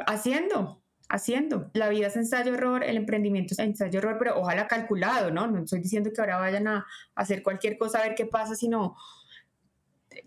Haciendo, 0.06 0.82
haciendo. 1.08 1.70
La 1.74 1.88
vida 1.88 2.08
es 2.08 2.16
ensayo-error, 2.16 2.84
el 2.84 2.96
emprendimiento 2.96 3.54
es 3.54 3.58
ensayo-error, 3.58 4.16
pero 4.18 4.38
ojalá 4.38 4.66
calculado, 4.66 5.30
¿no? 5.30 5.46
No 5.46 5.60
estoy 5.60 5.80
diciendo 5.80 6.10
que 6.12 6.20
ahora 6.20 6.38
vayan 6.38 6.68
a 6.68 6.86
hacer 7.14 7.42
cualquier 7.42 7.78
cosa 7.78 7.98
a 7.98 8.02
ver 8.02 8.14
qué 8.14 8.26
pasa, 8.26 8.54
sino 8.54 8.96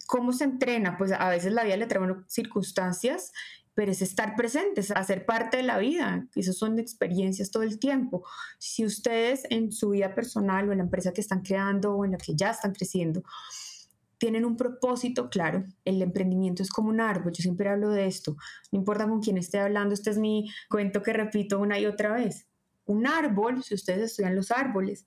cómo 0.08 0.32
se 0.32 0.46
entrena. 0.46 0.98
Pues 0.98 1.12
a 1.12 1.30
veces 1.30 1.54
la 1.54 1.64
vida 1.64 1.78
le 1.78 1.88
trae 1.88 2.16
circunstancias, 2.28 3.32
pero 3.74 3.92
es 3.92 4.02
estar 4.02 4.36
presentes, 4.36 4.92
hacer 4.92 5.26
parte 5.26 5.58
de 5.58 5.64
la 5.64 5.78
vida. 5.78 6.28
Esas 6.36 6.58
son 6.58 6.80
experiencias 6.80 7.52
todo 7.52 7.64
el 7.64 7.80
tiempo. 7.80 8.26
Si 8.58 8.84
ustedes 8.86 9.44
en 9.50 9.72
su 9.72 9.92
vida 9.92 10.14
personal 10.16 10.68
o 10.68 10.72
en 10.72 10.80
la 10.80 10.84
empresa 10.84 11.14
que 11.14 11.22
están 11.22 11.42
creando 11.42 11.96
o 11.96 12.06
en 12.06 12.12
la 12.12 12.18
que 12.18 12.36
ya 12.36 12.52
están 12.52 12.74
creciendo, 12.74 13.24
tienen 14.22 14.46
un 14.46 14.56
propósito 14.56 15.32
claro. 15.32 15.66
El 15.84 16.00
emprendimiento 16.00 16.62
es 16.62 16.70
como 16.70 16.90
un 16.90 17.02
árbol, 17.02 17.34
yo 17.34 17.42
siempre 17.42 17.68
hablo 17.70 17.90
de 17.90 18.06
esto. 18.06 18.38
No 18.72 18.78
importa 18.78 19.08
con 19.08 19.20
quién 19.20 19.40
esté 19.40 19.58
hablando, 19.58 19.96
este 19.96 20.12
es 20.12 20.20
mi 20.20 20.48
cuento 20.70 21.02
que 21.02 21.12
repito 21.12 21.58
una 21.58 21.80
y 21.80 21.88
otra 21.88 22.14
vez. 22.14 22.48
un 22.86 23.08
árbol, 23.08 23.64
si 23.64 23.74
ustedes 23.74 24.12
estudian 24.12 24.36
los 24.36 24.52
árboles, 24.52 25.06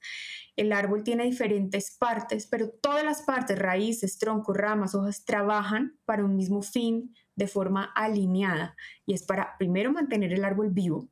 el 0.57 0.73
árbol 0.73 1.05
tiene 1.05 1.25
diferentes 1.25 1.97
partes, 1.97 2.47
pero 2.47 2.71
todas 2.71 3.05
las 3.05 3.23
partes, 3.23 3.59
raíces, 3.59 4.19
troncos, 4.19 4.57
ramas, 4.57 4.95
hojas, 4.95 5.25
trabajan 5.25 5.97
para 6.05 6.25
un 6.25 6.35
mismo 6.35 6.63
fin 6.63 7.15
de 7.37 7.47
forma 7.47 7.85
alineada 7.95 8.77
y 9.07 9.15
es 9.15 9.23
para 9.23 9.57
primero 9.59 9.93
mantener 9.93 10.33
el 10.33 10.45
árbol 10.45 10.71
vivo. 10.71 11.09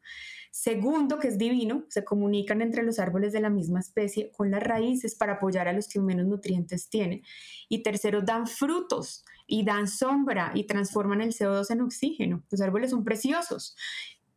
Segundo, 0.50 1.18
que 1.18 1.28
es 1.28 1.38
divino, 1.38 1.86
se 1.88 2.04
comunican 2.04 2.60
entre 2.60 2.82
los 2.82 2.98
árboles 2.98 3.32
de 3.32 3.40
la 3.40 3.48
misma 3.48 3.80
especie 3.80 4.30
con 4.32 4.50
las 4.50 4.62
raíces 4.62 5.14
para 5.14 5.34
apoyar 5.34 5.66
a 5.66 5.72
los 5.72 5.88
que 5.88 5.98
menos 5.98 6.26
nutrientes 6.26 6.90
tienen. 6.90 7.22
Y 7.70 7.82
tercero, 7.82 8.20
dan 8.20 8.46
frutos 8.46 9.24
y 9.46 9.64
dan 9.64 9.88
sombra 9.88 10.52
y 10.54 10.64
transforman 10.64 11.22
el 11.22 11.32
CO2 11.32 11.70
en 11.70 11.80
oxígeno. 11.80 12.42
Los 12.50 12.60
árboles 12.60 12.90
son 12.90 13.02
preciosos 13.02 13.76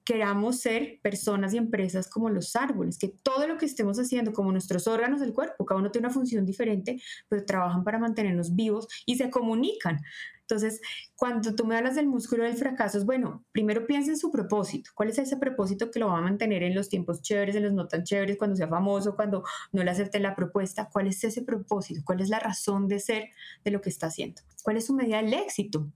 queramos 0.05 0.59
ser 0.59 0.99
personas 1.01 1.53
y 1.53 1.57
empresas 1.57 2.07
como 2.07 2.29
los 2.29 2.55
árboles, 2.55 2.99
que 2.99 3.07
todo 3.07 3.47
lo 3.47 3.57
que 3.57 3.65
estemos 3.65 3.97
haciendo, 3.97 4.33
como 4.33 4.51
nuestros 4.51 4.87
órganos 4.87 5.19
del 5.19 5.33
cuerpo, 5.33 5.65
cada 5.65 5.79
uno 5.79 5.89
tiene 5.91 6.07
una 6.07 6.13
función 6.13 6.45
diferente, 6.45 7.01
pero 7.27 7.43
trabajan 7.43 7.83
para 7.83 7.97
mantenernos 7.97 8.55
vivos 8.55 8.87
y 9.05 9.15
se 9.17 9.31
comunican. 9.31 9.99
Entonces, 10.47 10.79
cuando 11.15 11.55
tú 11.55 11.65
me 11.65 11.75
hablas 11.75 11.95
del 11.95 12.05
músculo 12.05 12.43
del 12.43 12.55
fracaso, 12.55 12.99
es 12.99 13.05
bueno, 13.05 13.43
primero 13.51 13.87
piensa 13.87 14.11
en 14.11 14.17
su 14.17 14.31
propósito. 14.31 14.91
¿Cuál 14.93 15.09
es 15.09 15.17
ese 15.17 15.37
propósito 15.37 15.89
que 15.89 15.99
lo 15.99 16.07
va 16.07 16.19
a 16.19 16.21
mantener 16.21 16.61
en 16.61 16.75
los 16.75 16.87
tiempos 16.87 17.21
chéveres, 17.23 17.55
en 17.55 17.63
los 17.63 17.73
no 17.73 17.87
tan 17.87 18.03
chéveres, 18.03 18.37
cuando 18.37 18.55
sea 18.55 18.67
famoso, 18.67 19.15
cuando 19.15 19.43
no 19.71 19.83
le 19.83 19.89
acepten 19.89 20.21
la 20.21 20.35
propuesta? 20.35 20.87
¿Cuál 20.91 21.07
es 21.07 21.23
ese 21.23 21.41
propósito? 21.41 22.01
¿Cuál 22.05 22.21
es 22.21 22.29
la 22.29 22.39
razón 22.39 22.87
de 22.87 22.99
ser 22.99 23.29
de 23.63 23.71
lo 23.71 23.81
que 23.81 23.89
está 23.89 24.07
haciendo? 24.07 24.43
¿Cuál 24.63 24.77
es 24.77 24.85
su 24.85 24.93
medida 24.93 25.17
del 25.17 25.33
éxito? 25.33 25.87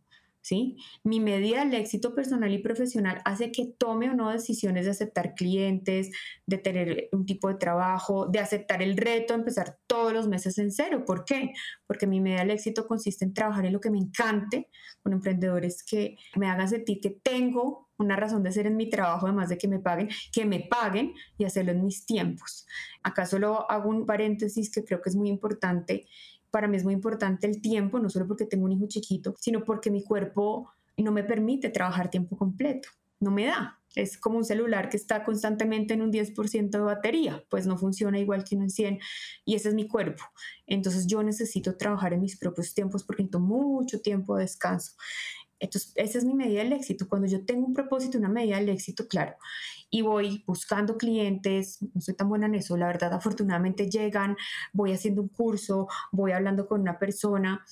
¿Sí? 0.42 0.78
Mi 1.04 1.20
medida 1.20 1.60
del 1.60 1.74
éxito 1.74 2.16
personal 2.16 2.52
y 2.54 2.60
profesional 2.60 3.22
hace 3.26 3.52
que 3.52 3.66
tome 3.66 4.10
o 4.10 4.14
no 4.14 4.32
decisiones 4.32 4.86
de 4.86 4.92
aceptar 4.92 5.36
clientes, 5.36 6.10
de 6.46 6.58
tener 6.58 7.10
un 7.12 7.26
tipo 7.26 7.50
de 7.50 7.56
trabajo, 7.56 8.28
de 8.28 8.40
aceptar 8.40 8.82
el 8.82 8.98
reto, 8.98 9.34
empezar 9.34 9.78
todos 9.88 10.14
los 10.14 10.28
meses 10.28 10.58
en 10.58 10.72
cero. 10.72 11.04
¿Por 11.06 11.26
qué? 11.26 11.52
Porque 11.88 12.08
mi 12.08 12.20
medida 12.20 12.40
del 12.40 12.52
éxito 12.52 12.88
consiste 12.88 13.26
en 13.26 13.34
trabajar 13.34 13.66
en 13.66 13.74
lo 13.74 13.80
que 13.80 13.92
me 13.92 14.00
encante, 14.00 14.70
con 15.04 15.14
emprendedores 15.14 15.84
que 15.84 16.18
me 16.36 16.48
hagan 16.48 16.70
sentir 16.70 17.00
que 17.00 17.10
tengo 17.10 17.90
una 18.00 18.16
razón 18.16 18.44
de 18.44 18.52
ser 18.52 18.66
en 18.66 18.78
mi 18.78 18.90
trabajo, 18.90 19.28
además 19.28 19.50
de 19.50 19.58
que 19.58 19.68
me 19.68 19.80
paguen, 19.80 20.10
que 20.32 20.46
me 20.46 20.62
paguen 20.62 21.14
y 21.38 21.44
hacerlo 21.44 21.74
en 21.74 21.84
mis 21.84 22.06
tiempos. 22.06 22.66
Acá 23.04 23.26
solo 23.26 23.70
hago 23.70 23.90
un 23.90 24.06
paréntesis 24.06 24.72
que 24.72 24.86
creo 24.86 25.02
que 25.02 25.10
es 25.10 25.16
muy 25.16 25.30
importante 25.30 26.08
para 26.52 26.68
mí 26.68 26.78
es 26.78 26.84
muy 26.84 26.94
importante 26.94 27.48
el 27.48 27.62
tiempo, 27.62 28.00
no 28.00 28.10
solo 28.10 28.28
porque 28.28 28.46
tengo 28.46 28.66
un 28.66 28.72
hijo 28.72 28.88
chiquito, 28.88 29.36
sino 29.40 29.64
porque 29.64 29.92
mi 29.92 30.04
cuerpo 30.04 30.72
no 30.98 31.12
me 31.12 31.24
permite 31.24 31.70
trabajar 31.70 32.10
tiempo 32.10 32.38
completo, 32.38 32.90
no 33.20 33.32
me 33.32 33.46
da. 33.46 33.80
Es 33.96 34.18
como 34.18 34.38
un 34.38 34.46
celular 34.46 34.90
que 34.90 34.98
está 34.98 35.24
constantemente 35.24 35.96
en 35.96 36.04
un 36.04 36.12
10% 36.12 36.70
de 36.70 36.80
batería, 36.80 37.44
pues 37.50 37.66
no 37.66 37.76
funciona 37.78 38.20
igual 38.20 38.44
que 38.44 38.56
en 38.56 38.70
100 38.70 39.00
y 39.46 39.56
ese 39.56 39.70
es 39.70 39.76
mi 39.76 39.88
cuerpo. 39.88 40.24
Entonces 40.68 41.08
yo 41.08 41.24
necesito 41.24 41.76
trabajar 41.76 42.14
en 42.14 42.22
mis 42.22 42.38
propios 42.38 42.74
tiempos 42.76 43.04
porque 43.04 43.24
necesito 43.24 43.40
mucho 43.40 44.00
tiempo 44.02 44.36
de 44.36 44.44
descanso. 44.44 44.94
Entonces, 45.60 45.92
esa 45.96 46.18
es 46.18 46.26
mi 46.26 46.34
medida 46.34 46.64
del 46.64 46.74
éxito. 46.74 47.08
Cuando 47.08 47.28
yo 47.28 47.46
tengo 47.46 47.66
un 47.66 47.74
propósito, 47.74 48.18
una 48.18 48.30
medida 48.30 48.58
del 48.58 48.70
éxito, 48.70 49.08
claro, 49.08 49.36
y 49.90 50.02
voy 50.02 50.44
buscando 50.46 50.98
clientes, 50.98 51.80
no 51.94 52.02
soy 52.02 52.16
tan 52.16 52.30
buena 52.30 52.46
en 52.46 52.56
eso, 52.56 52.78
la 52.78 52.88
verdad, 52.88 53.14
afortunadamente 53.14 53.90
llegan, 53.90 54.38
voy 54.74 54.94
haciendo 54.94 55.22
un 55.22 55.30
curso, 55.30 55.88
voy 56.12 56.32
hablando 56.32 56.68
con 56.68 56.82
una 56.82 57.00
persona 57.00 57.66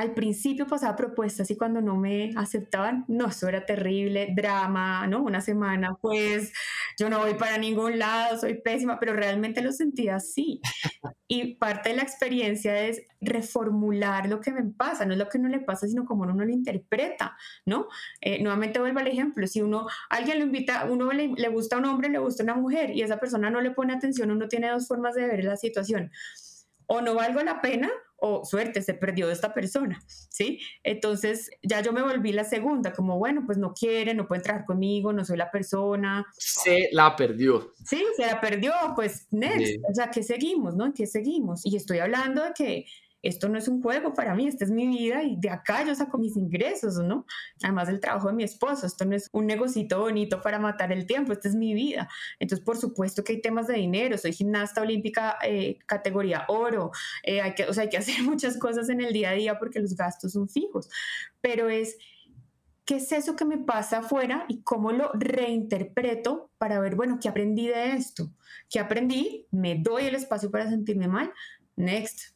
al 0.00 0.14
principio 0.14 0.66
pasaba 0.66 0.96
propuestas 0.96 1.50
y 1.50 1.58
cuando 1.58 1.82
no 1.82 1.94
me 1.94 2.32
aceptaban, 2.34 3.04
no, 3.06 3.26
eso 3.26 3.48
era 3.48 3.66
terrible, 3.66 4.32
drama, 4.34 5.06
¿no? 5.06 5.22
Una 5.22 5.42
semana, 5.42 5.94
pues 6.00 6.54
yo 6.98 7.10
no 7.10 7.18
voy 7.18 7.34
para 7.34 7.58
ningún 7.58 7.98
lado, 7.98 8.38
soy 8.38 8.54
pésima, 8.54 8.98
pero 8.98 9.12
realmente 9.12 9.60
lo 9.60 9.72
sentía 9.72 10.16
así. 10.16 10.62
Y 11.28 11.56
parte 11.56 11.90
de 11.90 11.96
la 11.96 12.02
experiencia 12.02 12.80
es 12.80 13.02
reformular 13.20 14.26
lo 14.26 14.40
que 14.40 14.52
me 14.52 14.62
pasa, 14.64 15.04
no 15.04 15.12
es 15.12 15.18
lo 15.18 15.28
que 15.28 15.38
no 15.38 15.50
le 15.50 15.60
pasa, 15.60 15.86
sino 15.86 16.06
cómo 16.06 16.22
uno 16.22 16.46
lo 16.46 16.50
interpreta, 16.50 17.36
¿no? 17.66 17.86
Eh, 18.22 18.42
nuevamente 18.42 18.80
vuelvo 18.80 19.00
al 19.00 19.06
ejemplo, 19.06 19.46
si 19.46 19.60
uno, 19.60 19.86
alguien 20.08 20.38
lo 20.38 20.46
invita, 20.46 20.86
uno 20.86 21.12
le, 21.12 21.28
le 21.28 21.48
gusta 21.48 21.76
a 21.76 21.78
un 21.78 21.84
hombre, 21.84 22.08
le 22.08 22.18
gusta 22.18 22.42
a 22.42 22.44
una 22.44 22.54
mujer 22.54 22.90
y 22.96 23.02
esa 23.02 23.20
persona 23.20 23.50
no 23.50 23.60
le 23.60 23.72
pone 23.72 23.92
atención, 23.92 24.30
uno 24.30 24.48
tiene 24.48 24.70
dos 24.70 24.88
formas 24.88 25.14
de 25.14 25.26
ver 25.26 25.44
la 25.44 25.58
situación. 25.58 26.10
O 26.86 27.02
no 27.02 27.14
valgo 27.14 27.42
la 27.42 27.60
pena 27.60 27.90
o 28.20 28.44
suerte, 28.44 28.82
se 28.82 28.94
perdió 28.94 29.26
de 29.26 29.32
esta 29.32 29.54
persona, 29.54 30.02
¿sí? 30.06 30.60
Entonces 30.82 31.50
ya 31.62 31.80
yo 31.80 31.92
me 31.92 32.02
volví 32.02 32.32
la 32.32 32.44
segunda, 32.44 32.92
como 32.92 33.18
bueno, 33.18 33.42
pues 33.46 33.58
no 33.58 33.72
quiere, 33.74 34.14
no 34.14 34.28
puede 34.28 34.42
trabajar 34.42 34.66
conmigo, 34.66 35.12
no 35.12 35.24
soy 35.24 35.36
la 35.36 35.50
persona. 35.50 36.26
Se 36.36 36.88
la 36.92 37.16
perdió. 37.16 37.72
Sí, 37.84 38.04
se 38.16 38.26
la 38.26 38.40
perdió, 38.40 38.72
pues 38.94 39.26
next, 39.30 39.82
o 39.90 39.94
sea, 39.94 40.10
¿qué 40.10 40.22
seguimos, 40.22 40.76
no? 40.76 40.92
¿Qué 40.92 41.06
seguimos? 41.06 41.64
Y 41.64 41.76
estoy 41.76 41.98
hablando 41.98 42.44
de 42.44 42.52
que 42.54 42.86
esto 43.22 43.48
no 43.48 43.58
es 43.58 43.68
un 43.68 43.82
juego 43.82 44.14
para 44.14 44.34
mí, 44.34 44.46
esta 44.46 44.64
es 44.64 44.70
mi 44.70 44.86
vida 44.86 45.22
y 45.22 45.36
de 45.36 45.50
acá 45.50 45.84
yo 45.84 45.94
saco 45.94 46.18
mis 46.18 46.36
ingresos, 46.36 46.96
¿no? 46.98 47.26
Además 47.62 47.88
del 47.88 48.00
trabajo 48.00 48.28
de 48.28 48.34
mi 48.34 48.44
esposo, 48.44 48.86
esto 48.86 49.04
no 49.04 49.14
es 49.14 49.28
un 49.32 49.46
negocito 49.46 50.00
bonito 50.00 50.40
para 50.40 50.58
matar 50.58 50.92
el 50.92 51.06
tiempo, 51.06 51.32
esta 51.32 51.48
es 51.48 51.54
mi 51.54 51.74
vida. 51.74 52.08
Entonces, 52.38 52.64
por 52.64 52.76
supuesto 52.76 53.22
que 53.22 53.32
hay 53.34 53.42
temas 53.42 53.66
de 53.66 53.74
dinero, 53.74 54.16
soy 54.16 54.32
gimnasta 54.32 54.80
olímpica 54.80 55.36
eh, 55.42 55.78
categoría 55.86 56.44
oro, 56.48 56.92
eh, 57.22 57.40
hay 57.40 57.54
que, 57.54 57.64
o 57.64 57.74
sea, 57.74 57.82
hay 57.84 57.88
que 57.90 57.96
hacer 57.98 58.22
muchas 58.22 58.56
cosas 58.58 58.88
en 58.88 59.00
el 59.00 59.12
día 59.12 59.30
a 59.30 59.34
día 59.34 59.58
porque 59.58 59.80
los 59.80 59.94
gastos 59.94 60.32
son 60.32 60.48
fijos, 60.48 60.88
pero 61.40 61.68
es... 61.68 61.96
¿Qué 62.86 62.96
es 62.96 63.12
eso 63.12 63.36
que 63.36 63.44
me 63.44 63.58
pasa 63.58 63.98
afuera 63.98 64.46
y 64.48 64.62
cómo 64.62 64.90
lo 64.90 65.12
reinterpreto 65.12 66.50
para 66.58 66.80
ver, 66.80 66.96
bueno, 66.96 67.20
qué 67.22 67.28
aprendí 67.28 67.68
de 67.68 67.92
esto? 67.92 68.32
¿Qué 68.68 68.80
aprendí? 68.80 69.46
¿Me 69.52 69.76
doy 69.76 70.06
el 70.06 70.16
espacio 70.16 70.50
para 70.50 70.68
sentirme 70.68 71.06
mal? 71.06 71.32
Next, 71.76 72.34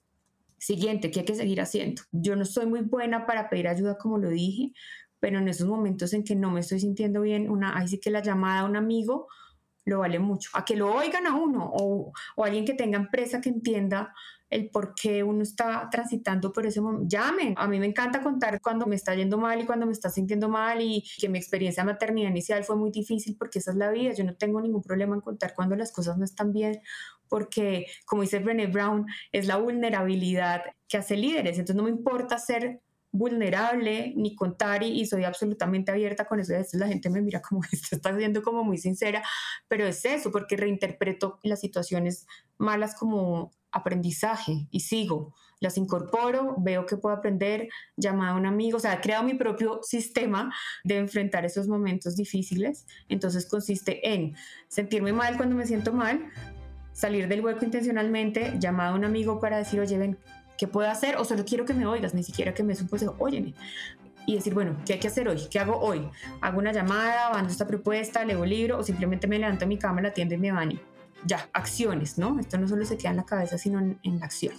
Siguiente, 0.64 1.10
¿qué 1.10 1.20
hay 1.20 1.26
que 1.26 1.34
seguir 1.34 1.60
haciendo? 1.60 2.00
Yo 2.10 2.36
no 2.36 2.46
soy 2.46 2.64
muy 2.64 2.80
buena 2.80 3.26
para 3.26 3.50
pedir 3.50 3.68
ayuda, 3.68 3.98
como 3.98 4.16
lo 4.16 4.30
dije, 4.30 4.72
pero 5.20 5.38
en 5.38 5.46
esos 5.46 5.68
momentos 5.68 6.14
en 6.14 6.24
que 6.24 6.34
no 6.34 6.50
me 6.50 6.60
estoy 6.60 6.80
sintiendo 6.80 7.20
bien, 7.20 7.50
una, 7.50 7.76
ahí 7.76 7.86
sí 7.86 8.00
que 8.00 8.10
la 8.10 8.22
llamada 8.22 8.60
a 8.60 8.64
un 8.64 8.74
amigo 8.74 9.28
lo 9.84 9.98
vale 9.98 10.18
mucho. 10.18 10.48
A 10.54 10.64
que 10.64 10.74
lo 10.74 10.90
oigan 10.94 11.26
a 11.26 11.36
uno 11.36 11.70
o, 11.70 12.14
o 12.36 12.44
alguien 12.44 12.64
que 12.64 12.72
tenga 12.72 12.96
empresa 12.96 13.42
que 13.42 13.50
entienda 13.50 14.14
el 14.54 14.70
por 14.70 14.94
qué 14.94 15.24
uno 15.24 15.42
está 15.42 15.88
transitando 15.90 16.52
por 16.52 16.64
ese 16.64 16.80
momento. 16.80 17.08
Llamen. 17.08 17.54
A 17.56 17.66
mí 17.66 17.80
me 17.80 17.86
encanta 17.86 18.22
contar 18.22 18.60
cuando 18.60 18.86
me 18.86 18.94
está 18.94 19.12
yendo 19.12 19.36
mal 19.36 19.60
y 19.60 19.66
cuando 19.66 19.84
me 19.84 19.90
está 19.90 20.10
sintiendo 20.10 20.48
mal 20.48 20.80
y 20.80 21.02
que 21.18 21.28
mi 21.28 21.38
experiencia 21.38 21.82
de 21.82 21.88
maternidad 21.88 22.30
inicial 22.30 22.62
fue 22.62 22.76
muy 22.76 22.92
difícil 22.92 23.36
porque 23.36 23.58
esa 23.58 23.72
es 23.72 23.76
la 23.76 23.90
vida. 23.90 24.12
Yo 24.12 24.22
no 24.22 24.36
tengo 24.36 24.60
ningún 24.60 24.80
problema 24.80 25.16
en 25.16 25.22
contar 25.22 25.54
cuando 25.56 25.74
las 25.74 25.90
cosas 25.90 26.18
no 26.18 26.24
están 26.24 26.52
bien 26.52 26.80
porque, 27.28 27.86
como 28.06 28.22
dice 28.22 28.38
Brené 28.38 28.68
Brown, 28.68 29.06
es 29.32 29.48
la 29.48 29.56
vulnerabilidad 29.56 30.62
que 30.86 30.98
hace 30.98 31.16
líderes. 31.16 31.58
Entonces 31.58 31.74
no 31.74 31.82
me 31.82 31.90
importa 31.90 32.38
ser 32.38 32.80
vulnerable 33.10 34.12
ni 34.16 34.36
contar 34.36 34.84
y, 34.84 35.04
soy 35.06 35.24
absolutamente 35.24 35.90
abierta 35.90 36.26
con 36.26 36.38
eso. 36.38 36.54
A 36.54 36.58
veces 36.58 36.78
la 36.78 36.86
gente 36.86 37.10
me 37.10 37.22
mira 37.22 37.42
como 37.42 37.60
esto 37.72 37.96
está 37.96 38.16
siendo 38.16 38.40
como 38.42 38.62
muy 38.62 38.78
sincera, 38.78 39.20
pero 39.66 39.84
es 39.84 40.04
eso, 40.04 40.30
porque 40.30 40.56
reinterpreto 40.56 41.40
las 41.42 41.60
situaciones 41.60 42.28
malas 42.56 42.94
como 42.94 43.52
aprendizaje 43.74 44.66
y 44.70 44.80
sigo, 44.80 45.34
las 45.60 45.78
incorporo, 45.78 46.54
veo 46.58 46.86
que 46.86 46.96
puedo 46.96 47.14
aprender, 47.14 47.68
llamar 47.96 48.30
a 48.30 48.34
un 48.34 48.46
amigo, 48.46 48.76
o 48.76 48.80
sea, 48.80 48.94
he 48.94 49.00
creado 49.00 49.24
mi 49.24 49.34
propio 49.34 49.80
sistema 49.82 50.54
de 50.84 50.98
enfrentar 50.98 51.44
esos 51.44 51.68
momentos 51.68 52.16
difíciles. 52.16 52.86
Entonces 53.08 53.46
consiste 53.46 54.12
en 54.12 54.36
sentirme 54.68 55.12
mal 55.12 55.36
cuando 55.36 55.56
me 55.56 55.66
siento 55.66 55.92
mal, 55.92 56.30
salir 56.92 57.28
del 57.28 57.44
hueco 57.44 57.64
intencionalmente, 57.64 58.54
llamar 58.58 58.88
a 58.88 58.94
un 58.94 59.04
amigo 59.04 59.40
para 59.40 59.58
decir, 59.58 59.80
oye, 59.80 59.98
ven, 59.98 60.18
¿qué 60.56 60.68
puedo 60.68 60.88
hacer? 60.88 61.16
O 61.16 61.24
solo 61.24 61.44
quiero 61.44 61.64
que 61.64 61.74
me 61.74 61.86
oigas, 61.86 62.14
ni 62.14 62.22
siquiera 62.22 62.54
que 62.54 62.62
me 62.62 62.74
des 62.74 62.82
un 62.82 63.14
óyeme. 63.18 63.54
Y 64.26 64.36
decir, 64.36 64.54
bueno, 64.54 64.76
¿qué 64.86 64.94
hay 64.94 64.98
que 65.00 65.08
hacer 65.08 65.28
hoy? 65.28 65.48
¿Qué 65.50 65.58
hago 65.58 65.78
hoy? 65.78 66.08
¿Hago 66.40 66.58
una 66.58 66.72
llamada, 66.72 67.30
mando 67.30 67.50
esta 67.50 67.66
propuesta, 67.66 68.24
leo 68.24 68.40
un 68.40 68.48
libro 68.48 68.78
o 68.78 68.82
simplemente 68.82 69.26
me 69.26 69.38
levanto 69.38 69.66
a 69.66 69.68
mi 69.68 69.76
cama, 69.76 70.00
la 70.00 70.08
atiendo 70.08 70.34
y 70.34 70.38
me 70.38 70.50
baño? 70.50 70.93
Ya, 71.26 71.48
acciones, 71.52 72.18
¿no? 72.18 72.38
Esto 72.38 72.58
no 72.58 72.68
solo 72.68 72.84
se 72.84 72.96
queda 72.98 73.10
en 73.10 73.16
la 73.16 73.24
cabeza, 73.24 73.58
sino 73.58 73.78
en, 73.78 73.98
en 74.02 74.18
la 74.20 74.26
acción. 74.26 74.54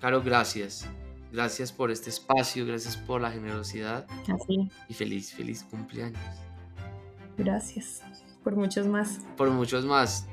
Caro, 0.00 0.22
gracias. 0.22 0.86
Gracias 1.32 1.72
por 1.72 1.90
este 1.90 2.10
espacio, 2.10 2.64
gracias 2.64 2.96
por 2.96 3.20
la 3.20 3.30
generosidad. 3.30 4.06
Así. 4.32 4.70
Y 4.88 4.94
feliz, 4.94 5.32
feliz 5.32 5.64
cumpleaños. 5.64 6.22
Gracias. 7.36 8.02
Por 8.44 8.54
muchos 8.54 8.86
más. 8.86 9.18
Por 9.36 9.50
muchos 9.50 9.84
más. 9.84 10.26